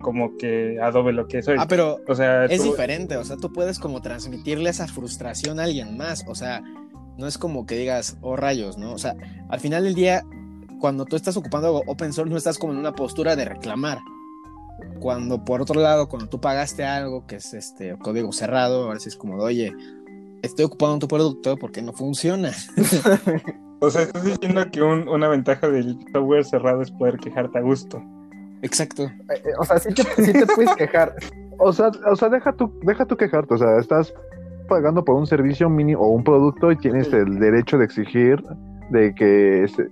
como 0.01 0.37
que 0.37 0.79
Adobe 0.81 1.13
lo 1.13 1.27
que 1.27 1.39
es 1.39 1.47
hoy. 1.47 1.55
Ah, 1.59 1.65
pero 1.67 1.99
o 2.07 2.15
sea, 2.15 2.45
es 2.45 2.61
tú- 2.61 2.69
diferente, 2.71 3.17
o 3.17 3.23
sea, 3.23 3.37
tú 3.37 3.51
puedes 3.51 3.79
como 3.79 4.01
transmitirle 4.01 4.69
esa 4.69 4.87
frustración 4.87 5.59
a 5.59 5.63
alguien 5.63 5.97
más, 5.97 6.23
o 6.27 6.35
sea, 6.35 6.61
no 7.17 7.27
es 7.27 7.37
como 7.37 7.65
que 7.65 7.75
digas, 7.77 8.17
oh 8.21 8.35
rayos, 8.35 8.77
¿no? 8.77 8.93
O 8.93 8.97
sea, 8.97 9.15
al 9.49 9.59
final 9.59 9.83
del 9.83 9.95
día, 9.95 10.23
cuando 10.79 11.05
tú 11.05 11.15
estás 11.15 11.37
ocupando 11.37 11.81
open 11.87 12.11
source, 12.13 12.29
no 12.31 12.37
estás 12.37 12.57
como 12.57 12.73
en 12.73 12.79
una 12.79 12.93
postura 12.93 13.35
de 13.35 13.45
reclamar. 13.45 13.99
Cuando 14.99 15.43
por 15.43 15.61
otro 15.61 15.79
lado, 15.81 16.07
cuando 16.09 16.27
tú 16.27 16.39
pagaste 16.41 16.83
algo 16.83 17.25
que 17.25 17.37
es 17.37 17.53
este 17.53 17.97
código 17.97 18.31
cerrado, 18.33 18.83
ahora 18.85 18.99
sí 18.99 19.09
es 19.09 19.15
como, 19.15 19.37
de, 19.37 19.43
oye, 19.43 19.73
estoy 20.41 20.65
ocupando 20.65 20.99
tu 20.99 21.07
producto 21.07 21.55
porque 21.57 21.81
no 21.81 21.93
funciona. 21.93 22.51
O 23.81 23.89
sea, 23.91 24.03
estás 24.03 24.23
diciendo 24.23 24.65
que 24.71 24.81
un- 24.81 25.07
una 25.09 25.27
ventaja 25.27 25.67
del 25.67 25.99
software 26.13 26.45
cerrado 26.45 26.81
es 26.81 26.91
poder 26.91 27.17
quejarte 27.17 27.59
a 27.59 27.61
gusto. 27.61 28.01
Exacto. 28.65 29.03
Eh, 29.03 29.11
eh, 29.45 29.51
O 29.59 29.63
sea, 29.63 29.77
sí 29.77 29.93
te, 29.93 30.03
sí 30.23 30.33
te 30.33 30.45
puedes 30.47 30.75
quejar. 30.75 31.13
O 31.59 31.71
sea, 31.71 31.91
o 32.11 32.15
sea 32.15 32.29
deja, 32.29 32.51
tu, 32.53 32.71
deja 32.83 33.05
tu 33.05 33.15
quejarte. 33.15 33.53
O 33.53 33.57
sea, 33.57 33.77
estás 33.77 34.13
pagando 34.67 35.05
por 35.05 35.15
un 35.15 35.27
servicio 35.27 35.69
mínimo 35.69 36.01
o 36.01 36.09
un 36.09 36.23
producto 36.23 36.71
y 36.71 36.77
tienes 36.77 37.13
el 37.13 37.39
derecho 37.39 37.77
de 37.77 37.85
exigir 37.85 38.41
de 38.89 39.13
que, 39.13 39.67
se- 39.73 39.89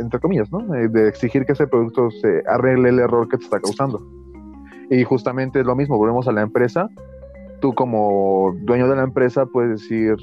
entre 0.00 0.18
comillas, 0.20 0.50
¿no? 0.50 0.58
De, 0.66 0.88
de 0.88 1.08
exigir 1.08 1.46
que 1.46 1.52
ese 1.52 1.66
producto 1.66 2.10
se 2.10 2.42
arregle 2.48 2.88
el 2.90 2.98
error 2.98 3.28
que 3.28 3.38
te 3.38 3.44
está 3.44 3.60
causando. 3.60 4.00
Y 4.90 5.04
justamente 5.04 5.60
es 5.60 5.66
lo 5.66 5.76
mismo, 5.76 5.96
volvemos 5.98 6.26
a 6.28 6.32
la 6.32 6.42
empresa. 6.42 6.88
Tú 7.60 7.74
como 7.74 8.54
dueño 8.62 8.88
de 8.88 8.96
la 8.96 9.02
empresa 9.02 9.46
puedes 9.46 9.80
decir, 9.82 10.16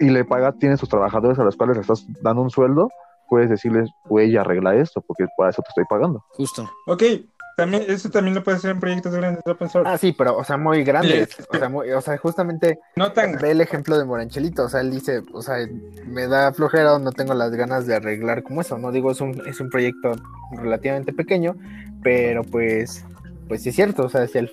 y 0.00 0.10
le 0.10 0.24
pagas, 0.24 0.58
tienes 0.58 0.80
tus 0.80 0.88
trabajadores 0.88 1.38
a 1.38 1.44
los 1.44 1.56
cuales 1.56 1.76
le 1.76 1.80
estás 1.82 2.06
dando 2.22 2.42
un 2.42 2.50
sueldo, 2.50 2.88
puedes 3.28 3.50
decirles, 3.50 3.90
güey, 4.04 4.36
arregla 4.36 4.74
esto, 4.76 5.00
porque 5.00 5.26
para 5.36 5.50
eso 5.50 5.62
te 5.62 5.68
estoy 5.68 5.84
pagando. 5.88 6.24
Justo. 6.30 6.68
Ok, 6.86 7.02
también, 7.56 7.84
eso 7.88 8.10
también 8.10 8.34
lo 8.34 8.42
puedes 8.42 8.58
hacer 8.58 8.72
en 8.72 8.80
proyectos 8.80 9.14
grandes 9.14 9.42
de 9.44 9.50
open 9.50 9.68
source. 9.70 9.90
Ah, 9.90 9.96
sí, 9.96 10.12
pero, 10.16 10.36
o 10.36 10.44
sea, 10.44 10.56
muy 10.58 10.84
grandes. 10.84 11.36
O 11.50 11.56
sea, 11.56 11.68
muy- 11.70 11.90
o 11.90 12.00
sea, 12.02 12.18
justamente 12.18 12.78
No 12.96 13.12
tan 13.12 13.36
ve 13.38 13.52
el 13.52 13.60
ejemplo 13.62 13.96
de 13.98 14.04
Moranchelito. 14.04 14.64
O 14.64 14.68
sea, 14.68 14.80
él 14.82 14.90
dice, 14.90 15.22
o 15.32 15.40
sea, 15.40 15.56
me 16.06 16.26
da 16.26 16.52
flojera 16.52 16.94
o 16.94 16.98
no 16.98 17.12
tengo 17.12 17.32
las 17.34 17.50
ganas 17.52 17.86
de 17.86 17.94
arreglar 17.96 18.42
como 18.42 18.60
eso. 18.60 18.76
No 18.76 18.92
digo, 18.92 19.10
es 19.10 19.20
un, 19.22 19.42
es 19.46 19.58
un 19.60 19.70
proyecto 19.70 20.12
relativamente 20.52 21.12
pequeño, 21.14 21.56
pero 22.02 22.42
pues, 22.44 23.04
pues 23.48 23.62
sí 23.62 23.70
es 23.70 23.74
cierto. 23.74 24.04
O 24.04 24.08
sea, 24.10 24.26
si 24.26 24.36
el, 24.38 24.50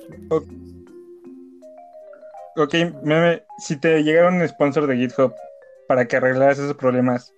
Ok, 2.55 2.74
meme, 3.03 3.43
si 3.57 3.78
te 3.78 4.03
llegara 4.03 4.30
un 4.30 4.47
sponsor 4.47 4.86
de 4.88 4.95
GitHub 4.95 5.34
para 5.88 6.05
que 6.05 6.17
arreglaras 6.17 6.59
esos 6.59 6.76
problemas, 6.78 7.34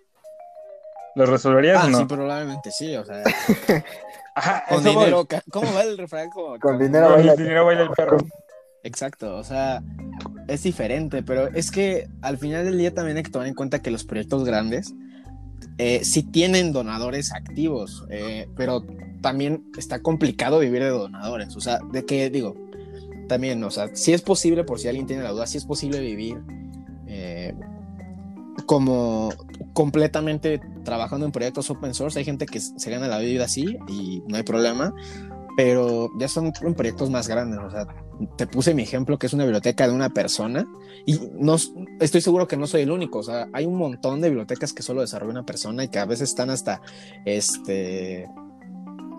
¿los 1.15 1.29
resolverías 1.29 1.81
Ah, 1.83 1.87
o 1.87 1.89
no? 1.89 1.97
sí, 1.99 2.05
probablemente 2.05 2.71
sí, 2.71 2.95
o 2.95 3.05
sea, 3.05 3.23
Ajá, 4.35 4.63
con 4.69 4.83
voy. 4.83 4.93
dinero, 4.93 5.25
ca- 5.25 5.43
¿cómo 5.51 5.73
va 5.73 5.81
el 5.83 5.97
refrán? 5.97 6.29
Con 6.29 6.77
dinero 6.77 7.11
baila- 7.11 7.33
el 7.33 7.37
dinero 7.37 7.65
baila 7.65 7.83
el 7.83 7.89
perro. 7.91 8.17
Exacto, 8.83 9.37
o 9.37 9.43
sea, 9.43 9.81
es 10.47 10.61
diferente, 10.63 11.23
pero 11.23 11.47
es 11.47 11.71
que 11.71 12.07
al 12.21 12.37
final 12.37 12.65
del 12.65 12.77
día 12.77 12.93
también 12.93 13.17
hay 13.17 13.23
que 13.23 13.31
tomar 13.31 13.47
en 13.47 13.55
cuenta 13.55 13.81
que 13.81 13.89
los 13.91 14.03
proyectos 14.03 14.43
grandes 14.45 14.93
eh, 15.77 16.01
sí 16.03 16.21
tienen 16.21 16.71
donadores 16.71 17.33
activos, 17.33 18.05
eh, 18.09 18.47
pero 18.55 18.83
también 19.21 19.63
está 19.77 19.99
complicado 20.01 20.59
vivir 20.59 20.83
de 20.83 20.89
donadores, 20.89 21.55
o 21.55 21.61
sea, 21.61 21.79
de 21.91 22.05
que 22.05 22.29
digo, 22.29 22.55
también, 23.27 23.63
o 23.63 23.71
sea, 23.71 23.87
si 23.95 24.13
es 24.13 24.21
posible, 24.21 24.63
por 24.63 24.79
si 24.79 24.87
alguien 24.87 25.07
tiene 25.07 25.23
la 25.23 25.31
duda, 25.31 25.47
si 25.47 25.57
es 25.57 25.65
posible 25.65 25.99
vivir 25.99 26.37
eh, 27.07 27.53
como 28.67 29.29
completamente 29.73 30.59
trabajando 30.85 31.25
en 31.25 31.33
proyectos 31.33 31.69
open 31.69 31.93
source. 31.93 32.17
Hay 32.17 32.23
gente 32.23 32.45
que 32.45 32.61
se 32.61 32.89
gana 32.89 33.09
la 33.09 33.19
vida 33.19 33.43
así 33.43 33.77
y 33.89 34.23
no 34.27 34.37
hay 34.37 34.43
problema, 34.43 34.93
pero 35.57 36.09
ya 36.17 36.29
son 36.29 36.53
proyectos 36.77 37.09
más 37.09 37.27
grandes. 37.27 37.59
O 37.59 37.69
sea, 37.69 37.87
te 38.37 38.47
puse 38.47 38.73
mi 38.73 38.83
ejemplo 38.83 39.19
que 39.19 39.27
es 39.27 39.33
una 39.33 39.43
biblioteca 39.43 39.85
de 39.87 39.93
una 39.93 40.09
persona 40.09 40.65
y 41.05 41.19
no 41.33 41.57
estoy 41.99 42.21
seguro 42.21 42.47
que 42.47 42.55
no 42.55 42.67
soy 42.67 42.83
el 42.83 42.91
único. 42.91 43.19
O 43.19 43.23
sea, 43.23 43.49
hay 43.51 43.65
un 43.65 43.75
montón 43.75 44.21
de 44.21 44.29
bibliotecas 44.29 44.71
que 44.71 44.83
solo 44.83 45.01
desarrolla 45.01 45.31
una 45.31 45.45
persona 45.45 45.83
y 45.83 45.89
que 45.89 45.99
a 45.99 46.05
veces 46.05 46.29
están 46.29 46.49
hasta 46.49 46.81
este 47.25 48.29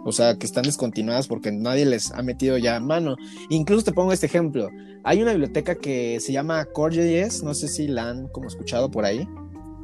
o 0.07 0.13
sea, 0.13 0.39
que 0.39 0.47
están 0.47 0.63
descontinuadas 0.63 1.27
porque 1.27 1.51
nadie 1.51 1.85
les 1.85 2.13
ha 2.13 2.23
metido 2.23 2.57
ya 2.59 2.79
mano. 2.79 3.17
Incluso 3.51 3.85
te 3.85 3.93
pongo 3.93 4.13
este 4.13 4.27
ejemplo. 4.27 4.69
Hay 5.03 5.21
una 5.21 5.33
biblioteca 5.33 5.75
que 5.75 6.21
se 6.21 6.33
llama 6.33 6.65
Core.js, 6.67 7.43
no 7.43 7.55
sé 7.55 7.67
si 7.67 7.89
la 7.89 8.11
han 8.11 8.29
como 8.29 8.47
escuchado 8.47 8.89
por 8.89 9.05
ahí. 9.05 9.29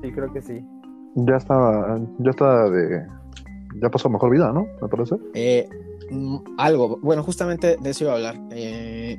Sí, 0.00 0.12
creo 0.12 0.32
que 0.32 0.40
sí. 0.40 0.64
Ya 1.14 1.36
está, 1.36 2.00
ya 2.18 2.30
está 2.30 2.70
de, 2.70 3.06
ya 3.80 3.90
pasó 3.90 4.08
mejor 4.08 4.30
vida, 4.30 4.52
¿no? 4.52 4.66
Me 4.80 4.88
parece. 4.88 5.16
Eh, 5.34 5.68
mm, 6.10 6.36
algo, 6.58 6.98
bueno, 7.02 7.22
justamente 7.22 7.76
de 7.76 7.90
eso 7.90 8.04
iba 8.04 8.12
a 8.12 8.16
hablar. 8.16 8.40
Eh, 8.50 9.18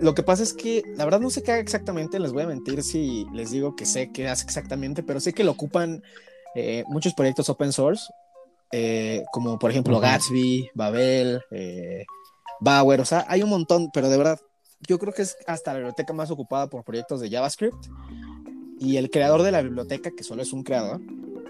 lo 0.00 0.14
que 0.14 0.22
pasa 0.22 0.42
es 0.42 0.52
que 0.52 0.82
la 0.96 1.04
verdad 1.04 1.20
no 1.20 1.30
sé 1.30 1.42
qué 1.42 1.52
haga 1.52 1.60
exactamente, 1.60 2.18
les 2.18 2.32
voy 2.32 2.42
a 2.42 2.48
mentir 2.48 2.82
si 2.82 3.26
les 3.32 3.50
digo 3.50 3.76
que 3.76 3.86
sé 3.86 4.10
qué 4.12 4.28
hace 4.28 4.44
exactamente, 4.44 5.02
pero 5.02 5.20
sé 5.20 5.32
que 5.32 5.44
lo 5.44 5.52
ocupan 5.52 6.02
eh, 6.54 6.84
muchos 6.88 7.14
proyectos 7.14 7.48
open 7.48 7.72
source 7.72 8.12
como 9.32 9.58
por 9.58 9.70
ejemplo 9.70 10.00
Gatsby, 10.00 10.70
Babel, 10.74 11.42
Bauer, 12.62 13.00
o 13.00 13.04
sea, 13.04 13.26
hay 13.28 13.42
un 13.42 13.50
montón, 13.50 13.90
pero 13.92 14.08
de 14.08 14.16
verdad, 14.16 14.40
yo 14.88 14.98
creo 14.98 15.12
que 15.12 15.22
es 15.22 15.36
hasta 15.46 15.72
la 15.72 15.78
biblioteca 15.80 16.12
más 16.12 16.30
ocupada 16.30 16.68
por 16.68 16.84
proyectos 16.84 17.20
de 17.20 17.28
JavaScript. 17.28 17.88
Y 18.82 18.96
el 18.96 19.10
creador 19.10 19.42
de 19.42 19.52
la 19.52 19.62
biblioteca, 19.62 20.10
que 20.10 20.24
solo 20.24 20.42
es 20.42 20.52
un 20.52 20.64
creador, 20.64 21.00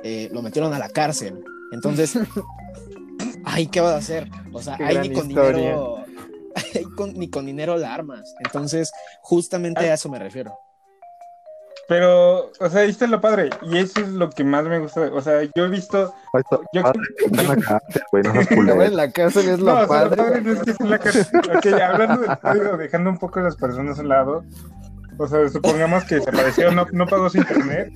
eh, 0.02 0.28
lo 0.32 0.42
metieron 0.42 0.74
a 0.74 0.78
la 0.78 0.90
cárcel. 0.90 1.42
Entonces, 1.72 2.14
ay, 3.44 3.68
¿qué 3.68 3.80
vas 3.80 3.94
a 3.94 3.96
hacer? 3.96 4.28
O 4.52 4.60
sea, 4.60 4.76
ahí 4.78 4.98
ni 4.98 5.14
con 5.14 5.28
dinero, 5.28 6.04
ni 7.14 7.30
con 7.30 7.46
dinero 7.46 7.78
la 7.78 7.94
armas. 7.94 8.34
Entonces, 8.44 8.92
justamente 9.22 9.80
a 9.88 9.94
eso 9.94 10.10
me 10.10 10.18
refiero. 10.18 10.52
Pero, 11.88 12.50
o 12.60 12.68
sea, 12.70 12.84
esto 12.84 13.06
es 13.06 13.10
lo 13.10 13.20
padre. 13.20 13.50
Y 13.62 13.78
eso 13.78 14.00
es 14.00 14.08
lo 14.08 14.28
que 14.30 14.44
más 14.44 14.64
me 14.64 14.78
gusta. 14.78 15.10
O 15.12 15.20
sea, 15.22 15.42
yo 15.54 15.64
he 15.64 15.68
visto. 15.68 16.14
Yo, 16.72 16.82
en 17.30 17.48
la 17.48 17.56
cárcel, 17.56 18.02
güey, 18.12 18.22
no 18.22 18.82
en 18.82 18.96
la 18.96 19.10
cárcel 19.10 19.48
es 19.48 19.58
lo 19.58 19.80
no, 19.80 19.88
padre. 19.88 20.12
O 20.12 20.14
sea, 20.14 20.16
lo 20.16 20.16
padre 20.16 20.40
no 20.42 20.52
es 20.52 20.60
que 20.60 20.70
esté 20.70 20.84
en 20.84 20.90
la 20.90 20.98
cárcel. 20.98 21.40
ok, 21.56 21.66
hablando 21.80 22.20
del 22.22 22.38
código, 22.38 22.76
dejando 22.76 23.10
un 23.10 23.18
poco 23.18 23.40
a 23.40 23.42
las 23.44 23.56
personas 23.56 23.98
a 23.98 24.02
un 24.02 24.08
lado. 24.08 24.44
O 25.18 25.26
sea, 25.26 25.48
supongamos 25.48 26.04
que 26.04 26.16
desapareció, 26.16 26.70
no, 26.72 26.86
no 26.92 27.06
pagó 27.06 27.28
su 27.30 27.38
internet. 27.38 27.92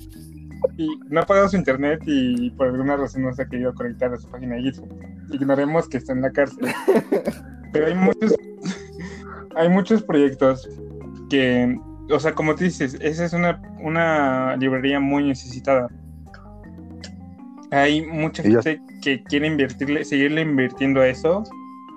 Y 0.75 0.99
no 1.09 1.21
ha 1.21 1.25
pagado 1.25 1.49
su 1.49 1.55
internet 1.55 2.01
y 2.05 2.49
por 2.51 2.67
alguna 2.67 2.97
razón 2.97 3.23
no 3.23 3.33
se 3.33 3.43
ha 3.43 3.47
querido 3.47 3.73
conectar 3.73 4.11
a 4.13 4.17
su 4.17 4.27
página 4.29 4.55
de 4.55 4.63
GitHub. 4.63 4.87
Ignoremos 5.31 5.87
que 5.87 5.97
está 5.97 6.13
en 6.13 6.21
la 6.21 6.31
cárcel. 6.31 6.67
Pero 7.73 7.87
hay 7.87 7.95
muchos. 7.95 8.35
hay 9.55 9.69
muchos 9.69 10.03
proyectos 10.03 10.67
que 11.29 11.77
o 12.11 12.19
sea, 12.19 12.33
como 12.33 12.55
tú 12.55 12.63
dices, 12.63 12.97
esa 13.01 13.25
es 13.25 13.33
una, 13.33 13.61
una 13.79 14.55
librería 14.57 14.99
muy 14.99 15.23
necesitada. 15.23 15.89
Hay 17.71 18.05
mucha 18.05 18.43
gente 18.43 18.81
que 19.01 19.23
quiere 19.23 19.47
invertirle, 19.47 20.05
seguirle 20.05 20.41
invirtiendo 20.41 21.01
a 21.01 21.07
eso 21.07 21.43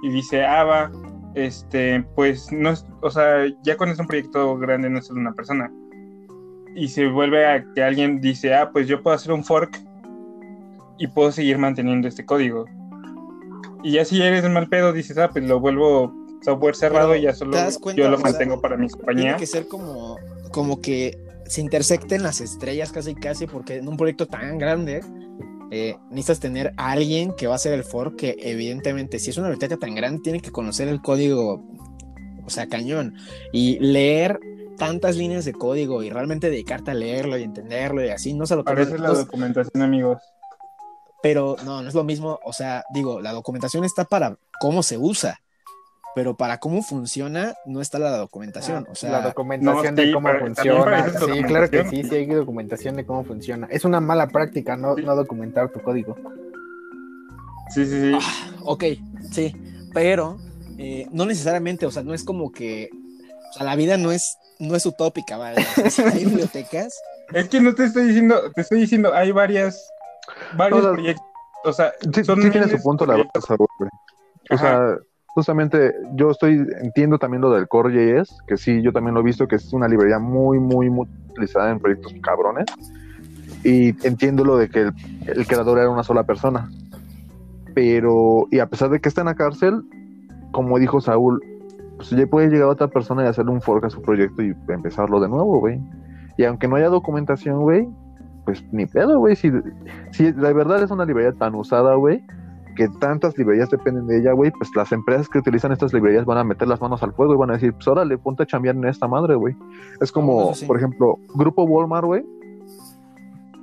y 0.03 0.11
dice, 0.11 0.45
ah, 0.45 0.65
va, 0.65 0.93
este, 1.35 2.05
pues 2.15 2.51
no 2.53 2.71
es, 2.71 2.87
o 3.03 3.11
sea, 3.11 3.47
ya 3.63 3.77
cuando 3.77 3.95
es 3.95 4.01
un 4.01 4.07
proyecto 4.07 4.57
grande 4.59 4.91
no 4.91 4.99
es 4.99 5.07
solo 5.07 5.21
una 5.21 5.33
persona. 5.33 5.73
Y 6.75 6.89
se 6.89 7.09
vuelve 7.09 7.47
a 7.47 7.65
que 7.75 7.83
alguien 7.83 8.21
dice, 8.21 8.55
ah, 8.55 8.71
pues 8.73 8.87
yo 8.87 9.03
puedo 9.03 9.17
hacer 9.17 9.33
un 9.33 9.45
fork 9.45 9.81
y 10.99 11.07
puedo 11.09 11.33
seguir 11.33 11.59
manteniendo 11.59 12.09
este 12.09 12.25
código. 12.25 12.67
Y 13.83 13.93
ya 13.93 14.05
si 14.05 14.21
eres 14.23 14.49
mal 14.51 14.69
pedo, 14.69 14.93
dices, 14.93 15.19
ah, 15.19 15.31
pues 15.31 15.45
lo 15.45 15.59
vuelvo 15.59 16.15
software 16.43 16.77
cerrado 16.77 17.15
y 17.17 17.23
ya 17.23 17.35
solo 17.35 17.57
yo 17.97 18.11
lo 18.11 18.19
mantengo 18.19 18.61
para 18.61 18.77
mi 18.77 18.89
compañía. 18.89 19.23
Tiene 19.23 19.39
que 19.39 19.47
ser 19.47 19.69
como, 19.69 20.19
como 20.53 20.81
que 20.81 21.19
se 21.47 21.61
intersecten 21.61 22.23
las 22.23 22.41
estrellas 22.41 22.93
casi 22.93 23.15
casi, 23.15 23.47
porque 23.47 23.77
en 23.77 23.89
un 23.89 23.97
proyecto 23.97 24.27
tan 24.27 24.59
grande 24.59 25.03
eh, 25.71 25.97
necesitas 26.11 26.41
tener 26.41 26.73
a 26.77 26.93
alguien 26.93 27.33
que 27.37 27.47
va 27.47 27.55
a 27.55 27.57
hacer 27.57 27.73
el 27.73 27.85
fork, 27.85 28.17
que 28.17 28.37
evidentemente 28.41 29.19
si 29.19 29.31
es 29.31 29.37
una 29.37 29.49
biblioteca 29.49 29.77
tan 29.77 29.95
grande 29.95 30.21
tiene 30.23 30.41
que 30.41 30.51
conocer 30.51 30.89
el 30.89 31.01
código, 31.01 31.65
o 32.45 32.51
sea, 32.51 32.67
cañón, 32.67 33.15
y 33.53 33.79
leer 33.79 34.41
tantas 34.77 35.17
líneas 35.17 35.45
de 35.45 35.53
código 35.53 36.03
y 36.03 36.11
realmente 36.11 36.51
dedicarte 36.51 36.91
a 36.91 36.95
leerlo 36.95 37.39
y 37.39 37.43
entenderlo 37.43 38.05
y 38.05 38.09
así, 38.09 38.33
no 38.35 38.47
se 38.47 38.57
lo 38.57 38.65
Parece 38.65 38.99
la 38.99 39.11
documentación, 39.11 39.83
amigos. 39.83 40.23
Pero 41.23 41.57
no, 41.65 41.83
no 41.83 41.89
es 41.89 41.95
lo 41.95 42.03
mismo, 42.03 42.41
o 42.45 42.53
sea, 42.53 42.83
digo, 42.95 43.21
la 43.21 43.33
documentación 43.33 43.85
está 43.85 44.05
para 44.05 44.39
cómo 44.59 44.83
se 44.83 44.97
usa 44.97 45.41
pero 46.15 46.37
para 46.37 46.59
cómo 46.59 46.83
funciona 46.83 47.55
no 47.67 47.81
está 47.81 47.99
la 47.99 48.17
documentación. 48.17 48.87
o 48.91 48.95
sea, 48.95 49.11
la 49.11 49.23
documentación 49.23 49.95
de 49.95 50.13
cómo 50.13 50.29
funciona. 50.39 51.09
Sí, 51.09 51.43
claro 51.45 51.71
que 51.71 51.85
sí, 51.85 52.03
sí 52.05 52.15
hay 52.15 52.27
documentación 52.27 52.97
de 52.97 53.07
cómo 53.07 53.25
funciona. 53.25 53.69
Es 53.71 53.85
una 53.85 54.01
mala 54.01 54.29
práctica 54.29 54.77
no, 54.77 54.95
no 54.97 55.15
documentar 55.15 55.71
tu 55.71 55.81
código. 55.81 56.17
Sí, 57.71 57.87
sí, 57.87 58.01
sí. 58.01 58.19
Ah, 58.21 58.51
ok, 58.63 58.85
sí, 59.31 59.55
pero 59.95 60.39
eh, 60.79 61.07
no 61.13 61.25
necesariamente, 61.25 61.87
o 61.87 61.91
sea, 61.91 62.03
no 62.03 62.15
es 62.15 62.25
como 62.25 62.51
que, 62.51 62.91
o 63.51 63.53
sea, 63.53 63.65
la 63.65 63.77
vida 63.77 63.97
no 63.97 64.11
es, 64.11 64.37
no 64.59 64.75
es 64.75 64.85
utópica, 64.87 65.37
¿vale? 65.37 65.65
hay 66.13 66.25
bibliotecas. 66.25 67.01
Es 67.33 67.49
que 67.49 67.61
no 67.61 67.75
te 67.75 67.85
estoy 67.85 68.07
diciendo, 68.07 68.51
te 68.55 68.63
estoy 68.63 68.81
diciendo, 68.81 69.15
hay 69.15 69.31
varias, 69.31 69.89
varios 70.57 70.85
proyectos, 70.85 71.27
o 71.65 71.73
sea, 71.73 71.93
sí, 72.01 72.25
sí 72.25 72.51
tiene 72.51 72.69
su 72.69 72.83
punto 72.83 73.07
la 73.07 73.17
verdad, 73.17 73.31
O 74.51 74.57
sea, 74.59 74.99
justamente 75.35 75.95
yo 76.15 76.31
estoy, 76.31 76.67
entiendo 76.83 77.19
también 77.19 77.41
lo 77.43 77.51
del 77.51 77.69
Core.js, 77.69 78.39
que 78.47 78.57
sí, 78.57 78.83
yo 78.83 78.93
también 78.93 79.15
lo 79.15 79.21
he 79.21 79.25
visto, 79.25 79.47
que 79.47 79.57
es 79.57 79.73
una 79.73 79.89
librería 79.89 80.19
muy, 80.19 80.59
muy, 80.59 80.91
muy 80.91 81.07
utilizada 81.31 81.71
en 81.71 81.79
proyectos 81.79 82.15
cabrones. 82.23 82.67
Y 83.65 83.89
entiendo 84.07 84.45
lo 84.45 84.57
de 84.57 84.69
que 84.69 84.91
el, 85.27 85.47
creador 85.47 85.79
era 85.79 85.91
una 85.91 86.03
sola 86.03 86.25
persona. 86.25 86.71
Pero, 87.75 88.47
y 88.51 88.59
a 88.59 88.67
pesar 88.67 88.91
de 88.91 89.01
que 89.01 89.09
está 89.09 89.21
en 89.21 89.27
la 89.27 89.35
cárcel, 89.35 89.83
como 90.51 90.79
dijo 90.79 91.01
Saúl, 91.01 91.41
pues 91.97 92.11
ya 92.11 92.27
puede 92.27 92.49
llegar 92.49 92.69
otra 92.69 92.89
persona 92.89 93.25
y 93.25 93.27
hacerle 93.27 93.53
un 93.53 93.61
fork 93.61 93.85
a 93.85 93.91
su 93.91 94.01
proyecto 94.01 94.43
y 94.43 94.55
empezarlo 94.69 95.21
de 95.21 95.29
nuevo, 95.29 95.61
güey. 95.61 95.79
Y 96.37 96.45
aunque 96.45 96.67
no 96.67 96.77
haya 96.77 96.89
documentación, 96.89 97.61
güey, 97.61 97.87
pues 98.45 98.65
ni 98.73 98.87
pedo, 98.87 99.19
güey. 99.19 99.37
Si, 99.37 99.53
si 100.13 100.33
la 100.33 100.53
verdad 100.53 100.83
es 100.83 100.91
una 100.91 101.05
librería 101.05 101.33
tan 101.33 101.55
usada, 101.55 101.95
güey, 101.95 102.25
que 102.81 102.89
tantas 102.89 103.37
librerías 103.37 103.69
dependen 103.69 104.07
de 104.07 104.17
ella, 104.17 104.33
güey, 104.33 104.51
pues 104.53 104.71
las 104.75 104.91
empresas 104.91 105.29
que 105.29 105.39
utilizan 105.39 105.71
estas 105.71 105.93
librerías 105.93 106.25
van 106.25 106.39
a 106.39 106.45
meter 106.45 106.67
las 106.67 106.81
manos 106.81 107.03
al 107.03 107.13
fuego 107.13 107.35
y 107.35 107.37
van 107.37 107.51
a 107.51 107.53
decir, 107.53 107.75
pues 107.75 107.87
órale, 107.89 108.17
ponte 108.17 108.45
a 108.45 108.47
chambear 108.47 108.75
en 108.75 108.87
esta 108.87 109.07
madre, 109.07 109.35
güey. 109.35 109.55
Es 110.01 110.11
como, 110.11 110.55
por 110.67 110.79
ejemplo, 110.79 111.19
Grupo 111.35 111.65
Walmart, 111.65 112.07
güey. 112.07 112.25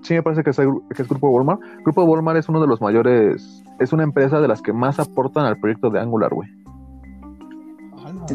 Sí, 0.03 0.13
me 0.13 0.21
parece 0.21 0.43
que 0.43 0.51
es, 0.51 0.57
que 0.57 1.01
es 1.01 1.09
Grupo 1.09 1.29
Walmart. 1.31 1.59
Grupo 1.83 2.03
Walmart 2.03 2.37
es 2.37 2.47
uno 2.47 2.61
de 2.61 2.67
los 2.67 2.79
mayores, 2.79 3.63
es 3.79 3.91
una 3.91 4.03
empresa 4.03 4.39
de 4.39 4.47
las 4.47 4.61
que 4.61 4.71
más 4.71 4.99
aportan 4.99 5.45
al 5.45 5.57
proyecto 5.59 5.89
de 5.89 5.99
Angular, 5.99 6.31
güey. 6.31 6.47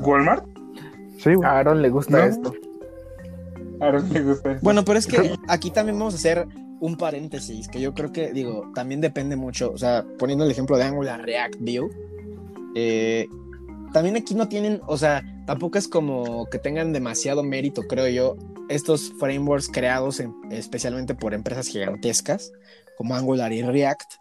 ¿Walmart? 0.05 0.45
Sí, 1.19 1.35
güey. 1.35 1.49
A 1.49 1.61
Aaron 1.61 1.81
le 1.81 1.91
gusta 1.91 2.27
esto. 2.27 2.53
A 3.81 3.85
Aaron 3.87 4.13
le 4.13 4.21
gusta 4.21 4.51
esto. 4.51 4.65
Bueno, 4.65 4.83
pero 4.85 4.99
es 4.99 5.07
que 5.07 5.37
aquí 5.47 5.71
también 5.71 5.97
vamos 5.97 6.15
a 6.15 6.17
hacer 6.17 6.49
un 6.83 6.97
paréntesis 6.97 7.69
que 7.69 7.81
yo 7.81 7.95
creo 7.95 8.11
que, 8.13 8.33
digo, 8.33 8.69
también 8.75 9.01
depende 9.01 9.37
mucho, 9.37 9.71
o 9.71 9.79
sea, 9.79 10.05
poniendo 10.19 10.45
el 10.45 10.51
ejemplo 10.51 10.77
de 10.77 10.83
Angular 10.83 11.23
React 11.23 11.61
View, 11.61 11.89
eh, 12.75 13.29
también 13.93 14.17
aquí 14.17 14.35
no 14.35 14.49
tienen, 14.49 14.81
o 14.89 14.99
sea, 14.99 15.23
tampoco 15.47 15.79
es 15.79 15.87
como 15.87 16.47
que 16.47 16.59
tengan 16.59 16.93
demasiado 16.93 17.45
mérito, 17.45 17.83
creo 17.83 18.09
yo, 18.09 18.37
estos 18.69 19.13
frameworks 19.21 19.69
creados 19.69 20.21
especialmente 20.51 21.15
por 21.15 21.35
empresas 21.35 21.69
gigantescas 21.69 22.53
como 22.97 23.15
Angular 23.15 23.53
y 23.53 23.63
React, 23.63 24.15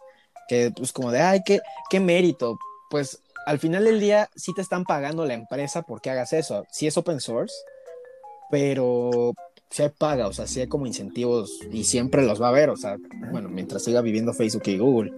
que 0.46 0.70
pues 0.70 0.92
como 0.92 1.10
de, 1.10 1.20
ay, 1.20 1.40
qué, 1.44 1.58
qué 1.90 1.98
mérito, 1.98 2.60
pues 2.90 3.18
al 3.44 3.58
final 3.58 3.84
del 3.84 3.98
día 3.98 4.30
sí 4.36 4.54
te 4.54 4.62
están 4.62 4.84
pagando 4.84 5.26
la 5.26 5.34
empresa 5.34 5.82
porque 5.82 6.10
hagas 6.10 6.32
eso, 6.32 6.64
sí 6.70 6.86
es 6.86 6.96
open 6.96 7.18
source, 7.18 7.56
pero 8.52 9.34
se 9.72 9.88
paga, 9.88 10.26
o 10.26 10.32
sea, 10.32 10.46
sí 10.46 10.60
hay 10.60 10.66
como 10.66 10.86
incentivos 10.86 11.60
y 11.70 11.84
siempre 11.84 12.22
los 12.22 12.40
va 12.40 12.46
a 12.46 12.50
haber, 12.50 12.68
o 12.68 12.76
sea, 12.76 12.98
bueno, 13.30 13.48
mientras 13.48 13.82
siga 13.82 14.02
viviendo 14.02 14.34
Facebook 14.34 14.64
y 14.66 14.78
Google. 14.78 15.12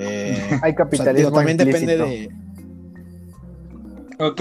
Eh, 0.00 0.36
hay 0.62 0.74
capitalismo. 0.74 1.32
también 1.32 1.56
depende 1.56 1.96
de. 1.96 2.28
Ok, 4.18 4.40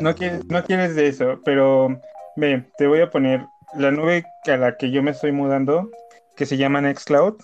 no, 0.00 0.14
quieres, 0.14 0.44
no 0.46 0.64
quieres 0.64 0.96
de 0.96 1.08
eso, 1.08 1.40
pero 1.44 2.00
ve, 2.36 2.64
te 2.78 2.86
voy 2.86 3.00
a 3.00 3.10
poner 3.10 3.46
la 3.78 3.90
nube 3.90 4.24
a 4.46 4.56
la 4.56 4.76
que 4.76 4.90
yo 4.90 5.02
me 5.02 5.10
estoy 5.10 5.32
mudando, 5.32 5.90
que 6.34 6.46
se 6.46 6.56
llama 6.56 6.80
Nextcloud. 6.80 7.34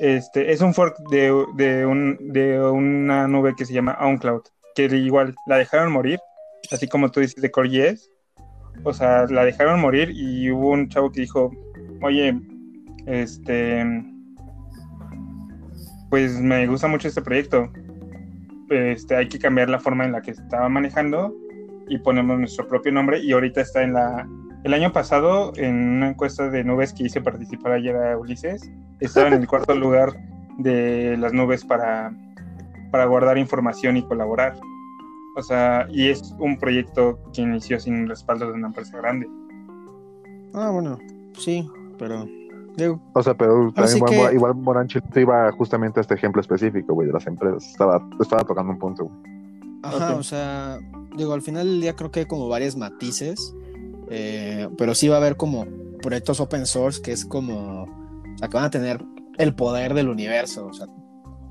Este, 0.00 0.52
es 0.52 0.60
un 0.60 0.74
fork 0.74 0.96
de, 1.10 1.32
de, 1.56 1.86
un, 1.86 2.16
de 2.32 2.60
una 2.60 3.26
nube 3.26 3.54
que 3.56 3.64
se 3.64 3.72
llama 3.72 3.98
OnCloud, 4.00 4.42
que 4.76 4.84
igual 4.84 5.34
la 5.46 5.56
dejaron 5.56 5.90
morir 5.90 6.20
así 6.70 6.88
como 6.88 7.10
tú 7.10 7.20
dices 7.20 7.40
de 7.40 7.50
Core.js, 7.50 8.10
o 8.84 8.92
sea, 8.92 9.26
la 9.26 9.44
dejaron 9.44 9.80
morir 9.80 10.10
y 10.10 10.50
hubo 10.50 10.70
un 10.70 10.88
chavo 10.88 11.10
que 11.10 11.22
dijo, 11.22 11.50
oye, 12.02 12.40
este, 13.06 13.84
pues 16.10 16.40
me 16.40 16.66
gusta 16.66 16.88
mucho 16.88 17.08
este 17.08 17.22
proyecto, 17.22 17.70
este, 18.70 19.16
hay 19.16 19.28
que 19.28 19.38
cambiar 19.38 19.68
la 19.68 19.80
forma 19.80 20.04
en 20.04 20.12
la 20.12 20.22
que 20.22 20.32
estaba 20.32 20.68
manejando 20.68 21.34
y 21.88 21.98
ponemos 21.98 22.38
nuestro 22.38 22.66
propio 22.68 22.92
nombre 22.92 23.20
y 23.20 23.32
ahorita 23.32 23.60
está 23.60 23.82
en 23.82 23.94
la... 23.94 24.28
El 24.64 24.74
año 24.74 24.92
pasado, 24.92 25.52
en 25.56 25.74
una 25.74 26.08
encuesta 26.10 26.50
de 26.50 26.64
nubes 26.64 26.92
que 26.92 27.04
hice 27.04 27.20
participar 27.20 27.72
ayer 27.72 27.96
a 27.96 28.18
Ulises, 28.18 28.68
estaba 29.00 29.28
en 29.28 29.34
el 29.34 29.46
cuarto 29.46 29.74
lugar 29.76 30.12
de 30.58 31.16
las 31.16 31.32
nubes 31.32 31.64
para, 31.64 32.12
para 32.90 33.06
guardar 33.06 33.38
información 33.38 33.96
y 33.96 34.02
colaborar. 34.02 34.56
O 35.38 35.42
sea, 35.42 35.86
y 35.88 36.08
es 36.08 36.34
un 36.40 36.58
proyecto 36.58 37.18
que 37.32 37.42
inició 37.42 37.78
sin 37.78 37.94
el 37.94 38.08
respaldo 38.08 38.46
de 38.46 38.54
una 38.54 38.66
empresa 38.66 38.98
grande. 38.98 39.28
Ah, 40.52 40.70
bueno, 40.70 40.98
sí, 41.38 41.64
pero 41.96 42.26
o 43.12 43.22
sea, 43.22 43.34
pero 43.34 43.72
también 43.72 44.04
que... 44.04 44.14
igual, 44.14 44.34
igual 44.34 44.54
Moranchito 44.54 45.20
iba 45.20 45.50
justamente 45.52 46.00
a 46.00 46.02
este 46.02 46.14
ejemplo 46.14 46.40
específico, 46.40 46.94
güey, 46.94 47.08
de 47.08 47.12
las 47.12 47.26
empresas. 47.26 47.64
Estaba, 47.64 48.06
estaba 48.20 48.44
tocando 48.44 48.72
un 48.72 48.78
punto, 48.78 49.04
güey. 49.04 49.16
Ajá, 49.82 50.16
o 50.16 50.22
sea, 50.22 50.78
digo, 51.16 51.32
al 51.34 51.42
final 51.42 51.66
del 51.66 51.80
día 51.80 51.94
creo 51.94 52.10
que 52.10 52.20
hay 52.20 52.26
como 52.26 52.48
varios 52.48 52.76
matices, 52.76 53.54
eh, 54.10 54.68
pero 54.76 54.94
sí 54.94 55.08
va 55.08 55.16
a 55.16 55.18
haber 55.18 55.36
como 55.36 55.66
proyectos 56.02 56.40
open 56.40 56.66
source 56.66 57.00
que 57.00 57.12
es 57.12 57.24
como, 57.24 57.84
o 57.84 58.38
sea, 58.38 58.48
que 58.48 58.56
van 58.56 58.64
a 58.66 58.70
tener 58.70 59.04
el 59.38 59.54
poder 59.54 59.94
del 59.94 60.08
universo, 60.08 60.66
o 60.66 60.72
sea, 60.72 60.86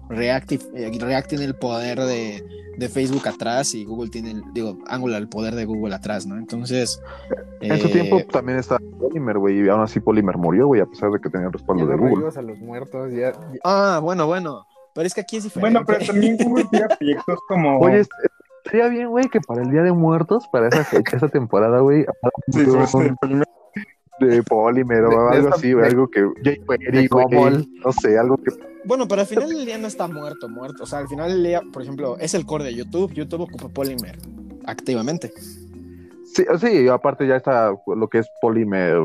React, 0.10 0.52
eh, 0.74 0.92
React 1.00 1.30
tiene 1.30 1.46
el 1.46 1.56
poder 1.56 2.00
de, 2.00 2.44
de, 2.78 2.90
Facebook 2.90 3.28
atrás 3.28 3.74
y 3.76 3.86
Google 3.86 4.10
tiene, 4.10 4.32
el, 4.32 4.44
digo, 4.54 4.78
Angular 4.88 5.22
el 5.22 5.28
poder 5.28 5.56
de 5.56 5.66
Google 5.66 5.94
atrás, 5.94 6.26
¿no? 6.26 6.38
Entonces... 6.38 7.02
En 7.62 7.80
su 7.80 7.90
tiempo 7.90 8.22
también 8.32 8.60
está 8.60 8.78
Polymer, 9.00 9.38
güey, 9.38 9.66
y 9.66 9.70
aún 9.70 9.82
así 9.82 10.00
Polymer 10.00 10.38
murió, 10.38 10.68
güey, 10.68 10.82
a 10.82 10.86
pesar 10.86 11.12
de 11.12 11.20
que 11.20 11.30
tenía 11.30 11.48
el 11.48 11.54
respaldo 11.54 11.86
ya 11.86 11.92
de 11.92 11.98
no 11.98 12.10
Google. 12.10 12.30
a 12.36 12.42
los 12.42 12.60
muertos, 12.60 13.12
ya, 13.12 13.32
ya... 13.32 13.60
Ah, 13.64 14.00
bueno, 14.02 14.28
bueno, 14.28 14.66
pero 14.94 15.08
es 15.08 15.14
que 15.14 15.22
aquí 15.22 15.38
es 15.38 15.44
diferente. 15.44 15.80
Bueno, 15.80 15.86
pero 15.86 16.06
también 16.06 16.38
Google 16.44 16.66
tiene 16.72 16.88
proyectos 16.88 17.40
como... 17.48 17.80
Oye, 17.80 18.04
estaría 18.64 18.88
bien, 18.88 19.10
güey, 19.10 19.28
que 19.30 19.42
para 19.42 19.62
el 19.62 19.72
Día 19.72 19.84
de 19.84 19.92
Muertos, 19.92 20.48
para 20.52 20.68
esa 20.68 20.86
esa 20.98 21.28
temporada, 21.28 21.80
güey, 21.80 22.06
sí, 22.52 22.66
sí, 22.66 22.98
de 24.20 24.44
Polymer 24.44 25.04
o 25.06 25.30
algo 25.30 25.50
así, 25.50 25.74
güey, 25.74 25.86
de- 25.86 25.92
algo 25.92 26.08
que 26.10 26.22
no 27.86 27.92
sé, 27.92 28.18
algo 28.18 28.38
que 28.38 28.52
Bueno, 28.86 29.08
pero 29.08 29.22
al 29.22 29.28
final 29.28 29.50
del 29.50 29.66
día 29.66 29.78
no 29.78 29.88
está 29.88 30.08
muerto, 30.08 30.48
muerto. 30.50 30.84
O 30.84 30.86
sea, 30.86 31.00
al 31.00 31.08
final 31.08 31.30
del 31.30 31.44
día, 31.44 31.62
por 31.74 31.82
ejemplo, 31.82 32.18
es 32.20 32.34
el 32.34 32.46
core 32.46 32.64
de 32.66 32.76
YouTube. 32.76 33.14
YouTube 33.14 33.42
ocupa 33.42 33.70
Polymer 33.70 34.18
activamente. 34.66 35.32
Sí, 36.34 36.44
sí, 36.60 36.88
aparte 36.88 37.28
ya 37.28 37.36
está 37.38 37.72
lo 37.88 38.08
que 38.08 38.20
es 38.20 38.28
Polymer 38.42 38.98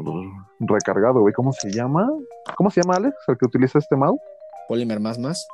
recargado, 0.61 1.21
güey. 1.21 1.33
¿Cómo 1.35 1.53
se 1.53 1.71
llama? 1.71 2.09
¿Cómo 2.57 2.71
se 2.71 2.83
llama, 2.83 2.97
Alex? 2.97 3.15
El 3.29 3.37
que 3.39 3.47
utiliza 3.47 3.79
este 3.79 3.97
mouse. 3.97 4.21
Polymer 4.69 5.01
más 5.01 5.19
más. 5.19 5.47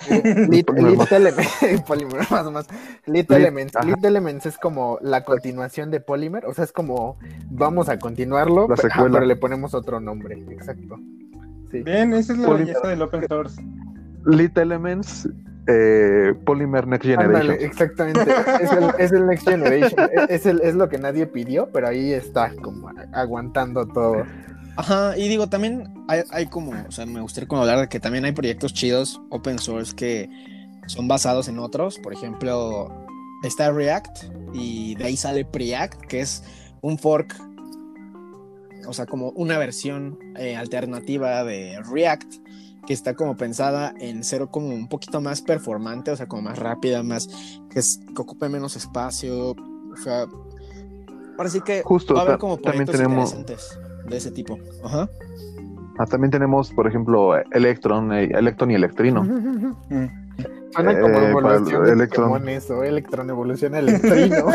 Lit, 0.50 0.66
Polymer 0.66 0.90
Lit 0.90 0.98
más. 0.98 1.12
Element- 1.12 1.84
Polymer 1.86 2.30
más 2.30 2.46
o 2.46 2.50
más. 2.50 2.66
Lit, 3.06 3.30
Lit, 3.30 3.30
Elements. 3.32 3.76
ajá. 3.76 3.86
Lit 3.86 4.04
Elements 4.04 4.46
es 4.46 4.58
como 4.58 4.98
la 5.00 5.24
continuación 5.24 5.90
de 5.90 6.00
Polymer. 6.00 6.46
O 6.46 6.54
sea, 6.54 6.64
es 6.64 6.72
como 6.72 7.16
vamos 7.50 7.88
a 7.88 7.98
continuarlo, 7.98 8.66
ah, 8.70 9.02
pero 9.02 9.20
le 9.24 9.36
ponemos 9.36 9.74
otro 9.74 10.00
nombre. 10.00 10.42
Exacto. 10.50 10.96
Sí. 11.70 11.82
Bien, 11.82 12.12
esa 12.14 12.32
es 12.32 12.38
la 12.38 12.46
Polymer. 12.46 12.66
belleza 12.74 12.88
del 12.88 13.02
open 13.02 13.26
source. 13.28 13.62
Lit 14.26 14.56
Elements, 14.58 15.28
eh, 15.66 16.34
Polymer 16.44 16.86
Next 16.86 17.04
Generation. 17.06 17.36
Ándale, 17.50 17.64
exactamente. 17.64 18.20
Es 18.60 18.72
el, 18.72 18.90
es 18.98 19.12
el 19.12 19.26
Next 19.26 19.48
Generation. 19.48 20.08
Es, 20.12 20.30
es 20.30 20.46
el- 20.46 20.60
es 20.62 20.74
lo 20.74 20.88
que 20.88 20.98
nadie 20.98 21.26
pidió, 21.26 21.68
pero 21.72 21.88
ahí 21.88 22.12
está, 22.12 22.52
como 22.62 22.90
aguantando 23.12 23.86
todo. 23.86 24.24
Ajá, 24.76 25.16
y 25.16 25.28
digo, 25.28 25.48
también 25.48 25.92
hay, 26.08 26.22
hay 26.30 26.46
como, 26.46 26.72
o 26.88 26.90
sea, 26.90 27.06
me 27.06 27.20
gustaría 27.20 27.46
como 27.48 27.62
hablar 27.62 27.78
de 27.80 27.88
que 27.88 28.00
también 28.00 28.24
hay 28.24 28.32
proyectos 28.32 28.74
chidos 28.74 29.20
open 29.30 29.58
source 29.58 29.94
que 29.94 30.28
son 30.86 31.06
basados 31.06 31.46
en 31.48 31.58
otros. 31.60 31.98
Por 32.00 32.12
ejemplo, 32.12 32.88
está 33.44 33.70
React 33.70 34.24
y 34.52 34.96
de 34.96 35.04
ahí 35.04 35.16
sale 35.16 35.44
Preact, 35.44 36.00
que 36.06 36.20
es 36.20 36.42
un 36.80 36.98
fork, 36.98 37.34
o 38.86 38.92
sea, 38.92 39.06
como 39.06 39.30
una 39.30 39.58
versión 39.58 40.18
eh, 40.36 40.56
alternativa 40.56 41.44
de 41.44 41.80
React 41.90 42.34
que 42.86 42.92
está 42.92 43.14
como 43.14 43.34
pensada 43.36 43.94
en 43.98 44.24
ser 44.24 44.46
como 44.50 44.68
un 44.68 44.88
poquito 44.88 45.20
más 45.22 45.40
performante, 45.40 46.10
o 46.10 46.16
sea, 46.16 46.26
como 46.26 46.42
más 46.42 46.58
rápida, 46.58 47.02
más 47.02 47.28
que, 47.70 47.78
es- 47.78 48.00
que 48.14 48.20
ocupe 48.20 48.48
menos 48.50 48.76
espacio, 48.76 49.52
o 49.52 49.96
sea, 50.02 50.26
ahora 51.38 51.48
sí 51.48 51.62
que 51.62 51.82
Justo, 51.82 52.12
va 52.12 52.20
a 52.20 52.24
haber 52.24 52.38
como 52.38 52.56
también 52.58 52.84
proyectos 52.84 52.96
tenemos- 52.96 53.34
interesantes 53.34 53.78
de 54.08 54.16
ese 54.16 54.30
tipo. 54.30 54.58
Ajá. 54.84 55.08
Ah, 55.98 56.06
también 56.06 56.30
tenemos, 56.30 56.72
por 56.72 56.86
ejemplo, 56.88 57.36
Electron, 57.52 58.12
eh, 58.12 58.30
Electron 58.34 58.70
y 58.70 58.74
Electrino. 58.74 59.24
Mm. 59.90 60.24
Suena 60.72 61.00
como 61.00 61.18
Eh, 61.20 61.30
evolución 61.30 61.84
de 61.84 61.92
Electron. 61.92 62.48
Eso, 62.48 62.82
Electron 62.82 63.30
evoluciona 63.30 63.78
Electrino. 63.78 64.46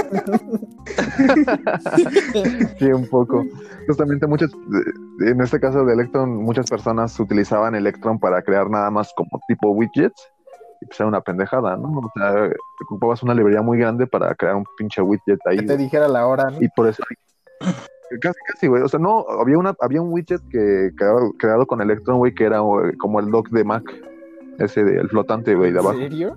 Sí, 2.79 2.85
un 2.91 3.07
poco. 3.07 3.43
Justamente 3.87 4.27
muchas, 4.27 4.51
eh, 4.51 5.29
en 5.31 5.41
este 5.41 5.59
caso 5.59 5.83
de 5.85 5.93
Electron, 5.93 6.35
muchas 6.35 6.69
personas 6.69 7.17
utilizaban 7.19 7.75
Electron 7.75 8.19
para 8.19 8.41
crear 8.41 8.69
nada 8.69 8.89
más 8.91 9.13
como 9.15 9.29
tipo 9.47 9.69
widgets. 9.71 10.21
Y 10.81 10.85
pues 10.85 10.99
era 10.99 11.07
una 11.09 11.21
pendejada, 11.21 11.75
¿no? 11.77 11.89
O 11.99 12.11
sea, 12.15 12.49
ocupabas 12.85 13.21
una 13.23 13.33
librería 13.33 13.61
muy 13.61 13.77
grande 13.77 14.07
para 14.07 14.33
crear 14.35 14.55
un 14.55 14.63
pinche 14.77 15.01
widget 15.01 15.39
ahí. 15.45 15.57
que 15.57 15.63
te 15.65 15.77
dijera 15.77 16.07
la 16.07 16.25
hora, 16.27 16.49
¿no? 16.49 16.61
Y 16.61 16.69
por 16.69 16.87
eso. 16.87 17.03
Casi, 18.21 18.39
casi, 18.47 18.67
güey. 18.67 18.81
O 18.81 18.87
sea, 18.87 18.99
no, 18.99 19.25
había, 19.39 19.57
una, 19.57 19.75
había 19.79 20.01
un 20.01 20.11
widget 20.11 20.41
que 20.49 20.91
creado, 20.97 21.31
creado 21.37 21.65
con 21.67 21.81
Electron, 21.81 22.17
güey, 22.17 22.33
que 22.33 22.45
era 22.45 22.59
güey, 22.59 22.95
como 22.97 23.19
el 23.19 23.29
dock 23.29 23.49
de 23.49 23.63
Mac. 23.63 23.83
Ese, 24.57 24.83
de, 24.83 24.99
el 24.99 25.09
flotante, 25.09 25.55
güey, 25.55 25.71
de 25.71 25.79
¿En 25.79 25.85
abajo. 25.85 25.99
serio? 25.99 26.35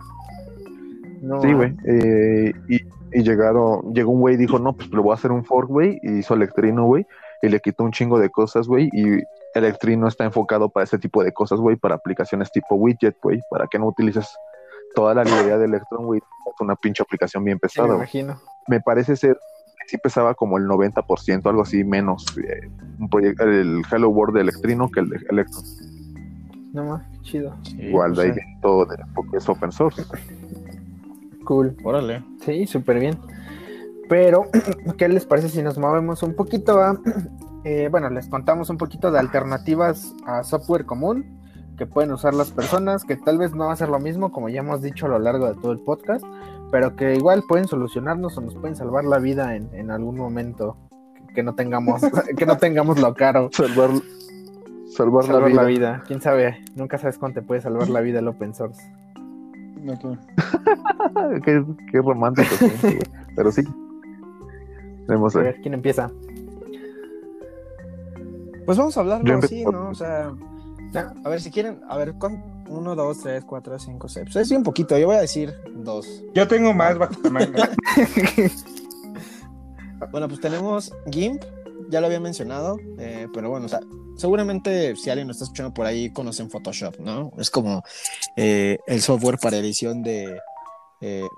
No, 1.22 1.40
Sí, 1.40 1.52
güey. 1.52 1.74
Eh, 1.86 2.52
y, 2.68 2.76
y 3.12 3.22
llegaron, 3.22 3.92
llegó 3.94 4.12
un 4.12 4.20
güey 4.20 4.34
y 4.34 4.38
dijo, 4.38 4.58
no, 4.58 4.72
pues 4.74 4.90
le 4.90 5.00
voy 5.00 5.12
a 5.12 5.14
hacer 5.14 5.32
un 5.32 5.44
fork, 5.44 5.68
güey. 5.68 5.98
Y 6.02 6.18
hizo 6.18 6.34
Electrino, 6.34 6.84
güey. 6.84 7.06
Y 7.42 7.48
le 7.48 7.60
quitó 7.60 7.84
un 7.84 7.92
chingo 7.92 8.18
de 8.18 8.30
cosas, 8.30 8.68
güey. 8.68 8.88
Y 8.92 9.22
Electrino 9.54 10.06
está 10.08 10.24
enfocado 10.24 10.68
para 10.68 10.84
ese 10.84 10.98
tipo 10.98 11.22
de 11.24 11.32
cosas, 11.32 11.58
güey. 11.58 11.76
Para 11.76 11.96
aplicaciones 11.96 12.50
tipo 12.52 12.74
widget, 12.76 13.16
güey. 13.22 13.40
Para 13.50 13.66
que 13.66 13.78
no 13.78 13.86
utilices 13.88 14.28
toda 14.94 15.14
la 15.14 15.24
librería 15.24 15.58
de 15.58 15.64
Electron, 15.66 16.06
güey. 16.06 16.20
Es 16.20 16.60
una 16.60 16.76
pinche 16.76 17.02
aplicación 17.02 17.44
bien 17.44 17.56
me 17.56 17.60
pesada, 17.60 17.88
güey. 17.88 17.98
imagino. 17.98 18.40
Me 18.68 18.80
parece 18.80 19.16
ser 19.16 19.38
sí 19.86 19.98
pesaba 19.98 20.34
como 20.34 20.58
el 20.58 20.64
90%, 20.64 21.46
algo 21.46 21.62
así, 21.62 21.84
menos 21.84 22.24
eh, 22.38 22.70
un 22.98 23.08
proyecto, 23.08 23.44
el 23.44 23.82
Hello 23.90 24.08
World 24.08 24.34
de 24.36 24.40
Electrino 24.42 24.90
que 24.90 25.00
el 25.00 25.08
de 25.10 25.16
Electron. 25.30 25.64
No 26.72 26.84
más, 26.84 27.02
chido. 27.22 27.54
Igual 27.78 28.14
de 28.14 28.22
ahí 28.22 28.32
pues, 28.32 28.44
todo 28.62 28.86
de, 28.86 28.96
porque 29.14 29.36
es 29.36 29.48
open 29.48 29.72
source. 29.72 30.02
Cool. 31.44 31.76
Órale. 31.84 32.24
Sí, 32.44 32.66
súper 32.66 32.98
bien. 32.98 33.18
Pero, 34.08 34.44
¿qué 34.98 35.08
les 35.08 35.26
parece 35.26 35.48
si 35.48 35.62
nos 35.62 35.78
movemos 35.78 36.22
un 36.22 36.34
poquito 36.34 36.80
a... 36.80 36.98
eh, 37.64 37.88
bueno, 37.90 38.08
les 38.10 38.28
contamos 38.28 38.70
un 38.70 38.78
poquito 38.78 39.10
de 39.10 39.18
alternativas 39.18 40.14
a 40.26 40.44
software 40.44 40.86
común 40.86 41.40
que 41.76 41.86
pueden 41.86 42.12
usar 42.12 42.34
las 42.34 42.50
personas, 42.50 43.04
que 43.04 43.16
tal 43.16 43.38
vez 43.38 43.54
no 43.54 43.66
va 43.66 43.72
a 43.72 43.76
ser 43.76 43.88
lo 43.88 43.98
mismo, 43.98 44.30
como 44.30 44.48
ya 44.48 44.60
hemos 44.60 44.82
dicho 44.82 45.06
a 45.06 45.08
lo 45.08 45.18
largo 45.18 45.48
de 45.48 45.54
todo 45.60 45.72
el 45.72 45.80
podcast, 45.80 46.24
pero 46.72 46.96
que 46.96 47.14
igual 47.14 47.44
pueden 47.46 47.68
solucionarnos 47.68 48.36
o 48.38 48.40
nos 48.40 48.54
pueden 48.54 48.74
salvar 48.74 49.04
la 49.04 49.18
vida 49.18 49.54
en, 49.56 49.68
en 49.74 49.90
algún 49.90 50.16
momento 50.16 50.78
que 51.34 51.42
no 51.42 51.54
tengamos 51.54 52.00
que 52.36 52.46
no 52.46 52.56
tengamos 52.56 52.98
lo 52.98 53.14
caro 53.14 53.50
salvar 53.52 53.90
salvar, 54.96 55.24
salvar 55.26 55.42
la, 55.42 55.48
vida. 55.48 55.62
la, 55.62 55.68
vida. 55.68 56.02
quién 56.06 56.22
sabe 56.22 56.64
nunca 56.74 56.96
sabes 56.96 57.18
cuándo 57.18 57.40
te 57.40 57.46
puede 57.46 57.60
salvar 57.60 57.90
la 57.90 58.00
vida 58.00 58.20
el 58.20 58.28
open 58.28 58.54
source 58.54 58.82
okay. 59.86 60.18
qué, 61.44 61.64
qué, 61.92 61.98
romántico 61.98 62.48
pero 63.36 63.52
sí 63.52 63.62
Vemos 65.08 65.36
a 65.36 65.40
ver 65.40 65.60
quién 65.60 65.74
empieza 65.74 66.10
pues 68.64 68.78
vamos 68.78 68.96
a 68.96 69.00
hablarlo 69.00 69.38
así 69.38 69.62
no 69.64 69.90
o 69.90 69.94
sea 69.94 70.32
a 71.24 71.28
ver 71.28 71.40
si 71.42 71.50
quieren 71.50 71.80
a 71.86 71.98
ver 71.98 72.14
¿cuánto? 72.14 72.51
1, 72.72 72.96
2, 72.96 73.18
3, 73.18 73.44
4, 73.44 73.78
5, 73.78 74.08
6. 74.08 74.26
Pues 74.32 74.36
es 74.36 74.50
un 74.56 74.62
poquito, 74.62 74.96
yo 74.98 75.06
voy 75.06 75.16
a 75.16 75.20
decir 75.20 75.54
2. 75.74 76.24
Yo 76.34 76.48
tengo 76.48 76.72
más 76.72 76.96
bueno, 80.10 80.28
pues 80.28 80.40
tenemos 80.40 80.92
GIMP, 81.10 81.42
ya 81.90 82.00
lo 82.00 82.06
había 82.06 82.20
mencionado, 82.20 82.78
eh, 82.98 83.28
pero 83.32 83.50
bueno, 83.50 83.66
o 83.66 83.68
sea, 83.68 83.80
seguramente 84.16 84.96
si 84.96 85.10
alguien 85.10 85.28
lo 85.28 85.32
está 85.32 85.44
escuchando 85.44 85.74
por 85.74 85.86
ahí, 85.86 86.10
conocen 86.10 86.50
Photoshop, 86.50 86.98
¿no? 86.98 87.32
Es 87.38 87.50
como 87.50 87.84
eh, 88.36 88.78
el 88.86 89.02
software 89.02 89.38
para 89.38 89.58
edición 89.58 90.02
de, 90.02 90.38
eh, 91.00 91.28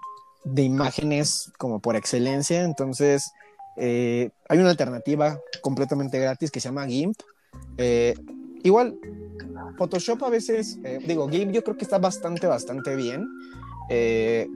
de 0.45 0.63
imágenes 0.63 1.53
como 1.59 1.81
por 1.81 1.97
excelencia. 1.97 2.63
Entonces, 2.63 3.33
hay 3.77 4.59
una 4.59 4.71
alternativa 4.71 5.41
completamente 5.61 6.21
gratis 6.21 6.53
que 6.53 6.61
se 6.61 6.69
llama 6.69 6.87
GIMP. 6.87 7.17
Igual, 8.65 8.99
Photoshop 9.77 10.25
a 10.25 10.31
veces, 10.31 10.79
eh, 10.85 10.99
digo, 11.07 11.29
GIMP 11.29 11.53
yo 11.53 11.63
creo 11.63 11.77
que 11.77 11.85
está 11.85 11.99
bastante, 11.99 12.47
bastante 12.47 12.97
bien. 12.97 13.29
Eh, 13.91 14.49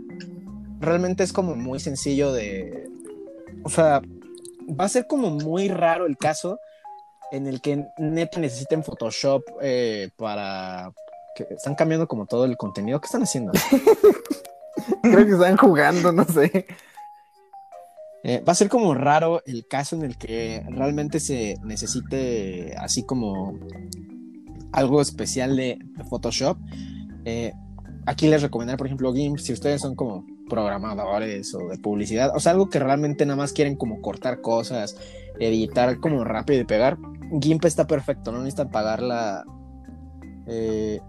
realmente 0.81 1.23
es 1.23 1.33
como 1.33 1.55
muy 1.55 1.79
sencillo 1.79 2.33
de, 2.33 2.89
o 3.65 3.69
sea, 3.69 4.01
va 4.69 4.87
a 4.87 4.89
ser 4.89 5.07
como 5.07 5.31
muy 5.31 5.69
raro 5.69 6.07
el 6.07 6.17
caso 6.17 6.59
en 7.31 7.47
el 7.47 7.61
que 7.61 7.85
neta 7.99 8.41
necesiten 8.41 8.83
Photoshop 8.83 9.43
eh, 9.61 10.09
para 10.17 10.91
que 11.37 11.47
están 11.51 11.75
cambiando 11.75 12.09
como 12.09 12.25
todo 12.25 12.47
el 12.47 12.57
contenido. 12.57 13.01
¿Qué 13.01 13.07
están 13.07 13.25
haciendo? 13.25 13.53
Creo 15.03 15.27
que 15.27 15.33
están 15.33 15.59
jugando, 15.59 16.13
no 16.13 16.25
sé. 16.25 16.67
Eh, 18.25 18.43
va 18.47 18.53
a 18.53 18.57
ser 18.57 18.69
como 18.69 18.95
raro 18.95 19.43
el 19.47 19.67
caso 19.67 19.95
en 19.97 20.03
el 20.03 20.19
que 20.19 20.65
realmente 20.69 21.21
se 21.21 21.57
necesite 21.65 22.75
así 22.77 23.05
como 23.05 23.59
algo 24.73 25.01
especial 25.01 25.57
de, 25.57 25.79
de 25.97 26.05
Photoshop. 26.05 26.59
Eh, 27.25 27.53
aquí 28.07 28.27
les 28.29 28.43
recomendaré, 28.43 28.77
por 28.77 28.87
ejemplo, 28.87 29.13
GIMP, 29.13 29.39
si 29.39 29.53
ustedes 29.53 29.81
son 29.81 29.95
como 29.95 30.27
programadores 30.49 31.55
o 31.55 31.69
de 31.69 31.79
publicidad, 31.79 32.35
o 32.35 32.41
sea, 32.41 32.53
algo 32.53 32.69
que 32.69 32.79
realmente 32.79 33.25
nada 33.27 33.37
más 33.37 33.53
quieren 33.53 33.77
como 33.77 34.01
cortar 34.01 34.41
cosas, 34.41 34.97
editar 35.39 36.01
como 36.01 36.25
rápido 36.25 36.61
y 36.61 36.65
pegar, 36.65 36.99
GIMP 37.41 37.65
está 37.67 37.87
perfecto, 37.87 38.33
no 38.33 38.39
necesitan 38.39 38.71
pagarla. 38.71 39.45
Eh... 40.47 41.01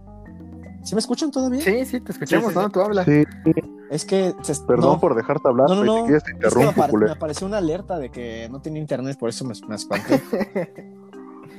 ¿Sí 0.83 0.95
me 0.95 0.99
escuchan 0.99 1.31
todavía? 1.31 1.61
Sí, 1.61 1.85
sí, 1.85 1.99
te 1.99 2.11
escuchamos, 2.11 2.53
Sí, 2.53 2.53
sí, 2.53 2.59
¿no? 2.59 2.65
sí. 2.67 2.71
Tú 2.73 2.81
hablas. 2.81 3.05
Sí, 3.05 3.23
Es 3.89 4.05
que... 4.05 4.33
se- 4.43 4.55
perdón 4.65 4.93
no, 4.93 4.99
por 4.99 5.15
dejarte 5.15 5.47
hablar, 5.47 5.67
No, 5.69 5.75
no, 5.75 5.83
no. 5.83 5.97
si 5.97 6.03
quieres 6.03 6.23
te 6.23 6.31
es 6.31 6.37
que 6.37 6.41
me, 6.43 6.47
interrumpo, 6.65 6.81
apare- 6.83 7.05
me 7.05 7.11
apareció 7.11 7.47
una 7.47 7.57
alerta 7.57 7.97
de 7.97 8.09
que 8.09 8.47
no 8.51 8.61
tenía 8.61 8.79
internet, 8.81 9.17
por 9.19 9.29
eso 9.29 9.45
me, 9.45 9.53
me 9.67 9.75
espanté. 9.75 10.21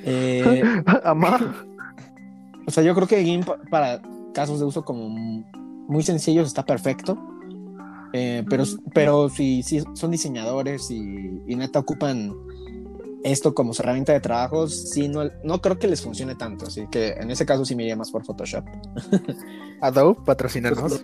Eh, 0.03 0.63
Amá. 1.05 1.39
O 2.67 2.71
sea, 2.71 2.85
yo 2.85 2.95
creo 2.95 3.09
que 3.09 3.25
GIMP 3.25 3.49
para 3.71 4.01
casos 4.33 4.61
de 4.61 4.65
uso 4.67 4.85
como 4.85 5.09
muy 5.09 6.03
sencillos 6.05 6.47
está 6.47 6.65
perfecto. 6.65 7.19
Eh, 8.13 8.45
pero, 8.49 8.65
pero 8.95 9.29
si, 9.29 9.63
si 9.65 9.83
son 9.95 10.11
diseñadores 10.13 10.89
y, 10.91 11.43
y 11.47 11.57
neta 11.57 11.81
ocupan 11.81 12.33
esto 13.25 13.55
como 13.55 13.75
su 13.75 13.83
herramienta 13.83 14.13
de 14.13 14.21
trabajo, 14.21 14.69
sí, 14.69 15.09
no, 15.09 15.23
no 15.43 15.61
creo 15.61 15.79
que 15.81 15.89
les 15.89 16.01
funcione 16.01 16.37
tanto. 16.37 16.67
Así 16.67 16.87
que 16.91 17.09
en 17.15 17.31
ese 17.31 17.45
caso 17.45 17.65
sí 17.65 17.75
me 17.75 17.83
iría 17.83 17.97
más 17.97 18.11
por 18.13 18.25
Photoshop. 18.25 18.65
Adobe, 19.81 20.17
patrocínanos. 20.25 21.03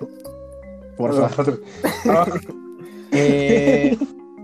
Por 0.96 1.14
favor. 1.14 1.62
No, 2.04 2.24
Eh, 3.12 3.96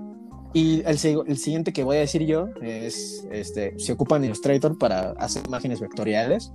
y 0.52 0.82
el, 0.84 0.98
siguiente 0.98 1.72
que 1.72 1.84
voy 1.84 1.96
a 1.96 2.00
decir 2.00 2.24
yo 2.24 2.48
es, 2.60 3.26
este, 3.30 3.78
si 3.78 3.92
ocupan 3.92 4.24
Illustrator 4.24 4.78
para 4.78 5.10
hacer 5.12 5.46
imágenes 5.46 5.80
vectoriales. 5.80 6.52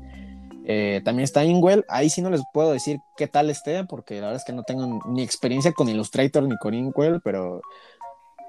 Eh, 0.70 1.02
también 1.06 1.24
está 1.24 1.46
Inkwell. 1.46 1.86
Ahí 1.88 2.10
sí 2.10 2.22
no 2.22 2.30
les 2.30 2.42
puedo 2.54 2.72
decir 2.74 3.00
qué 3.16 3.28
tal 3.28 3.50
esté, 3.50 3.86
porque 3.86 4.16
la 4.16 4.28
verdad 4.28 4.38
es 4.38 4.46
que 4.46 4.54
no 4.54 4.64
tengo 4.64 5.00
ni 5.08 5.24
experiencia 5.24 5.72
con 5.72 5.88
Illustrator 5.88 6.44
ni 6.44 6.58
con 6.58 6.74
Inkwell, 6.74 7.22
pero 7.24 7.62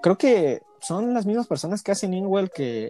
creo 0.03 0.19
que 0.19 0.63
son 0.81 1.15
las 1.15 1.27
mismas 1.27 1.47
personas 1.47 1.83
que 1.83 1.93
hacen 1.93 2.15
Inkwell 2.15 2.51
que, 2.51 2.89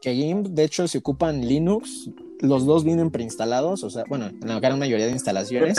que 0.00 0.14
GIMP. 0.14 0.48
De 0.48 0.62
hecho, 0.62 0.86
si 0.86 0.98
ocupan 0.98 1.44
Linux, 1.44 2.10
los 2.40 2.66
dos 2.66 2.84
vienen 2.84 3.10
preinstalados, 3.10 3.82
o 3.82 3.90
sea, 3.90 4.04
bueno, 4.08 4.26
en 4.26 4.46
la 4.46 4.60
gran 4.60 4.78
mayoría 4.78 5.06
de 5.06 5.12
instalaciones 5.12 5.78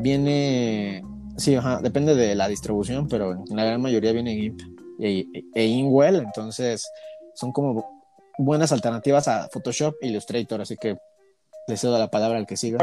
viene, 0.00 1.02
sí, 1.36 1.54
ajá, 1.56 1.80
depende 1.80 2.14
de 2.14 2.34
la 2.34 2.48
distribución, 2.48 3.08
pero 3.08 3.32
en 3.32 3.56
la 3.56 3.64
gran 3.64 3.80
mayoría 3.82 4.12
viene 4.12 4.34
GIMP 4.34 4.60
e, 5.00 5.26
e 5.54 5.64
Inkwell, 5.64 6.16
entonces 6.16 6.88
son 7.34 7.52
como 7.52 7.84
buenas 8.38 8.72
alternativas 8.72 9.28
a 9.28 9.48
Photoshop 9.48 9.94
e 10.00 10.08
Illustrator, 10.08 10.60
así 10.60 10.76
que 10.76 10.96
le 11.66 11.76
cedo 11.76 11.98
la 11.98 12.10
palabra 12.10 12.38
al 12.38 12.46
que 12.46 12.56
siga. 12.56 12.78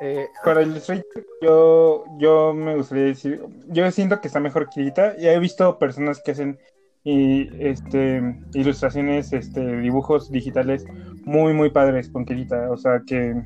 Eh, 0.00 0.26
Para 0.44 0.62
Illustrator, 0.62 1.24
yo, 1.40 2.04
yo 2.18 2.52
me 2.52 2.76
gustaría 2.76 3.04
decir, 3.04 3.40
yo 3.68 3.88
siento 3.90 4.20
que 4.20 4.28
está 4.28 4.40
mejor 4.40 4.68
Kirita. 4.68 5.16
Ya 5.16 5.32
he 5.32 5.38
visto 5.38 5.78
personas 5.78 6.20
que 6.20 6.32
hacen 6.32 6.58
y, 7.04 7.48
este, 7.64 8.20
ilustraciones, 8.54 9.32
este, 9.32 9.78
dibujos 9.78 10.30
digitales 10.30 10.84
muy, 11.24 11.52
muy 11.52 11.70
padres 11.70 12.08
con 12.08 12.24
Kirita. 12.24 12.70
O 12.70 12.76
sea, 12.76 13.02
que, 13.06 13.42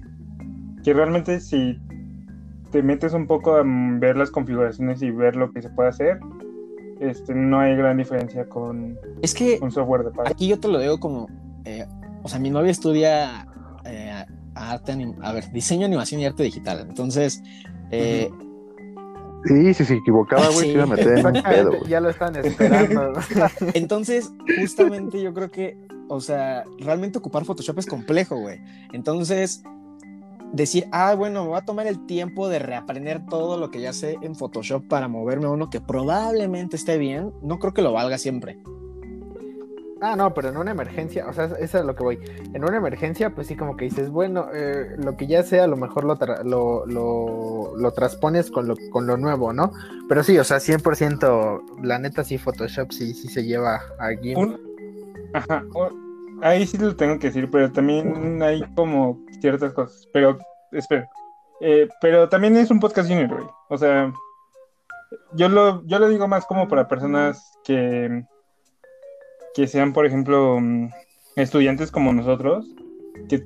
que 0.82 0.94
realmente 0.94 1.40
si 1.40 1.78
te 2.76 2.82
metes 2.82 3.14
un 3.14 3.26
poco 3.26 3.56
a 3.56 3.62
ver 3.64 4.18
las 4.18 4.30
configuraciones 4.30 5.00
y 5.00 5.10
ver 5.10 5.34
lo 5.34 5.50
que 5.50 5.62
se 5.62 5.70
puede 5.70 5.88
hacer, 5.88 6.20
este, 7.00 7.34
no 7.34 7.58
hay 7.58 7.74
gran 7.74 7.96
diferencia 7.96 8.46
con 8.46 8.98
Es 9.22 9.32
que 9.34 9.58
un 9.62 9.70
software 9.70 10.04
de 10.04 10.10
pago. 10.10 10.28
aquí 10.28 10.46
yo 10.46 10.60
te 10.60 10.68
lo 10.68 10.78
digo 10.78 11.00
como, 11.00 11.26
eh, 11.64 11.86
o 12.22 12.28
sea, 12.28 12.38
mi 12.38 12.50
novia 12.50 12.70
estudia 12.70 13.46
eh, 13.86 14.24
arte, 14.54 14.94
a 15.22 15.32
ver, 15.32 15.50
diseño, 15.52 15.86
animación 15.86 16.20
y 16.20 16.26
arte 16.26 16.42
digital, 16.42 16.84
entonces, 16.86 17.42
eh, 17.90 18.30
Sí, 19.44 19.72
si 19.74 19.84
se 19.84 19.94
equivocaba, 19.94 20.48
güey, 20.48 20.56
Sí. 20.60 20.66
se 20.66 20.72
iba 20.72 20.82
a 20.82 20.86
meter 20.86 21.06
en 21.06 21.14
un 21.14 21.22
pedo, 21.22 21.36
exactamente, 21.38 21.78
güey. 21.78 21.90
ya 21.90 22.00
lo 22.00 22.10
están 22.10 22.36
esperando. 22.36 23.12
Entonces, 23.74 24.32
justamente 24.58 25.22
yo 25.22 25.32
creo 25.32 25.50
que, 25.50 25.78
o 26.08 26.20
sea, 26.20 26.64
realmente 26.80 27.18
ocupar 27.18 27.44
Photoshop 27.46 27.78
es 27.78 27.86
complejo, 27.86 28.36
güey. 28.38 28.60
Entonces, 28.92 29.62
decir, 30.52 30.86
ah, 30.92 31.14
bueno, 31.14 31.42
me 31.44 31.48
voy 31.50 31.58
a 31.58 31.64
tomar 31.64 31.86
el 31.86 32.06
tiempo 32.06 32.48
de 32.48 32.58
reaprender 32.58 33.26
todo 33.26 33.58
lo 33.58 33.70
que 33.70 33.80
ya 33.80 33.92
sé 33.92 34.16
en 34.22 34.34
Photoshop 34.34 34.86
para 34.88 35.08
moverme 35.08 35.46
a 35.46 35.50
uno 35.50 35.68
que 35.70 35.80
probablemente 35.80 36.76
esté 36.76 36.98
bien, 36.98 37.32
no 37.42 37.58
creo 37.58 37.74
que 37.74 37.82
lo 37.82 37.92
valga 37.92 38.18
siempre. 38.18 38.58
Ah, 40.02 40.14
no, 40.14 40.34
pero 40.34 40.50
en 40.50 40.58
una 40.58 40.72
emergencia, 40.72 41.26
o 41.26 41.32
sea, 41.32 41.46
eso 41.46 41.56
es 41.56 41.74
a 41.74 41.82
lo 41.82 41.96
que 41.96 42.02
voy. 42.02 42.18
En 42.52 42.62
una 42.64 42.76
emergencia, 42.76 43.34
pues 43.34 43.46
sí, 43.46 43.56
como 43.56 43.78
que 43.78 43.86
dices, 43.86 44.10
bueno, 44.10 44.48
eh, 44.54 44.94
lo 44.98 45.16
que 45.16 45.26
ya 45.26 45.42
sea, 45.42 45.64
a 45.64 45.66
lo 45.66 45.76
mejor 45.78 46.04
lo, 46.04 46.16
tra- 46.18 46.42
lo, 46.44 46.84
lo, 46.84 47.72
lo 47.78 47.90
transpones 47.92 48.50
con 48.50 48.68
lo, 48.68 48.76
con 48.90 49.06
lo 49.06 49.16
nuevo, 49.16 49.54
¿no? 49.54 49.72
Pero 50.06 50.22
sí, 50.22 50.38
o 50.38 50.44
sea, 50.44 50.58
100%, 50.60 51.80
la 51.82 51.98
neta 51.98 52.24
sí, 52.24 52.36
Photoshop 52.36 52.92
sí, 52.92 53.14
sí 53.14 53.28
se 53.28 53.44
lleva 53.44 53.80
a 53.98 54.10
GIMP. 54.20 54.36
Un- 54.38 54.60
Ajá, 55.32 55.64
o- 55.72 55.88
ahí 56.42 56.66
sí 56.66 56.76
lo 56.76 56.94
tengo 56.94 57.18
que 57.18 57.28
decir, 57.28 57.50
pero 57.50 57.72
también 57.72 58.42
hay 58.42 58.62
como 58.74 59.24
ciertas 59.40 59.72
cosas. 59.72 60.08
Pero, 60.12 60.38
espera. 60.72 61.08
Eh, 61.60 61.88
pero 62.00 62.28
también 62.28 62.56
es 62.56 62.70
un 62.70 62.80
podcast 62.80 63.08
junior, 63.08 63.28
güey. 63.28 63.46
O 63.68 63.78
sea, 63.78 64.12
yo 65.32 65.48
lo, 65.48 65.84
yo 65.86 65.98
lo 65.98 66.08
digo 66.08 66.28
más 66.28 66.46
como 66.46 66.68
para 66.68 66.88
personas 66.88 67.58
que, 67.64 68.24
que 69.54 69.66
sean, 69.66 69.92
por 69.92 70.06
ejemplo, 70.06 70.58
mm, 70.60 70.90
estudiantes 71.36 71.90
como 71.90 72.12
nosotros, 72.12 72.66
que, 73.28 73.44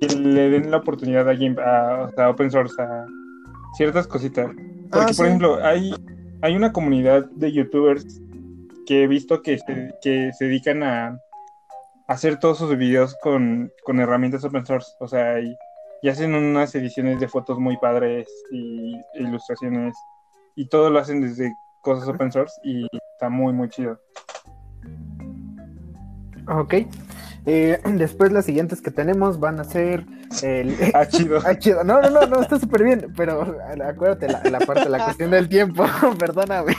que 0.00 0.08
le 0.16 0.50
den 0.50 0.70
la 0.70 0.78
oportunidad 0.78 1.28
a, 1.28 1.32
a, 1.32 2.10
sea, 2.10 2.30
open 2.30 2.50
source, 2.50 2.80
a 2.80 3.06
ciertas 3.76 4.06
cositas. 4.06 4.46
Porque, 4.46 4.66
Ah, 4.92 5.08
sí. 5.08 5.16
por 5.16 5.26
ejemplo, 5.26 5.58
hay, 5.64 5.94
hay 6.42 6.56
una 6.56 6.72
comunidad 6.72 7.26
de 7.32 7.52
youtubers 7.52 8.20
que 8.86 9.02
he 9.02 9.06
visto 9.06 9.42
que 9.42 9.58
se, 9.58 9.94
que 10.00 10.30
se 10.32 10.44
dedican 10.44 10.82
a 10.82 11.18
hacer 12.06 12.38
todos 12.38 12.58
sus 12.58 12.76
videos 12.76 13.16
con, 13.22 13.72
con 13.84 14.00
herramientas 14.00 14.44
open 14.44 14.66
source. 14.66 14.92
O 15.00 15.08
sea, 15.08 15.40
y, 15.40 15.56
y 16.02 16.08
hacen 16.08 16.34
unas 16.34 16.74
ediciones 16.74 17.20
de 17.20 17.28
fotos 17.28 17.58
muy 17.58 17.76
padres 17.78 18.28
y 18.50 18.96
e 19.14 19.22
ilustraciones. 19.22 19.94
Y 20.54 20.68
todo 20.68 20.90
lo 20.90 20.98
hacen 20.98 21.20
desde 21.20 21.54
cosas 21.82 22.08
open 22.08 22.32
source 22.32 22.54
y 22.64 22.86
está 23.14 23.28
muy, 23.28 23.52
muy 23.52 23.68
chido. 23.68 24.00
Ok. 26.48 26.74
Eh, 27.46 27.80
después 27.84 28.32
las 28.32 28.44
siguientes 28.44 28.80
que 28.80 28.90
tenemos 28.90 29.40
van 29.40 29.60
a 29.60 29.64
ser 29.64 30.04
el... 30.42 30.74
Ah, 30.94 31.06
chido. 31.06 31.40
Ah, 31.46 31.58
chido. 31.58 31.84
No, 31.84 32.00
no, 32.00 32.10
no, 32.10 32.26
no, 32.26 32.40
está 32.40 32.58
súper 32.58 32.84
bien, 32.84 33.12
pero 33.16 33.56
acuérdate 33.84 34.28
la, 34.28 34.42
la 34.44 34.58
parte, 34.60 34.88
la 34.88 35.04
cuestión 35.04 35.30
del 35.30 35.48
tiempo, 35.48 35.84
perdóname. 36.18 36.76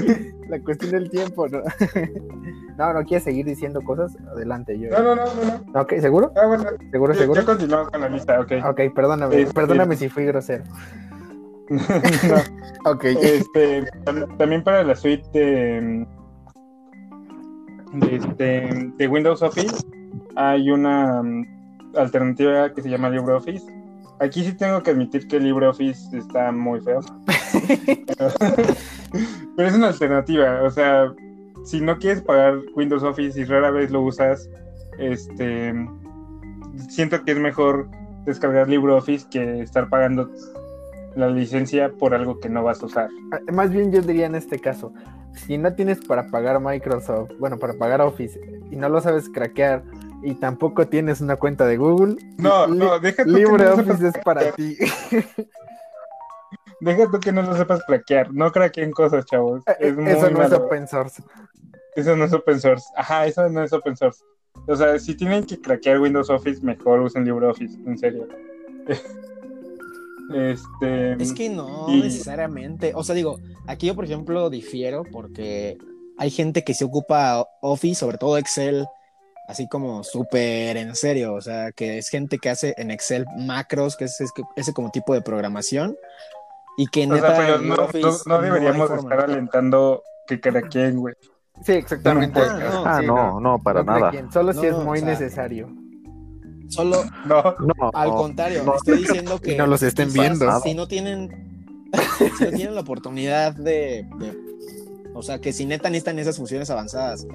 La 0.48 0.60
cuestión 0.60 0.92
del 0.92 1.10
tiempo, 1.10 1.48
¿no? 1.48 1.60
No, 2.76 2.92
no 2.92 3.02
quieres 3.04 3.24
seguir 3.24 3.46
diciendo 3.46 3.80
cosas, 3.80 4.14
adelante. 4.32 4.78
Yo... 4.78 4.90
No, 4.90 5.02
no, 5.02 5.14
no, 5.16 5.24
no. 5.24 5.62
no. 5.72 5.80
Ok, 5.80 5.94
¿seguro? 5.98 6.30
Ah, 6.36 6.46
bueno, 6.46 6.64
¿Seguro, 6.90 7.14
ya, 7.14 7.18
seguro? 7.20 7.40
ya 7.40 7.46
continuamos 7.46 7.90
con 7.90 8.00
la 8.02 8.08
lista, 8.10 8.38
ok. 8.38 8.52
Ok, 8.68 8.80
perdóname, 8.94 9.46
perdóname 9.46 9.96
si 9.96 10.08
fui 10.08 10.24
grosero. 10.26 10.64
No. 11.68 12.90
Ok. 12.92 13.04
Este, 13.06 13.82
tam- 14.04 14.36
también 14.36 14.62
para 14.62 14.84
la 14.84 14.94
suite 14.94 15.26
de, 15.32 16.06
de, 17.94 18.16
este, 18.16 18.92
de 18.96 19.08
Windows 19.08 19.42
Office 19.42 19.74
hay 20.36 20.70
una 20.70 21.22
mm, 21.24 21.44
alternativa 21.96 22.72
que 22.72 22.82
se 22.82 22.88
llama 22.90 23.10
LibreOffice. 23.10 23.66
Aquí 24.20 24.44
sí 24.44 24.52
tengo 24.54 24.82
que 24.82 24.92
admitir 24.92 25.28
que 25.28 25.38
LibreOffice 25.38 26.16
está 26.16 26.50
muy 26.52 26.80
feo. 26.80 27.00
pero, 28.06 28.30
pero 29.56 29.68
es 29.68 29.74
una 29.74 29.88
alternativa. 29.88 30.62
O 30.62 30.70
sea, 30.70 31.12
si 31.64 31.80
no 31.80 31.98
quieres 31.98 32.22
pagar 32.22 32.58
Windows 32.74 33.02
Office 33.02 33.40
y 33.40 33.44
rara 33.44 33.70
vez 33.70 33.90
lo 33.90 34.02
usas, 34.02 34.48
este 34.98 35.74
siento 36.88 37.24
que 37.24 37.32
es 37.32 37.38
mejor 37.38 37.88
descargar 38.24 38.68
LibreOffice 38.68 39.26
que 39.30 39.60
estar 39.60 39.88
pagando 39.88 40.30
la 41.14 41.28
licencia 41.28 41.90
por 41.98 42.14
algo 42.14 42.38
que 42.40 42.48
no 42.48 42.62
vas 42.62 42.82
a 42.82 42.86
usar. 42.86 43.08
Ah, 43.32 43.40
Más 43.52 43.70
bien 43.70 43.92
yo 43.92 44.02
diría 44.02 44.26
en 44.26 44.34
este 44.34 44.58
caso, 44.58 44.92
si 45.32 45.58
no 45.58 45.74
tienes 45.74 45.98
para 46.06 46.28
pagar 46.28 46.60
Microsoft, 46.60 47.32
bueno, 47.38 47.58
para 47.58 47.74
pagar 47.74 48.00
Office 48.00 48.38
y 48.70 48.76
no 48.76 48.88
lo 48.88 49.00
sabes 49.00 49.28
craquear 49.28 49.82
y 50.22 50.34
tampoco 50.34 50.86
tienes 50.88 51.20
una 51.20 51.36
cuenta 51.36 51.66
de 51.66 51.76
Google, 51.76 52.16
No, 52.38 52.66
no, 52.66 52.98
deja 52.98 53.24
tú 53.24 53.34
que 53.34 53.42
no 53.42 53.50
LibreOffice 53.50 53.96
sepas 53.98 54.16
es 54.16 54.24
para 54.24 54.52
ti. 54.52 54.76
Deja 56.80 57.10
tú 57.10 57.18
que 57.20 57.32
no 57.32 57.42
lo 57.42 57.56
sepas 57.56 57.80
craquear. 57.86 58.32
No 58.32 58.52
craqueen 58.52 58.90
cosas, 58.92 59.24
chavos. 59.26 59.62
Es 59.78 59.96
muy 59.96 60.06
Eh, 60.08 60.12
Eso 60.12 60.30
no 60.30 60.42
es 60.42 60.52
open 60.52 60.86
source. 60.88 61.22
Eso 61.94 62.16
no 62.16 62.24
es 62.24 62.32
open 62.32 62.60
source. 62.60 62.84
Ajá, 62.96 63.26
eso 63.26 63.48
no 63.48 63.62
es 63.62 63.72
open 63.72 63.96
source. 63.96 64.22
O 64.66 64.76
sea, 64.76 64.98
si 64.98 65.14
tienen 65.14 65.44
que 65.44 65.60
craquear 65.60 66.00
Windows 66.00 66.28
Office, 66.30 66.60
mejor 66.62 67.00
usen 67.00 67.24
LibreOffice, 67.24 67.78
en 67.86 67.98
serio. 67.98 68.26
Este. 70.34 71.12
Es 71.22 71.32
que 71.32 71.48
no 71.48 71.86
Y- 71.88 72.00
necesariamente. 72.02 72.92
O 72.96 73.04
sea, 73.04 73.14
digo, 73.14 73.38
aquí 73.68 73.86
yo, 73.86 73.94
por 73.94 74.04
ejemplo, 74.04 74.50
difiero 74.50 75.04
porque 75.04 75.78
hay 76.18 76.30
gente 76.30 76.64
que 76.64 76.74
se 76.74 76.84
ocupa 76.84 77.46
Office, 77.62 78.00
sobre 78.00 78.18
todo 78.18 78.36
Excel, 78.36 78.86
así 79.48 79.68
como 79.68 80.02
súper 80.04 80.76
en 80.76 80.94
serio. 80.94 81.34
O 81.34 81.40
sea, 81.40 81.72
que 81.72 81.98
es 81.98 82.08
gente 82.08 82.38
que 82.38 82.50
hace 82.50 82.74
en 82.78 82.90
Excel 82.90 83.26
macros, 83.38 83.96
que 83.96 84.04
es, 84.06 84.20
es- 84.20 84.32
ese 84.56 84.72
como 84.72 84.90
tipo 84.90 85.14
de 85.14 85.22
programación. 85.22 85.96
Y 86.78 86.86
que 86.88 87.04
O 87.06 87.14
neta, 87.14 87.28
sea, 87.28 87.36
pero 87.38 87.58
no, 87.60 87.76
no- 87.76 87.88
no 88.26 88.40
deberíamos 88.42 88.88
forma. 88.88 89.02
estar 89.14 89.30
alentando 89.30 90.02
que 90.26 90.40
craqueen, 90.40 90.96
güey. 90.98 91.14
Sí, 91.64 91.72
exactamente. 91.72 92.38
Ah, 92.38 92.58
no. 92.70 92.84
Ah, 92.86 92.98
Sí, 93.00 93.06
no, 93.06 93.40
no, 93.40 93.58
para 93.62 93.82
No 93.82 93.98
nada. 93.98 94.12
Solo 94.30 94.52
si 94.52 94.58
No, 94.60 94.64
es 94.78 94.84
muy 94.84 94.98
o 94.98 95.00
sea, 95.00 95.08
necesario. 95.10 95.68
Solo 96.68 97.02
No, 97.24 97.42
No, 97.60 97.90
al 97.94 98.08
no. 98.10 98.16
contrario, 98.16 98.62
no. 98.64 98.74
estoy 98.76 98.98
diciendo 98.98 99.38
que. 99.40 99.56
No 99.56 99.66
los 99.66 99.82
estén 99.82 100.10
si- 100.10 100.18
viendo. 100.18 100.60
Si 100.60 100.74
no 100.74 100.86
tienen. 100.86 101.86
si 102.18 102.44
no 102.44 102.50
tienen 102.50 102.74
la 102.74 102.80
oportunidad 102.82 103.54
de, 103.54 104.06
de- 104.18 104.36
O 105.14 105.22
sea, 105.22 105.40
que 105.40 105.52
si 105.54 105.64
neta 105.64 105.88
necesitan 105.88 106.18
esas 106.18 106.36
funciones 106.36 106.68
avanzadas 106.68 107.26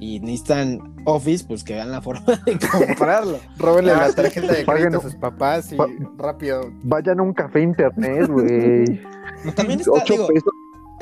y 0.00 0.20
necesitan 0.20 0.94
Office, 1.06 1.44
pues 1.46 1.62
que 1.64 1.74
vean 1.74 1.90
la 1.90 2.00
forma 2.02 2.24
de 2.46 2.58
comprarlo. 2.86 3.38
Róbenle 3.58 3.94
la 3.94 4.12
tarjeta 4.12 4.52
de 4.52 4.64
crédito 4.64 4.98
a 4.98 5.02
sus 5.02 5.14
papás 5.16 5.72
y 5.72 5.76
rápido. 6.18 6.70
Vayan 6.82 7.20
a 7.20 7.22
un 7.22 7.32
café 7.32 7.60
internet, 7.62 8.26
güey. 8.28 9.00
También 9.54 9.80
está, 9.80 9.92
Ocho 9.92 10.12
digo, 10.14 10.26
pesos. 10.28 10.52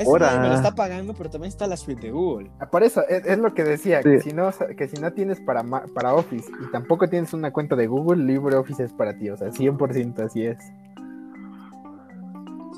hora. 0.05 0.39
me 0.39 0.49
lo 0.49 0.55
está 0.55 0.75
pagando, 0.75 1.13
pero 1.13 1.29
también 1.29 1.49
está 1.49 1.65
la 1.67 1.77
suite 1.77 2.01
de 2.07 2.11
Google. 2.11 2.51
Ah, 2.59 2.69
Por 2.69 2.83
eso, 2.83 3.01
es, 3.07 3.25
es 3.25 3.37
lo 3.37 3.53
que 3.53 3.63
decía, 3.63 4.01
que, 4.01 4.19
si 4.21 4.31
no, 4.31 4.49
que 4.77 4.87
si 4.87 5.01
no 5.01 5.11
tienes 5.13 5.39
para, 5.41 5.63
para 5.63 6.13
Office 6.13 6.49
y 6.61 6.71
tampoco 6.71 7.07
tienes 7.09 7.33
una 7.33 7.51
cuenta 7.51 7.75
de 7.75 7.87
Google, 7.87 8.23
LibreOffice 8.25 8.83
es 8.83 8.93
para 8.93 9.17
ti, 9.17 9.29
o 9.29 9.37
sea, 9.37 9.47
100% 9.49 10.19
así 10.25 10.45
es. 10.45 10.57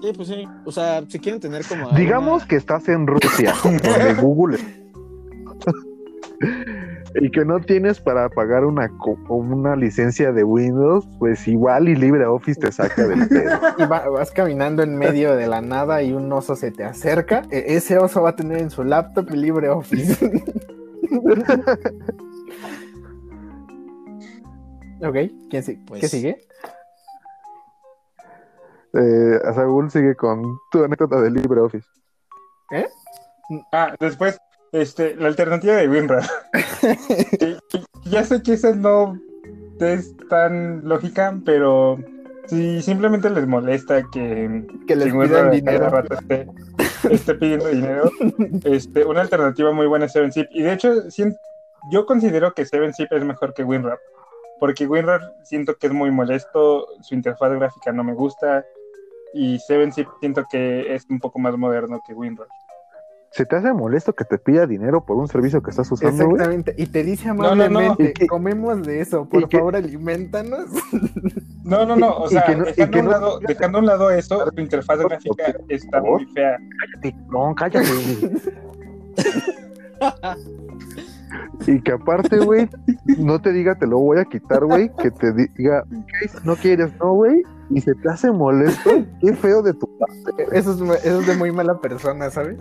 Sí, 0.02 0.12
pues 0.16 0.28
sí. 0.28 0.48
O 0.66 0.72
sea, 0.72 1.04
si 1.08 1.20
quieren 1.20 1.40
tener 1.40 1.66
como. 1.66 1.90
Digamos 1.92 2.28
alguna- 2.44 2.48
que 2.48 2.56
estás 2.58 2.88
en 2.90 3.08
Rusia, 3.08 3.54
donde 3.64 4.14
Google. 4.22 4.60
Y 7.16 7.32
que 7.32 7.46
no 7.46 7.60
tienes 7.62 8.00
para 8.00 8.30
pagar 8.30 8.66
una, 8.66 8.90
una 9.30 9.76
licencia 9.76 10.32
de 10.32 10.44
Windows, 10.44 11.08
pues 11.20 11.48
igual 11.48 11.88
y 11.90 11.96
LibreOffice 11.96 12.60
te 12.60 12.72
saca 12.72 13.08
del 13.08 13.28
pedo. 13.30 13.60
Y 13.78 13.86
va- 13.86 14.10
vas 14.10 14.32
caminando 14.32 14.84
en 14.84 14.98
medio 14.98 15.36
de 15.36 15.48
la 15.48 15.62
nada 15.62 16.02
y 16.04 16.12
un 16.14 16.32
oso 16.34 16.56
se 16.56 16.72
te 16.72 16.84
acerca, 16.84 17.44
e- 17.52 17.76
ese 17.76 17.98
oso 17.98 18.22
va 18.22 18.30
a 18.32 18.36
tener 18.36 18.58
en 18.60 18.70
su 18.70 18.84
laptop 18.84 19.30
LibreOffice. 19.30 20.26
ok, 25.02 25.16
¿quién 25.50 25.64
si- 25.64 25.76
Pues- 25.78 26.02
¿qué 26.02 26.08
sigue? 26.08 26.46
Eh, 28.98 29.40
a 29.44 29.54
Saúl 29.54 29.92
sigue 29.92 30.16
con 30.16 30.42
tu 30.72 30.84
anécdota 30.84 31.20
de 31.22 31.30
LibreOffice. 31.32 31.88
Ah, 33.72 33.94
después, 34.00 34.40
este, 34.76 35.16
la 35.16 35.28
alternativa 35.28 35.76
de 35.76 35.90
WinRAR. 35.90 36.24
Ya 38.08 38.24
sé 38.24 38.44
que 38.44 38.54
esa 38.54 38.76
no 38.76 39.20
es 39.80 40.16
tan 40.30 40.88
lógica, 40.88 41.36
pero 41.44 41.98
si 42.46 42.84
simplemente 42.84 43.32
les 43.32 43.48
molesta 43.48 44.04
que, 44.12 44.64
Que 44.88 44.96
les 44.96 45.12
pidan 45.12 45.50
dinero. 45.50 45.90
rato 45.90 46.14
esté, 46.14 46.48
esté 47.10 47.34
pidiendo 47.34 47.68
dinero, 47.68 48.12
este, 48.64 49.06
una 49.06 49.22
alternativa 49.22 49.72
muy 49.72 49.88
buena 49.88 50.06
es 50.06 50.16
7zip. 50.16 50.48
Y 50.52 50.62
de 50.62 50.74
hecho, 50.74 50.94
yo 51.90 52.06
considero 52.06 52.54
que 52.54 52.64
7zip 52.64 53.08
es 53.10 53.24
mejor 53.24 53.56
que 53.56 53.64
WinRAR. 53.64 54.00
Porque 54.60 54.86
WinRAR 54.86 55.22
siento 55.44 55.76
que 55.76 55.88
es 55.88 55.94
muy 55.94 56.12
molesto, 56.12 56.88
su 57.02 57.16
interfaz 57.16 57.54
gráfica 57.54 57.92
no 57.92 58.04
me 58.04 58.14
gusta. 58.14 58.64
Y 59.34 59.58
7zip 59.58 60.08
siento 60.20 60.46
que 60.50 60.94
es 60.94 61.08
un 61.10 61.20
poco 61.20 61.40
más 61.40 61.58
moderno 61.58 62.02
que 62.06 62.14
WinRAR. 62.14 62.48
¿Se 63.36 63.46
te 63.46 63.58
hace 63.58 63.74
molesto 63.74 64.14
que 64.14 64.24
te 64.24 64.38
pida 64.38 64.66
dinero 64.66 65.04
por 65.06 65.18
un 65.18 65.28
servicio 65.28 65.62
que 65.62 65.70
estás 65.72 65.92
usando, 65.92 66.24
güey? 66.24 66.36
Exactamente, 66.38 66.74
y 66.78 66.86
te 66.86 67.04
dice 67.04 67.28
no, 67.28 67.34
no. 67.34 67.48
amablemente, 67.52 68.04
Y 68.12 68.14
que- 68.14 68.28
comemos 68.28 68.82
de 68.84 69.02
eso, 69.02 69.28
por 69.28 69.50
que- 69.50 69.58
favor 69.58 69.76
alimentanos. 69.76 70.70
No, 71.66 71.84
no, 71.84 71.96
no, 71.96 72.18
o 72.18 72.30
sea, 72.30 72.44
que 72.46 72.56
no- 72.56 72.64
dejando, 72.66 72.92
que 72.92 73.00
un 73.00 73.06
no- 73.06 73.12
lado, 73.12 73.40
dejando 73.40 73.78
a 73.80 73.82
un 73.82 73.88
lado 73.88 74.12
eso, 74.12 74.46
su 74.54 74.62
interfaz 74.62 75.00
gráfica 75.00 75.56
está 75.68 76.00
muy 76.00 76.24
fea. 76.28 76.60
No, 77.28 77.54
cállate. 77.56 77.90
y 81.68 81.82
que 81.82 81.92
aparte, 81.94 82.40
güey, 82.40 82.70
no 83.18 83.42
te 83.42 83.52
diga 83.52 83.76
te 83.76 83.88
lo 83.88 84.00
voy 84.00 84.20
a 84.20 84.26
quitar, 84.26 84.66
güey, 84.66 84.92
que 84.98 85.12
te 85.12 85.34
diga, 85.34 85.84
"Ok, 85.84 86.44
no 86.44 86.56
quieres, 86.56 86.92
no, 87.00 87.14
güey, 87.14 87.44
y 87.70 87.82
se 87.82 87.94
te 87.96 88.10
hace 88.10 88.32
molesto, 88.32 88.92
qué 89.22 89.34
feo 89.34 89.62
de 89.62 89.74
tu 89.74 89.90
parte. 89.98 90.48
Eso 90.52 90.72
es, 90.74 91.06
eso 91.06 91.20
es 91.22 91.28
de 91.28 91.36
muy 91.36 91.52
mala 91.52 91.80
persona, 91.80 92.30
¿sabes? 92.30 92.58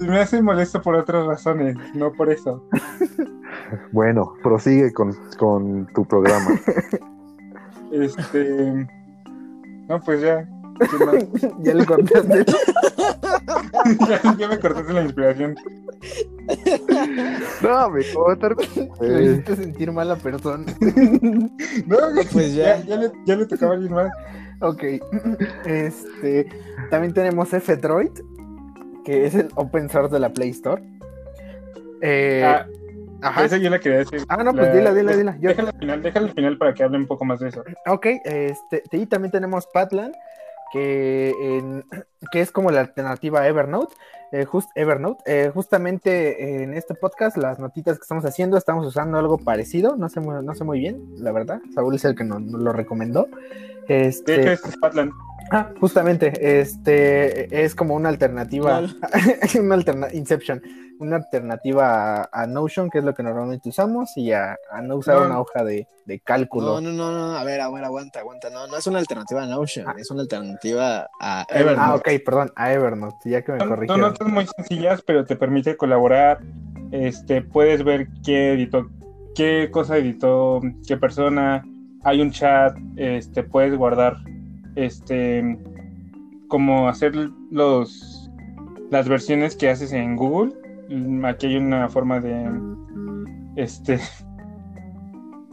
Me 0.00 0.18
hace 0.18 0.42
molesto 0.42 0.82
por 0.82 0.96
otras 0.96 1.26
razones, 1.26 1.76
no 1.94 2.12
por 2.12 2.30
eso. 2.30 2.66
Bueno, 3.92 4.34
prosigue 4.42 4.92
con, 4.92 5.14
con 5.38 5.86
tu 5.94 6.04
programa. 6.04 6.50
Este. 7.92 8.88
No, 9.88 10.00
pues 10.00 10.22
ya. 10.22 10.48
Ya 11.60 11.74
le 11.74 11.84
contaste. 11.86 12.44
ya, 14.08 14.36
ya 14.38 14.48
me 14.48 14.58
cortaste 14.58 14.92
la 14.92 15.02
inspiración. 15.02 15.54
No, 17.62 17.90
me 17.90 18.02
cortar. 18.12 18.56
Lo 19.00 19.20
hiciste 19.20 19.56
sentir 19.56 19.92
mala 19.92 20.16
persona. 20.16 20.64
No, 21.86 21.96
Pues 22.32 22.54
ya. 22.54 22.78
ya. 22.78 22.84
Ya, 22.84 22.96
le, 22.96 23.12
ya 23.24 23.36
le 23.36 23.46
tocaba 23.46 23.72
a 23.72 23.74
alguien 23.76 23.92
más. 23.94 24.10
ok. 24.60 24.82
Este. 25.66 26.48
También 26.90 27.14
tenemos 27.14 27.52
F-Droid, 27.52 28.10
que 29.04 29.26
es 29.26 29.34
el 29.34 29.48
open 29.54 29.88
source 29.88 30.12
de 30.12 30.20
la 30.20 30.32
Play 30.32 30.50
Store. 30.50 30.82
Eh, 32.00 32.42
Ah, 32.44 32.66
ajá. 33.28 33.44
esa 33.44 33.56
yo 33.58 33.70
la 33.70 33.78
quería 33.78 33.98
decir. 33.98 34.24
Ah, 34.28 34.42
no, 34.42 34.52
pues 34.52 34.66
La- 34.66 34.74
dila, 34.74 34.92
dila, 34.94 35.16
dila. 35.16 35.36
Yo- 35.40 35.50
Déjala 35.50 35.70
al 35.70 35.78
final, 35.78 36.02
déjala 36.02 36.26
al 36.26 36.34
final 36.34 36.58
para 36.58 36.74
que 36.74 36.82
hable 36.82 36.98
un 36.98 37.06
poco 37.06 37.24
más 37.24 37.38
de 37.38 37.48
eso. 37.50 37.62
Ok, 37.86 38.06
este, 38.24 38.82
y 38.92 39.06
también 39.06 39.30
tenemos 39.30 39.68
Patlan, 39.72 40.12
que, 40.72 41.34
en- 41.58 41.84
que 42.32 42.40
es 42.40 42.50
como 42.50 42.70
la 42.70 42.80
alternativa 42.80 43.40
a 43.40 43.48
Evernote. 43.48 43.94
eh, 44.32 44.44
just, 44.46 44.70
Evernote. 44.74 45.22
Eh, 45.26 45.50
justamente 45.52 46.62
en 46.62 46.72
este 46.74 46.94
podcast, 46.94 47.36
las 47.36 47.58
notitas 47.58 47.98
que 47.98 48.02
estamos 48.02 48.24
haciendo, 48.24 48.56
estamos 48.56 48.86
usando 48.86 49.18
algo 49.18 49.36
parecido. 49.38 49.96
No 49.96 50.08
sé, 50.08 50.20
muy- 50.20 50.42
no 50.44 50.54
sé 50.54 50.64
muy 50.64 50.78
bien, 50.78 51.02
la 51.18 51.32
verdad. 51.32 51.60
Saúl 51.74 51.94
es 51.96 52.04
el 52.06 52.14
que 52.14 52.24
nos, 52.24 52.40
nos 52.40 52.60
lo 52.62 52.72
recomendó. 52.72 53.26
De 53.88 54.06
Este, 54.06 54.40
hecho, 54.40 54.52
este 54.52 54.68
es 54.70 54.76
Patland. 54.78 55.12
Ah, 55.52 55.70
justamente, 55.80 56.60
este 56.60 57.64
es 57.64 57.74
como 57.74 57.94
una 57.94 58.08
alternativa, 58.08 58.80
una 59.60 59.74
alterna- 59.76 60.12
Inception, 60.12 60.60
una 60.98 61.16
alternativa 61.16 62.22
a, 62.22 62.28
a 62.32 62.46
Notion, 62.46 62.90
que 62.90 62.98
es 62.98 63.04
lo 63.04 63.14
que 63.14 63.22
normalmente 63.22 63.68
usamos, 63.68 64.16
y 64.16 64.32
a, 64.32 64.56
a 64.70 64.82
no 64.82 64.96
usar 64.96 65.16
No. 65.20 65.26
una 65.26 65.40
hoja 65.40 65.64
de, 65.64 65.86
de 66.06 66.20
cálculo. 66.20 66.80
No, 66.80 66.80
no, 66.80 66.92
no, 66.92 67.12
no, 67.12 67.36
a 67.38 67.44
ver, 67.44 67.60
a 67.60 67.70
ver, 67.70 67.84
aguanta, 67.84 68.20
aguanta. 68.20 68.50
No, 68.50 68.66
no 68.66 68.76
es 68.76 68.86
una 68.86 68.98
alternativa 68.98 69.42
a 69.42 69.46
Notion, 69.46 69.86
Ah. 69.88 69.94
es 69.98 70.10
una 70.10 70.22
alternativa 70.22 71.08
a 71.20 71.46
Evernote. 71.48 71.60
Evernote. 71.60 71.80
Ah, 71.80 71.94
ok, 71.94 72.24
perdón, 72.24 72.52
a 72.56 72.72
Evernote, 72.72 73.30
ya 73.30 73.42
que 73.42 73.52
me 73.52 73.58
Son, 73.58 73.68
son 73.68 73.76
corrigieron. 73.76 74.10
notas 74.12 74.28
muy 74.28 74.46
sencillas, 74.56 75.02
pero 75.06 75.24
te 75.24 75.36
permite 75.36 75.76
colaborar. 75.76 76.40
Este, 76.90 77.40
puedes 77.42 77.82
ver 77.84 78.08
qué 78.24 78.52
editó, 78.52 78.90
qué 79.34 79.70
cosa 79.72 79.96
editó, 79.96 80.60
qué 80.86 80.96
persona. 80.96 81.64
Hay 82.04 82.20
un 82.20 82.30
chat, 82.32 82.76
este, 82.96 83.42
puedes 83.44 83.76
guardar, 83.78 84.16
este, 84.76 85.58
como 86.48 86.88
hacer 86.88 87.14
los 87.50 88.22
las 88.92 89.08
versiones 89.08 89.56
que 89.56 89.70
haces 89.70 89.92
en 89.92 90.16
Google. 90.16 90.52
Mm, 90.90 91.24
Aquí 91.24 91.46
hay 91.46 91.56
una 91.56 91.88
forma 91.88 92.20
de, 92.20 92.46
este, 93.56 93.98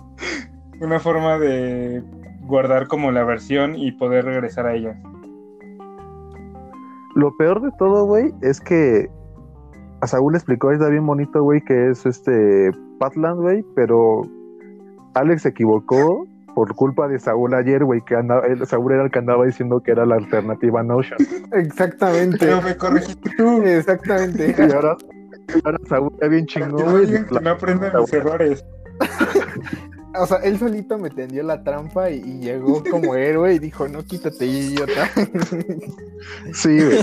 una 0.82 1.00
forma 1.00 1.40
de 1.40 2.04
guardar 2.42 2.88
como 2.88 3.12
la 3.12 3.24
versión 3.24 3.76
y 3.78 3.94
poder 3.94 4.26
regresar 4.26 4.66
a 4.66 4.76
ella. 4.76 5.00
Lo 7.16 7.36
peor 7.38 7.62
de 7.62 7.72
todo, 7.80 8.06
güey, 8.06 8.34
es 8.42 8.60
que 8.60 9.10
a 10.02 10.08
Saúl 10.08 10.34
le 10.34 10.38
explicó, 10.38 10.72
está 10.72 10.90
bien 10.90 11.06
bonito, 11.06 11.42
güey, 11.42 11.62
que 11.62 11.90
es 11.90 12.06
este 12.06 12.72
Patland, 13.00 13.42
güey, 13.42 13.66
pero 13.74 14.24
Alex 15.14 15.44
se 15.44 15.50
equivocó 15.50 16.26
por 16.60 16.76
culpa 16.76 17.08
de 17.08 17.18
Saúl 17.20 17.54
ayer, 17.54 17.86
güey, 17.86 18.02
que 18.02 18.16
andaba, 18.18 18.46
él- 18.46 18.68
Saúl 18.68 18.92
era 18.92 19.04
el 19.06 19.12
que 19.12 19.20
andaba 19.20 19.46
diciendo 19.46 19.80
que 19.82 19.92
era 19.92 20.06
la 20.06 20.16
alternativa 20.16 20.82
a 20.82 20.84
Notion. 20.84 21.18
Exactamente, 21.54 22.36
Pero 22.38 22.62
me 22.62 22.76
corregiste 22.76 23.30
tú. 23.38 23.62
exactamente. 23.64 24.54
Y 24.60 24.62
ahora, 24.74 24.98
ahora 25.64 25.78
Saúl 25.88 26.12
ya 26.22 26.28
bien 26.28 26.46
chingón, 26.48 27.08
que 27.30 27.40
no 27.42 27.50
aprenden 27.50 27.94
mis 27.98 28.12
errores. 28.12 28.66
o 30.20 30.26
sea, 30.28 30.40
él 30.40 30.60
solito 30.60 30.98
me 30.98 31.10
tendió 31.10 31.44
la 31.44 31.64
trampa 31.64 32.10
y, 32.10 32.16
y 32.18 32.40
llegó 32.42 32.84
como 32.92 33.16
héroe 33.16 33.54
y 33.54 33.60
dijo, 33.60 33.88
no, 33.88 34.04
quítate, 34.04 34.46
idiota. 34.46 35.10
Sí, 36.52 36.78
güey. 36.84 37.00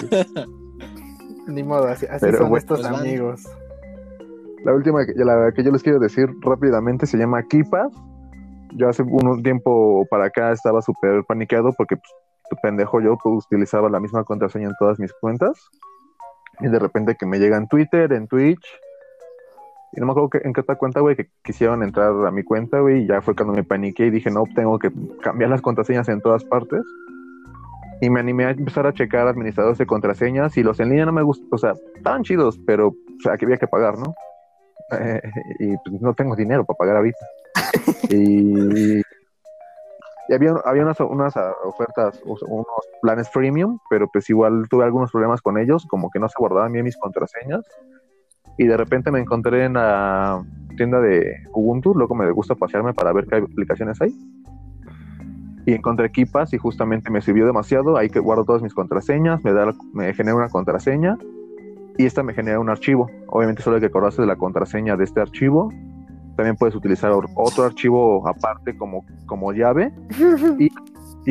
Ni 1.46 1.62
modo, 1.62 1.86
así, 1.88 2.04
así 2.10 2.26
Pero 2.26 2.38
son 2.40 2.50
bueno, 2.50 2.58
estos 2.58 2.80
pues 2.82 2.92
amigos. 3.00 3.42
La 4.66 4.74
última 4.74 5.06
que, 5.06 5.14
la 5.14 5.50
que 5.52 5.64
yo 5.64 5.70
les 5.70 5.82
quiero 5.82 5.98
decir 5.98 6.28
rápidamente 6.42 7.06
se 7.06 7.16
llama 7.16 7.42
Kipa. 7.44 7.88
Yo 8.72 8.88
hace 8.88 9.02
un 9.02 9.42
tiempo 9.42 10.06
para 10.10 10.26
acá 10.26 10.52
estaba 10.52 10.82
súper 10.82 11.24
paniqueado 11.24 11.72
porque, 11.76 11.96
pues, 11.96 12.60
pendejo 12.62 13.00
yo, 13.00 13.16
utilizaba 13.24 13.88
la 13.88 14.00
misma 14.00 14.24
contraseña 14.24 14.68
en 14.68 14.74
todas 14.78 14.98
mis 14.98 15.12
cuentas. 15.14 15.70
Y 16.60 16.68
de 16.68 16.78
repente 16.78 17.16
que 17.16 17.26
me 17.26 17.38
llega 17.38 17.56
en 17.56 17.68
Twitter, 17.68 18.12
en 18.12 18.26
Twitch. 18.28 18.64
Y 19.92 20.00
no 20.00 20.06
me 20.06 20.12
acuerdo 20.12 20.30
que- 20.30 20.40
en 20.44 20.52
qué 20.52 20.60
otra 20.60 20.76
cuenta, 20.76 21.00
güey, 21.00 21.16
que 21.16 21.28
quisieron 21.42 21.82
entrar 21.82 22.12
a 22.26 22.30
mi 22.30 22.42
cuenta, 22.42 22.80
güey. 22.80 23.02
Y 23.02 23.06
ya 23.06 23.20
fue 23.20 23.34
cuando 23.34 23.54
me 23.54 23.64
paniqué 23.64 24.06
y 24.06 24.10
dije, 24.10 24.30
no, 24.30 24.44
tengo 24.54 24.78
que 24.78 24.90
cambiar 25.22 25.50
las 25.50 25.62
contraseñas 25.62 26.08
en 26.08 26.20
todas 26.20 26.44
partes. 26.44 26.82
Y 28.00 28.10
me 28.10 28.20
animé 28.20 28.44
a 28.44 28.50
empezar 28.50 28.86
a 28.86 28.92
checar 28.92 29.26
administradores 29.26 29.78
de 29.78 29.86
contraseñas. 29.86 30.56
Y 30.56 30.62
los 30.62 30.80
en 30.80 30.90
línea 30.90 31.06
no 31.06 31.12
me 31.12 31.22
gustan, 31.22 31.48
o 31.50 31.58
sea, 31.58 31.74
estaban 31.94 32.22
chidos, 32.24 32.58
pero 32.66 32.88
o 32.88 33.20
sea, 33.22 33.36
que 33.38 33.46
había 33.46 33.56
que 33.56 33.66
pagar, 33.66 33.98
¿no? 33.98 34.14
Y 35.58 35.76
pues, 35.78 36.00
no 36.00 36.14
tengo 36.14 36.36
dinero 36.36 36.64
para 36.64 36.76
pagar 36.76 36.96
ahorita. 36.96 37.26
y, 38.10 39.00
y 40.28 40.34
había, 40.34 40.54
había 40.64 40.82
unas, 40.82 41.00
unas 41.00 41.36
ah, 41.36 41.54
ofertas, 41.64 42.20
unos 42.24 42.66
planes 43.00 43.28
premium, 43.30 43.78
pero 43.88 44.08
pues 44.08 44.28
igual 44.30 44.66
tuve 44.68 44.84
algunos 44.84 45.12
problemas 45.12 45.40
con 45.40 45.58
ellos, 45.58 45.86
como 45.86 46.10
que 46.10 46.18
no 46.18 46.28
se 46.28 46.34
guardaban 46.38 46.72
bien 46.72 46.84
mis 46.84 46.96
contraseñas. 46.96 47.64
Y 48.58 48.66
de 48.66 48.76
repente 48.76 49.10
me 49.10 49.20
encontré 49.20 49.64
en 49.64 49.74
la 49.74 50.42
tienda 50.76 51.00
de 51.00 51.44
Ubuntu, 51.52 51.94
luego 51.94 52.14
me 52.14 52.30
gusta 52.30 52.54
pasearme 52.54 52.94
para 52.94 53.12
ver 53.12 53.26
qué 53.26 53.36
aplicaciones 53.36 54.00
hay. 54.00 54.14
Y 55.66 55.74
encontré 55.74 56.10
Keepas 56.10 56.54
y 56.54 56.58
justamente 56.58 57.10
me 57.10 57.20
sirvió 57.20 57.44
demasiado. 57.44 57.96
Ahí 57.96 58.08
que 58.08 58.20
guardo 58.20 58.44
todas 58.44 58.62
mis 58.62 58.72
contraseñas, 58.72 59.42
me, 59.44 59.52
da, 59.52 59.74
me 59.92 60.14
genera 60.14 60.36
una 60.36 60.48
contraseña 60.48 61.18
y 61.98 62.06
esta 62.06 62.22
me 62.22 62.34
genera 62.34 62.60
un 62.60 62.68
archivo. 62.70 63.10
Obviamente 63.28 63.62
solo 63.62 63.76
hay 63.76 63.80
que 63.80 63.86
acordarse 63.86 64.20
de 64.22 64.28
la 64.28 64.36
contraseña 64.36 64.96
de 64.96 65.04
este 65.04 65.20
archivo. 65.20 65.70
También 66.36 66.56
puedes 66.56 66.74
utilizar 66.74 67.12
otro 67.34 67.64
archivo 67.64 68.26
aparte 68.28 68.76
como, 68.76 69.04
como 69.26 69.52
llave. 69.52 69.92
Y, 70.58 70.70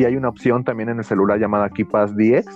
y 0.00 0.04
hay 0.04 0.14
una 0.16 0.28
opción 0.28 0.62
también 0.64 0.88
en 0.90 0.98
el 0.98 1.04
celular 1.04 1.38
llamada 1.38 1.70
KeePass 1.70 2.14
DX 2.16 2.46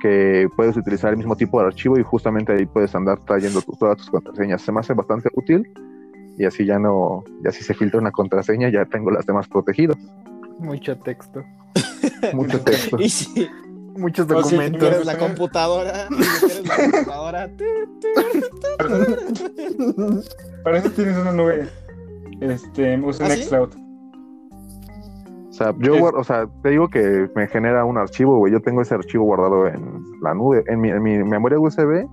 que 0.00 0.48
puedes 0.56 0.76
utilizar 0.76 1.10
el 1.10 1.16
mismo 1.18 1.36
tipo 1.36 1.60
de 1.60 1.66
archivo 1.66 1.98
y 1.98 2.02
justamente 2.02 2.52
ahí 2.52 2.66
puedes 2.66 2.94
andar 2.94 3.20
trayendo 3.20 3.60
tu- 3.62 3.72
todas 3.76 3.98
tus 3.98 4.10
contraseñas. 4.10 4.62
Se 4.62 4.72
me 4.72 4.80
hace 4.80 4.94
bastante 4.94 5.28
útil 5.34 5.70
y 6.38 6.44
así 6.44 6.64
ya 6.64 6.78
no, 6.78 7.22
ya 7.44 7.52
si 7.52 7.62
se 7.62 7.74
filtra 7.74 8.00
una 8.00 8.10
contraseña 8.10 8.68
ya 8.70 8.84
tengo 8.86 9.10
las 9.10 9.26
demás 9.26 9.46
protegidas. 9.48 9.96
Mucho 10.58 10.98
texto, 10.98 11.42
Mucho 12.32 12.60
texto. 12.64 12.96
Y 12.98 13.08
si 13.10 13.46
muchos 13.96 14.26
documentos. 14.26 14.70
computadora, 14.72 14.72
si 14.72 14.78
quieres 14.78 15.06
la 15.06 15.18
computadora, 15.18 16.08
Para 20.64 20.78
eso 20.78 20.90
tienes 20.90 21.16
una 21.18 21.32
nube. 21.32 21.68
Este, 22.40 22.98
usa 23.00 23.26
¿Ah, 23.26 23.30
sí? 23.30 23.36
Nextcloud. 23.38 23.70
O 25.48 25.52
sea, 25.54 25.74
yo 25.78 25.98
guardo- 25.98 26.18
o 26.20 26.24
sea, 26.24 26.46
te 26.62 26.70
digo 26.70 26.88
que 26.88 27.28
me 27.34 27.46
genera 27.46 27.84
un 27.84 27.98
archivo, 27.98 28.38
güey. 28.38 28.52
Yo 28.52 28.60
tengo 28.60 28.80
ese 28.82 28.94
archivo 28.94 29.24
guardado 29.24 29.66
en 29.66 30.02
la 30.22 30.34
nube, 30.34 30.64
en 30.66 30.80
mi, 30.80 30.90
en 30.90 31.02
mi 31.02 31.18
memoria 31.22 31.58
USB 31.60 32.06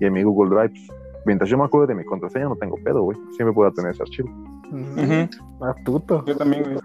y 0.00 0.04
en 0.04 0.12
mi 0.12 0.22
Google 0.22 0.50
Drive. 0.56 0.74
Mientras 1.24 1.48
yo 1.50 1.56
me 1.58 1.64
acuerdo 1.64 1.86
de 1.86 1.94
mi 1.94 2.04
contraseña, 2.04 2.46
no 2.46 2.56
tengo 2.56 2.76
pedo, 2.82 3.02
güey. 3.02 3.16
Siempre 3.36 3.52
puedo 3.54 3.70
tener 3.72 3.92
ese 3.92 4.02
archivo. 4.02 4.28
Ujú. 4.72 5.00
Ujú. 5.02 5.64
Astuto. 5.64 6.24
Yo 6.26 6.36
también, 6.36 6.64
güey. 6.64 6.78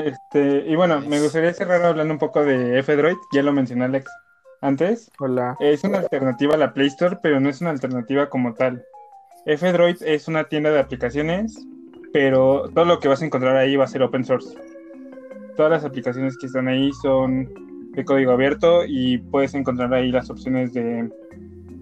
Este, 0.00 0.66
y 0.68 0.74
bueno, 0.74 1.00
me 1.00 1.20
gustaría 1.20 1.52
cerrar 1.54 1.82
hablando 1.84 2.12
un 2.14 2.18
poco 2.18 2.42
de 2.44 2.80
F-Droid, 2.80 3.16
ya 3.32 3.42
lo 3.44 3.52
mencioné 3.52 3.84
Alex 3.84 4.10
antes. 4.62 5.10
Hola. 5.18 5.56
Es 5.60 5.84
una 5.84 5.98
alternativa 5.98 6.54
a 6.54 6.58
la 6.58 6.72
Play 6.72 6.86
Store, 6.86 7.18
pero 7.22 7.38
no 7.40 7.50
es 7.50 7.60
una 7.60 7.70
alternativa 7.70 8.28
como 8.30 8.54
tal. 8.54 8.82
F-Droid 9.44 10.02
es 10.02 10.28
una 10.28 10.44
tienda 10.44 10.70
de 10.70 10.78
aplicaciones, 10.80 11.66
pero 12.12 12.70
todo 12.74 12.84
lo 12.84 12.98
que 13.00 13.08
vas 13.08 13.20
a 13.20 13.26
encontrar 13.26 13.56
ahí 13.56 13.76
va 13.76 13.84
a 13.84 13.88
ser 13.88 14.02
open 14.02 14.24
source. 14.24 14.56
Todas 15.56 15.70
las 15.70 15.84
aplicaciones 15.84 16.38
que 16.38 16.46
están 16.46 16.68
ahí 16.68 16.90
son 17.02 17.90
de 17.92 18.04
código 18.04 18.32
abierto 18.32 18.84
y 18.86 19.18
puedes 19.18 19.52
encontrar 19.54 19.92
ahí 19.92 20.10
las 20.10 20.30
opciones 20.30 20.72
de 20.72 21.10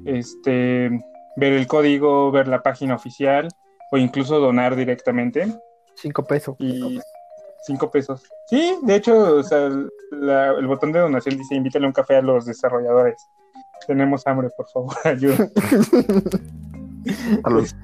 este 0.07 0.91
ver 1.37 1.53
el 1.53 1.66
código, 1.66 2.33
ver 2.33 2.49
la 2.49 2.62
página 2.62 2.97
oficial 2.97 3.49
o 3.93 3.99
incluso 3.99 4.41
donar 4.41 4.74
directamente 4.74 5.47
Cinco 5.95 6.24
pesos. 6.24 6.57
y 6.59 6.72
cinco 6.72 6.89
pesos. 6.89 7.05
Sí, 8.48 8.74
de 8.82 8.96
hecho, 8.96 9.36
o 9.36 9.42
sea, 9.42 9.68
la- 10.12 10.50
el 10.52 10.66
botón 10.66 10.92
de 10.92 10.98
donación 11.00 11.36
dice 11.36 11.54
invítale 11.54 11.86
un 11.86 11.92
café 11.92 12.16
a 12.16 12.22
los 12.22 12.46
desarrolladores. 12.46 13.16
Tenemos 13.86 14.26
hambre, 14.26 14.48
por 14.56 14.68
favor, 14.68 14.94
ayuda. 15.04 15.48
Los- 17.50 17.74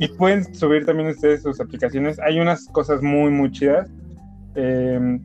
Y 0.00 0.08
pueden 0.08 0.54
subir 0.54 0.86
también 0.86 1.08
ustedes 1.08 1.42
sus 1.42 1.60
aplicaciones. 1.60 2.18
Hay 2.20 2.38
unas 2.38 2.66
cosas 2.68 3.02
muy, 3.02 3.30
muy 3.30 3.50
chidas. 3.50 3.90
Eh, 4.54 5.18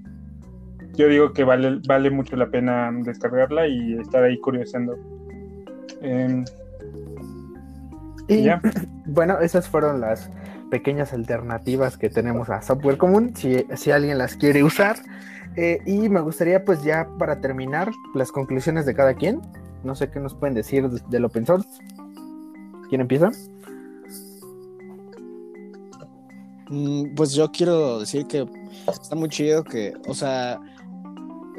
yo 0.95 1.08
digo 1.08 1.32
que 1.34 1.43
vale, 1.43 1.80
vale 1.88 2.10
mucho 2.10 2.36
la 2.36 2.47
pena 2.49 2.91
descargarla 3.04 3.68
y 3.68 3.93
estar 3.99 4.24
ahí 4.24 4.39
curioseando. 4.39 4.95
Eh, 6.01 6.43
Y 8.28 8.43
ya. 8.43 8.62
bueno, 9.06 9.39
esas 9.39 9.68
fueron 9.68 10.01
las 10.01 10.30
pequeñas 10.70 11.14
alternativas 11.14 11.97
que 11.97 12.09
tenemos 12.09 12.49
a 12.49 12.61
software 12.61 12.97
común, 12.97 13.34
si, 13.36 13.66
si 13.76 13.91
alguien 13.91 14.18
las 14.18 14.36
quiere 14.36 14.64
usar. 14.64 14.97
Eh, 15.55 15.80
y 15.86 16.09
me 16.09 16.20
gustaría 16.22 16.66
pues 16.66 16.84
ya 16.84 17.07
para 17.20 17.39
terminar 17.39 17.91
las 18.16 18.32
conclusiones 18.32 18.86
de 18.86 18.95
cada 18.95 19.14
quien. 19.14 19.41
No 19.84 19.95
sé 19.95 20.09
qué 20.09 20.20
nos 20.20 20.34
pueden 20.34 20.55
decir 20.55 20.89
de- 20.89 21.01
del 21.09 21.26
open 21.26 21.45
source. 21.45 21.68
¿Quién 22.89 23.01
empieza? 23.01 23.30
Mm, 26.70 27.14
Pues 27.16 27.34
yo 27.34 27.51
quiero 27.51 27.99
decir 27.99 28.26
que 28.28 28.45
está 28.88 29.16
muy 29.16 29.30
chido 29.30 29.64
que, 29.64 29.93
o 30.07 30.14
sea, 30.14 30.59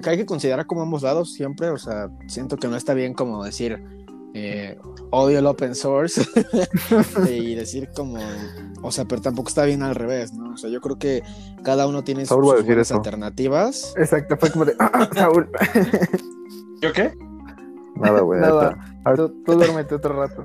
hay 0.05 0.17
que 0.17 0.27
considerar 0.27 0.67
como 0.67 0.83
ambos 0.83 1.03
lados 1.03 1.33
siempre, 1.33 1.69
o 1.71 1.79
sea, 1.79 2.11
siento 2.27 2.57
que 2.57 2.69
no 2.69 2.77
está 2.77 2.95
bien 2.95 3.15
como 3.15 3.45
decir 3.45 3.83
eh, 4.37 4.77
odio 5.11 5.39
el 5.39 5.47
open 5.47 5.77
source 5.77 6.23
y 7.31 7.55
decir 7.55 7.89
como, 7.95 8.19
o 8.83 8.91
sea, 8.91 9.05
pero 9.05 9.23
tampoco 9.23 9.49
está 9.49 9.65
bien 9.65 9.83
al 9.83 9.95
revés, 9.95 10.33
¿no? 10.33 10.55
O 10.55 10.57
sea, 10.57 10.71
yo 10.71 10.81
creo 10.81 10.99
que 10.99 11.23
cada 11.63 11.87
uno 11.87 12.03
tiene 12.03 12.23
sus, 12.23 12.31
Saúl 12.31 12.45
va 12.45 12.47
a 12.49 12.51
sus 12.51 12.59
decir 12.59 12.75
buenas 12.75 12.89
eso. 12.89 12.97
alternativas. 12.97 13.95
Exacto, 13.97 14.37
fue 14.37 14.51
como 14.51 14.65
de 14.65 14.77
Saúl. 15.15 15.49
¿Yo 16.83 16.93
qué? 16.93 17.15
Nada, 17.95 18.21
güey. 18.23 18.41
Nada, 18.41 18.77
tú, 19.15 19.43
tú 19.45 19.53
duérmete 19.55 19.95
otro 19.95 20.15
rato. 20.15 20.45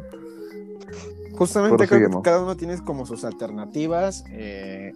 Justamente 1.36 1.88
creo 1.88 2.10
que 2.12 2.22
cada 2.22 2.44
uno 2.44 2.56
tiene 2.56 2.78
como 2.84 3.08
sus 3.08 3.24
alternativas. 3.24 4.24
eh, 4.32 4.92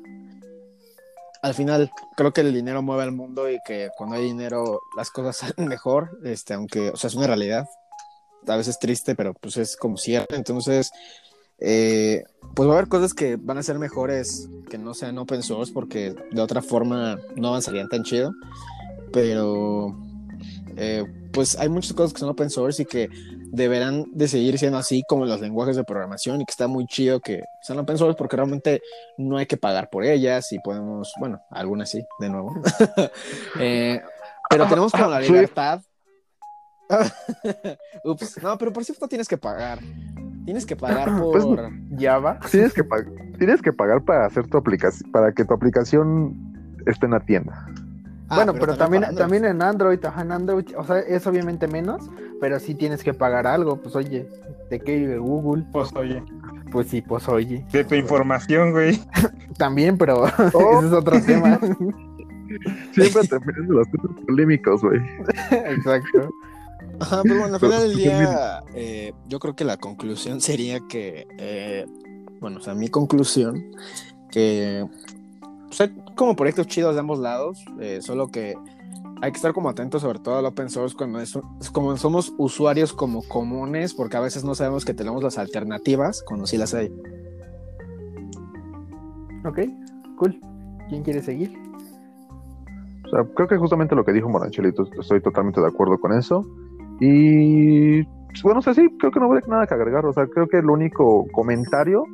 al 1.42 1.54
final, 1.54 1.92
creo 2.16 2.32
que 2.32 2.42
el 2.42 2.54
dinero 2.54 2.82
mueve 2.82 3.04
al 3.04 3.12
mundo 3.12 3.50
y 3.50 3.60
que 3.66 3.90
cuando 3.98 4.16
hay 4.16 4.24
dinero 4.24 4.80
las 4.96 5.12
cosas 5.12 5.36
salen 5.56 5.68
mejor, 5.68 6.18
este, 6.24 6.54
aunque, 6.54 6.92
o 6.92 6.96
sea, 6.96 7.10
es 7.10 7.16
una 7.16 7.28
realidad. 7.28 7.66
A 8.48 8.58
veces 8.58 8.80
triste, 8.80 9.16
pero 9.16 9.34
pues 9.34 9.58
es 9.58 9.76
como 9.76 9.98
cierto. 9.98 10.36
Entonces, 10.36 10.92
eh, 11.60 12.24
pues 12.56 12.68
va 12.68 12.74
a 12.74 12.78
haber 12.78 12.90
cosas 12.90 13.14
que 13.14 13.38
van 13.38 13.58
a 13.58 13.64
ser 13.64 13.80
mejores 13.80 14.50
que 14.70 14.78
no 14.78 14.94
sean 14.94 15.18
open 15.18 15.44
source 15.44 15.72
porque 15.72 16.14
de 16.32 16.42
otra 16.42 16.62
forma 16.62 17.20
no 17.36 17.50
avanzarían 17.50 17.90
tan 17.90 18.04
chido. 18.04 18.34
Pero, 19.12 19.96
eh, 20.76 21.06
pues 21.32 21.58
hay 21.58 21.70
muchas 21.70 21.94
cosas 21.94 22.14
que 22.14 22.20
son 22.20 22.30
open 22.30 22.50
source 22.50 22.82
y 22.82 22.86
que 22.86 23.10
deberán 23.54 24.06
de 24.12 24.28
seguir 24.28 24.58
siendo 24.58 24.80
así 24.80 25.04
como 25.08 25.26
los 25.26 25.40
lenguajes 25.40 25.76
de 25.76 25.84
programación 25.84 26.42
y 26.42 26.46
que 26.46 26.52
está 26.52 26.68
muy 26.68 26.88
chido 26.88 27.20
que 27.20 27.44
sean 27.62 27.78
open 27.78 28.00
source 28.00 28.18
porque 28.18 28.36
realmente 28.36 28.82
no 29.18 29.38
hay 29.38 29.46
que 29.46 29.58
pagar 29.58 29.90
por 29.92 30.04
ellas 30.04 30.52
y 30.52 30.60
podemos, 30.60 31.14
bueno, 31.20 31.40
algunas 31.52 31.90
sí, 31.90 32.04
de 32.20 32.30
nuevo. 32.30 32.54
Eh, 33.60 34.02
pero 34.50 34.68
tenemos 34.68 34.92
como 34.92 35.08
la 35.08 35.20
libertad. 35.20 35.82
Ups, 38.04 38.42
no, 38.42 38.58
pero 38.58 38.72
por 38.74 38.84
cierto 38.84 39.08
tienes 39.08 39.28
que 39.28 39.38
pagar. 39.38 39.80
Tienes 40.46 40.66
que 40.66 40.76
pagar 40.76 41.18
por... 41.20 41.32
Pues, 41.32 41.46
Java. 42.00 42.40
Tienes 42.52 42.74
que, 42.74 42.84
tienes 43.40 43.62
que 43.62 43.74
pagar 43.74 44.04
para 44.04 44.26
hacer 44.26 44.48
tu 44.48 44.58
aplicación, 44.58 45.12
para 45.12 45.32
que 45.32 45.46
tu 45.46 45.54
aplicación 45.54 46.36
esté 46.86 47.06
en 47.06 47.12
la 47.14 47.20
tienda. 47.22 47.68
Ah, 48.30 48.38
bueno, 48.38 48.54
pero, 48.54 48.76
también, 48.76 49.04
también 49.16 49.46
en 49.46 49.62
Android, 49.62 50.04
ajá, 50.04 50.22
en 50.22 50.32
Android, 50.32 50.66
o 50.76 50.84
sea, 50.84 51.00
es 51.00 51.28
obviamente 51.28 51.68
menos, 51.68 52.10
pero 52.40 52.60
sí 52.60 52.74
tienes 52.74 53.04
que 53.04 53.14
pagar 53.14 53.46
algo, 53.46 53.78
pues 53.78 53.96
oye, 53.96 54.28
¿de 54.72 54.80
qué 54.80 54.98
vive 54.98 55.18
Google? 55.20 55.66
Pues 55.72 55.90
oye, 55.96 56.24
Pues 56.72 56.88
sí, 56.88 57.02
pues 57.02 57.28
oye. 57.28 57.64
de 57.72 57.84
tu 57.84 57.94
información, 57.96 58.72
güey. 58.72 59.00
También, 59.58 59.98
pero 59.98 60.24
Oh. 60.54 60.78
ese 60.80 60.88
es 60.88 60.94
otro 60.94 61.22
tema. 61.22 61.60
Siempre 62.94 63.28
te 63.28 63.36
en 63.36 63.68
los 63.68 63.90
temas 63.92 64.12
polémicos, 64.26 64.82
güey. 64.82 65.00
Exacto. 65.52 66.30
Ajá, 67.00 67.22
pero 67.24 67.40
bueno, 67.40 67.56
al 67.56 67.60
final 67.60 67.82
del 67.82 67.92
pues, 67.94 68.04
día, 68.04 68.64
eh, 68.76 69.14
yo 69.28 69.40
creo 69.40 69.56
que 69.56 69.66
la 69.66 69.78
conclusión 69.78 70.42
sería 70.42 70.80
que, 70.88 71.28
eh, 71.38 71.86
bueno, 72.40 72.58
o 72.58 72.62
sea, 72.62 72.76
mi 72.76 72.88
conclusión, 72.88 73.72
que 74.32 74.86
hay 75.80 75.96
como 76.16 76.36
proyectos 76.36 76.68
chidos 76.68 76.94
de 76.94 77.00
ambos 77.00 77.20
lados, 77.20 77.64
eh, 77.80 78.00
solo 78.02 78.28
que 78.28 78.56
hay 79.22 79.32
que 79.32 79.38
estar 79.38 79.54
como 79.54 79.70
atentos 79.70 80.02
sobre 80.02 80.20
todo 80.20 80.38
al 80.38 80.46
open 80.46 80.70
source 80.70 80.96
cuando 80.96 81.20
es, 81.20 81.38
es 81.62 81.70
como 81.70 81.96
somos 81.98 82.34
usuarios 82.38 82.94
como 82.94 83.24
comunes, 83.24 83.94
porque 83.94 84.18
a 84.18 84.20
veces 84.20 84.44
no 84.44 84.54
sabemos 84.54 84.86
que 84.86 84.94
tenemos 84.94 85.24
las 85.24 85.38
alternativas 85.38 86.24
cuando 86.26 86.46
sí 86.46 86.58
las 86.58 86.74
hay. 86.74 86.92
Ok, 89.46 89.60
cool. 90.18 90.40
¿Quién 90.90 91.04
quiere 91.04 91.22
seguir? 91.22 91.58
O 93.06 93.10
sea, 93.10 93.24
creo 93.36 93.48
que 93.48 93.58
justamente 93.58 93.96
lo 93.96 94.06
que 94.06 94.14
dijo 94.14 94.30
Moranchelito, 94.30 94.88
estoy 95.00 95.22
totalmente 95.22 95.62
de 95.62 95.68
acuerdo 95.68 96.00
con 96.00 96.14
eso. 96.14 96.46
Y 97.00 98.04
pues, 98.04 98.44
bueno, 98.44 98.60
o 98.60 98.62
sea, 98.62 98.74
sí, 98.74 98.88
creo 99.00 99.12
que 99.12 99.20
no 99.20 99.28
habría 99.28 99.42
nada 99.48 99.68
que 99.68 99.74
agregar. 99.74 100.06
O 100.06 100.14
sea, 100.14 100.28
creo 100.28 100.48
que 100.48 100.58
el 100.58 100.70
único 100.70 101.26
comentario 101.32 102.06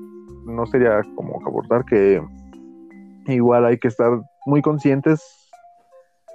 no 0.45 0.65
sería 0.65 1.01
como 1.15 1.39
abordar 1.45 1.85
que 1.85 2.21
igual 3.27 3.65
hay 3.65 3.77
que 3.77 3.87
estar 3.87 4.21
muy 4.45 4.61
conscientes. 4.61 5.21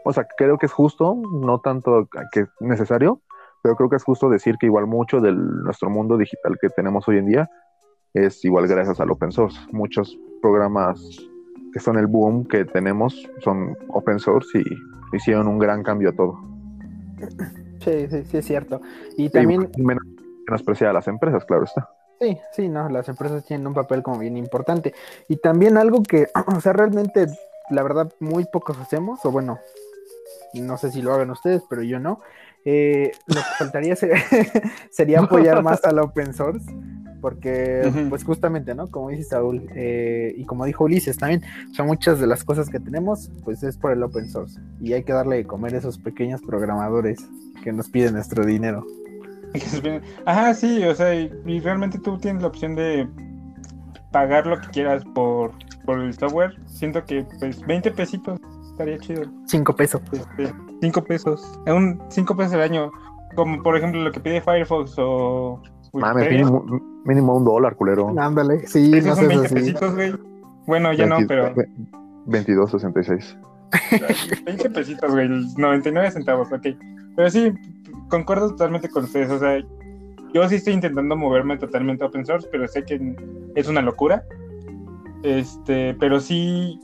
O 0.04 0.12
sea, 0.12 0.26
creo 0.36 0.58
que 0.58 0.66
es 0.66 0.72
justo, 0.72 1.16
no 1.32 1.60
tanto 1.60 2.08
que 2.32 2.40
es 2.40 2.48
necesario, 2.60 3.20
pero 3.62 3.76
creo 3.76 3.88
que 3.88 3.96
es 3.96 4.04
justo 4.04 4.28
decir 4.28 4.56
que 4.58 4.66
igual 4.66 4.86
mucho 4.86 5.20
de 5.20 5.32
nuestro 5.32 5.88
mundo 5.90 6.18
digital 6.18 6.58
que 6.60 6.68
tenemos 6.68 7.08
hoy 7.08 7.18
en 7.18 7.26
día 7.26 7.50
es 8.12 8.44
igual 8.44 8.68
gracias 8.68 9.00
al 9.00 9.10
open 9.10 9.32
source. 9.32 9.58
Muchos 9.72 10.18
programas 10.40 11.00
que 11.72 11.80
son 11.80 11.98
el 11.98 12.06
boom 12.06 12.46
que 12.46 12.64
tenemos 12.64 13.28
son 13.40 13.76
open 13.88 14.18
source 14.18 14.60
y 14.60 15.16
hicieron 15.16 15.48
un 15.48 15.58
gran 15.58 15.82
cambio 15.82 16.10
a 16.10 16.12
todo. 16.12 16.38
Sí, 17.84 18.06
sí, 18.08 18.24
sí, 18.30 18.36
es 18.38 18.44
cierto. 18.46 18.80
Y 19.16 19.30
también... 19.30 19.70
Y 19.76 19.82
menos, 19.82 20.04
menospreciar 20.46 20.90
a 20.90 20.92
las 20.92 21.08
empresas, 21.08 21.44
claro 21.44 21.64
está. 21.64 21.88
Sí, 22.20 22.38
sí, 22.52 22.68
no, 22.68 22.88
las 22.88 23.08
empresas 23.08 23.44
tienen 23.44 23.66
un 23.66 23.74
papel 23.74 24.02
como 24.02 24.18
bien 24.18 24.36
importante. 24.36 24.94
Y 25.28 25.36
también 25.36 25.76
algo 25.76 26.02
que, 26.02 26.28
o 26.56 26.60
sea, 26.60 26.72
realmente, 26.72 27.26
la 27.70 27.82
verdad, 27.82 28.12
muy 28.20 28.44
pocos 28.44 28.78
hacemos, 28.78 29.24
o 29.24 29.30
bueno, 29.30 29.58
no 30.54 30.76
sé 30.76 30.90
si 30.90 31.02
lo 31.02 31.12
hagan 31.12 31.30
ustedes, 31.30 31.62
pero 31.68 31.82
yo 31.82 31.98
no. 31.98 32.20
Eh, 32.64 33.12
lo 33.26 33.34
que 33.34 33.40
faltaría 33.58 33.96
ser- 33.96 34.12
sería 34.90 35.20
apoyar 35.22 35.62
más 35.62 35.84
al 35.84 35.98
open 35.98 36.32
source, 36.32 36.64
porque, 37.24 37.90
pues 38.10 38.22
justamente, 38.22 38.74
¿no? 38.74 38.90
Como 38.90 39.08
dice 39.08 39.22
Saúl, 39.22 39.66
eh, 39.74 40.34
y 40.36 40.44
como 40.44 40.66
dijo 40.66 40.84
Ulises 40.84 41.16
también, 41.16 41.40
sea, 41.72 41.82
muchas 41.82 42.20
de 42.20 42.26
las 42.26 42.44
cosas 42.44 42.68
que 42.68 42.78
tenemos, 42.78 43.30
pues 43.46 43.62
es 43.62 43.78
por 43.78 43.92
el 43.92 44.02
open 44.02 44.28
source. 44.28 44.60
Y 44.78 44.92
hay 44.92 45.04
que 45.04 45.14
darle 45.14 45.36
de 45.36 45.46
comer 45.46 45.74
a 45.74 45.78
esos 45.78 45.96
pequeños 45.96 46.42
programadores 46.42 47.26
que 47.62 47.72
nos 47.72 47.88
piden 47.88 48.12
nuestro 48.12 48.44
dinero. 48.44 48.84
Ajá, 50.26 50.52
sí, 50.52 50.84
o 50.84 50.94
sea, 50.94 51.14
y, 51.14 51.32
y 51.46 51.60
realmente 51.60 51.98
tú 51.98 52.18
tienes 52.18 52.42
la 52.42 52.48
opción 52.48 52.74
de 52.74 53.08
pagar 54.12 54.46
lo 54.46 54.60
que 54.60 54.68
quieras 54.68 55.02
por, 55.14 55.52
por 55.86 56.00
el 56.00 56.12
software. 56.12 56.54
Siento 56.66 57.06
que 57.06 57.24
pues 57.40 57.58
20 57.66 57.90
pesitos 57.92 58.38
estaría 58.70 58.98
chido. 58.98 59.22
Cinco 59.46 59.74
pesos. 59.74 60.02
Este, 60.12 60.52
5 60.82 61.04
pesos. 61.04 61.42
Un 61.68 62.02
5 62.10 62.36
pesos 62.36 62.52
al 62.52 62.60
año. 62.60 62.92
Como 63.34 63.62
por 63.62 63.78
ejemplo 63.78 64.02
lo 64.02 64.12
que 64.12 64.20
pide 64.20 64.42
Firefox 64.42 64.96
o 64.98 65.62
Mames, 65.94 66.30
mínimo, 66.30 66.64
mínimo 67.04 67.36
un 67.36 67.44
dólar, 67.44 67.76
culero. 67.76 68.12
Ándale, 68.18 68.66
sí, 68.66 68.90
no 68.90 69.14
son 69.14 69.16
seas 69.16 69.28
20 69.28 69.46
así. 69.46 69.54
pesitos, 69.54 69.94
güey. 69.94 70.14
Bueno, 70.66 70.92
ya 70.92 71.06
no, 71.06 71.16
20 71.16 71.34
pero 71.34 71.54
ve- 71.54 71.68
22.66. 72.26 73.36
20 74.44 74.70
pesitos, 74.70 75.10
güey. 75.12 75.28
99 75.28 76.10
centavos, 76.10 76.52
ok. 76.52 76.66
Pero 77.16 77.30
sí, 77.30 77.52
concuerdo 78.08 78.50
totalmente 78.50 78.88
con 78.88 79.04
ustedes. 79.04 79.30
O 79.30 79.38
sea, 79.38 79.58
yo 80.32 80.48
sí 80.48 80.56
estoy 80.56 80.72
intentando 80.74 81.16
moverme 81.16 81.56
totalmente 81.58 82.02
a 82.04 82.08
open 82.08 82.24
source, 82.26 82.48
pero 82.50 82.66
sé 82.68 82.84
que 82.84 83.14
es 83.54 83.68
una 83.68 83.82
locura. 83.82 84.24
Este, 85.22 85.94
pero 85.94 86.20
sí, 86.20 86.78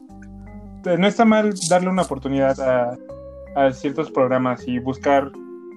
no 0.99 1.07
está 1.07 1.25
mal 1.25 1.53
darle 1.69 1.89
una 1.91 2.03
oportunidad 2.03 2.59
a, 2.61 2.97
a 3.57 3.73
ciertos 3.73 4.11
programas 4.11 4.67
y 4.67 4.79
buscar 4.79 5.31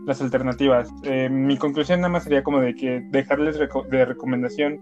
las 0.05 0.21
alternativas. 0.21 0.89
Eh, 1.03 1.29
mi 1.29 1.57
conclusión 1.57 2.01
nada 2.01 2.11
más 2.11 2.23
sería 2.23 2.43
como 2.43 2.59
de 2.59 2.75
que 2.75 3.01
dejarles 3.11 3.57
de 3.57 4.05
recomendación 4.05 4.79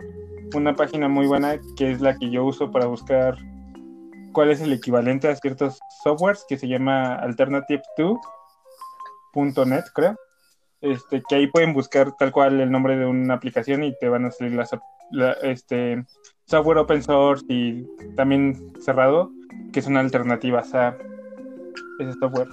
una 0.54 0.76
página 0.76 1.08
muy 1.08 1.28
buena 1.28 1.58
que 1.78 1.92
es 1.92 2.02
la 2.02 2.18
que 2.18 2.30
yo 2.30 2.44
uso 2.44 2.72
para 2.72 2.88
buscar 2.88 3.38
cuál 4.34 4.52
es 4.52 4.60
el 4.62 4.74
equivalente 4.74 5.30
a 5.30 5.36
ciertos 5.36 5.80
softwares 6.04 6.44
que 6.48 6.58
se 6.58 6.68
llama 6.68 7.16
alternative2.net, 7.22 9.84
creo. 9.94 10.18
Este, 10.82 11.22
que 11.30 11.36
ahí 11.36 11.48
pueden 11.48 11.74
buscar 11.74 12.12
tal 12.18 12.32
cual 12.32 12.60
el 12.60 12.72
nombre 12.72 12.98
de 12.98 13.06
una 13.06 13.36
aplicación 13.36 13.84
y 13.84 13.96
te 14.00 14.10
van 14.10 14.26
a 14.26 14.32
salir 14.32 14.54
las, 14.54 14.72
la- 15.12 15.34
este, 15.44 16.04
software 16.46 16.80
open 16.80 17.04
source 17.04 17.46
y 17.48 17.86
también 18.16 18.74
cerrado, 18.82 19.32
que 19.72 19.82
son 19.84 19.96
alternativas 19.98 20.74
a 20.74 20.98
ese 22.00 22.14
software. 22.20 22.48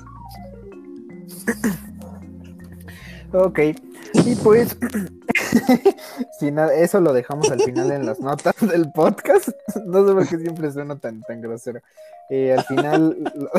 Ok, 3.33 3.59
y 4.15 4.35
pues, 4.37 4.75
si 6.41 6.51
nada, 6.51 6.73
eso 6.75 6.99
lo 7.01 7.13
dejamos 7.13 7.51
al 7.51 7.61
final 7.61 7.91
en 7.91 8.07
las 8.07 8.21
notas 8.21 8.55
del 8.61 8.91
podcast. 8.93 9.51
No 9.87 10.07
sé 10.07 10.15
por 10.15 10.29
qué 10.29 10.39
siempre 10.39 10.71
suena 10.73 10.97
tan, 10.97 11.21
tan 11.23 11.41
grosero. 11.41 11.81
Eh, 12.31 12.53
al 12.53 12.65
final 12.65 13.17
lo, 13.35 13.51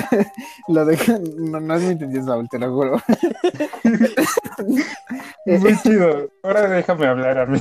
lo 0.67 0.85
dejan, 0.85 1.23
no, 1.37 1.59
no 1.59 1.75
es 1.75 1.83
mi 1.83 1.91
intención, 1.91 2.25
Saúl, 2.25 2.49
te 2.49 2.59
lo 2.59 2.73
juro. 2.73 2.97
Muy 5.45 5.77
chido. 5.81 6.29
Ahora 6.43 6.67
déjame 6.67 7.07
hablar 7.07 7.39
a 7.39 7.45
mí. 7.45 7.59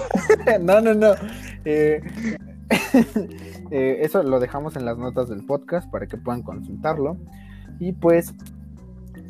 no, 0.61 0.81
no, 0.81 0.95
no. 0.95 1.15
Eh, 1.65 2.03
eh, 3.71 3.99
eso 4.01 4.23
lo 4.23 4.41
dejamos 4.41 4.77
en 4.77 4.85
las 4.85 4.99
notas 4.99 5.29
del 5.29 5.45
podcast 5.45 5.91
para 5.91 6.07
que 6.07 6.17
puedan 6.17 6.43
consultarlo. 6.43 7.17
Y 7.79 7.93
pues, 7.93 8.35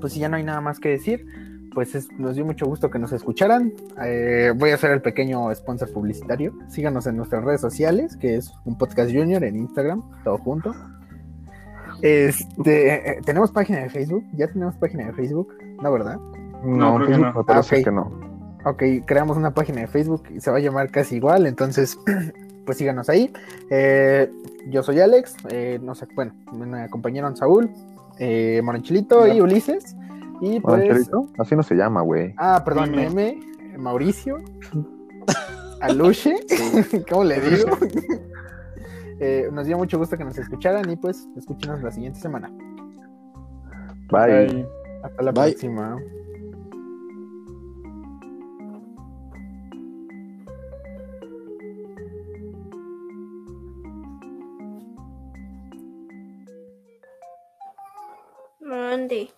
pues 0.01 0.13
si 0.13 0.21
ya 0.21 0.29
no 0.29 0.37
hay 0.37 0.45
nada 0.45 0.61
más 0.61 0.81
que 0.81 0.89
decir, 0.89 1.27
pues 1.79 1.95
es- 1.95 2.11
nos 2.19 2.35
dio 2.35 2.45
mucho 2.45 2.67
gusto 2.67 2.91
que 2.91 2.99
nos 2.99 3.13
escucharan. 3.13 3.73
Eh, 4.05 4.53
voy 4.57 4.71
a 4.71 4.75
hacer 4.75 4.91
el 4.91 5.01
pequeño 5.01 5.55
sponsor 5.55 5.93
publicitario. 5.93 6.53
Síganos 6.67 7.07
en 7.07 7.17
nuestras 7.17 7.45
redes 7.45 7.61
sociales, 7.61 8.17
que 8.17 8.35
es 8.35 8.53
un 8.65 8.77
podcast 8.77 9.13
junior 9.15 9.45
en 9.45 9.55
Instagram, 9.55 10.03
todo 10.25 10.39
junto. 10.39 10.75
Este, 12.03 12.95
eh, 13.13 13.21
tenemos 13.25 13.53
página 13.53 13.79
de 13.79 13.91
Facebook, 13.91 14.25
ya 14.35 14.49
tenemos 14.49 14.75
página 14.75 15.07
de 15.07 15.13
Facebook, 15.13 15.55
¿no 15.81 15.93
verdad? 15.93 16.19
No, 16.65 16.97
creo 16.97 17.07
que 17.07 17.19
no. 17.19 17.33
me 17.33 17.45
parece 17.45 17.77
Ah, 17.77 17.79
ok. 17.79 17.85
que 17.85 17.91
no. 17.93 18.13
Ok, 18.65 18.83
creamos 19.07 19.37
una 19.37 19.53
página 19.55 19.83
de 19.83 19.87
Facebook 19.87 20.25
y 20.35 20.41
se 20.41 20.51
va 20.51 20.57
a 20.57 20.61
llamar 20.61 20.91
casi 20.91 21.15
igual, 21.15 21.47
entonces 21.47 21.97
pues 22.67 22.77
síganos 22.77 23.09
ahí. 23.09 23.33
Eh, 23.71 24.29
yo 24.69 24.83
soy 24.83 24.99
Alex, 24.99 25.37
eh, 25.51 25.79
no 25.81 25.95
sé, 25.95 26.09
bueno, 26.17 26.33
me 26.53 26.81
acompañaron 26.83 27.37
Saúl, 27.37 27.71
eh, 28.19 28.61
Moranchilito 28.65 29.29
y. 29.33 29.41
Ulises. 29.41 29.95
Y 30.41 30.61
pues, 30.61 30.75
Angelito. 30.83 31.27
Así 31.39 31.57
no 31.57 31.63
se 31.63 31.75
llama, 31.75 32.03
güey. 32.03 32.35
ah, 32.39 32.63
perdón, 32.65 32.91
Meme. 32.93 33.39
Meme, 33.41 33.79
Mauricio, 33.79 34.39
Aluche, 35.81 36.35
¿cómo 37.11 37.25
le 37.25 37.41
digo? 37.41 37.71
Eh, 39.21 39.49
nos 39.53 39.67
dio 39.67 39.77
mucho 39.77 39.99
gusto 39.99 40.17
que 40.17 40.23
nos 40.25 40.39
escucharan 40.39 40.89
y 40.89 40.95
pues 40.95 41.27
escúchenos 41.37 41.83
la 41.83 41.91
siguiente 41.91 42.21
semana. 42.21 42.53
Bye. 44.13 44.65
Hasta 45.03 45.23
la 45.25 45.33
Bye. 45.33 45.51
próxima. 45.51 45.97
Mande. 58.61 59.33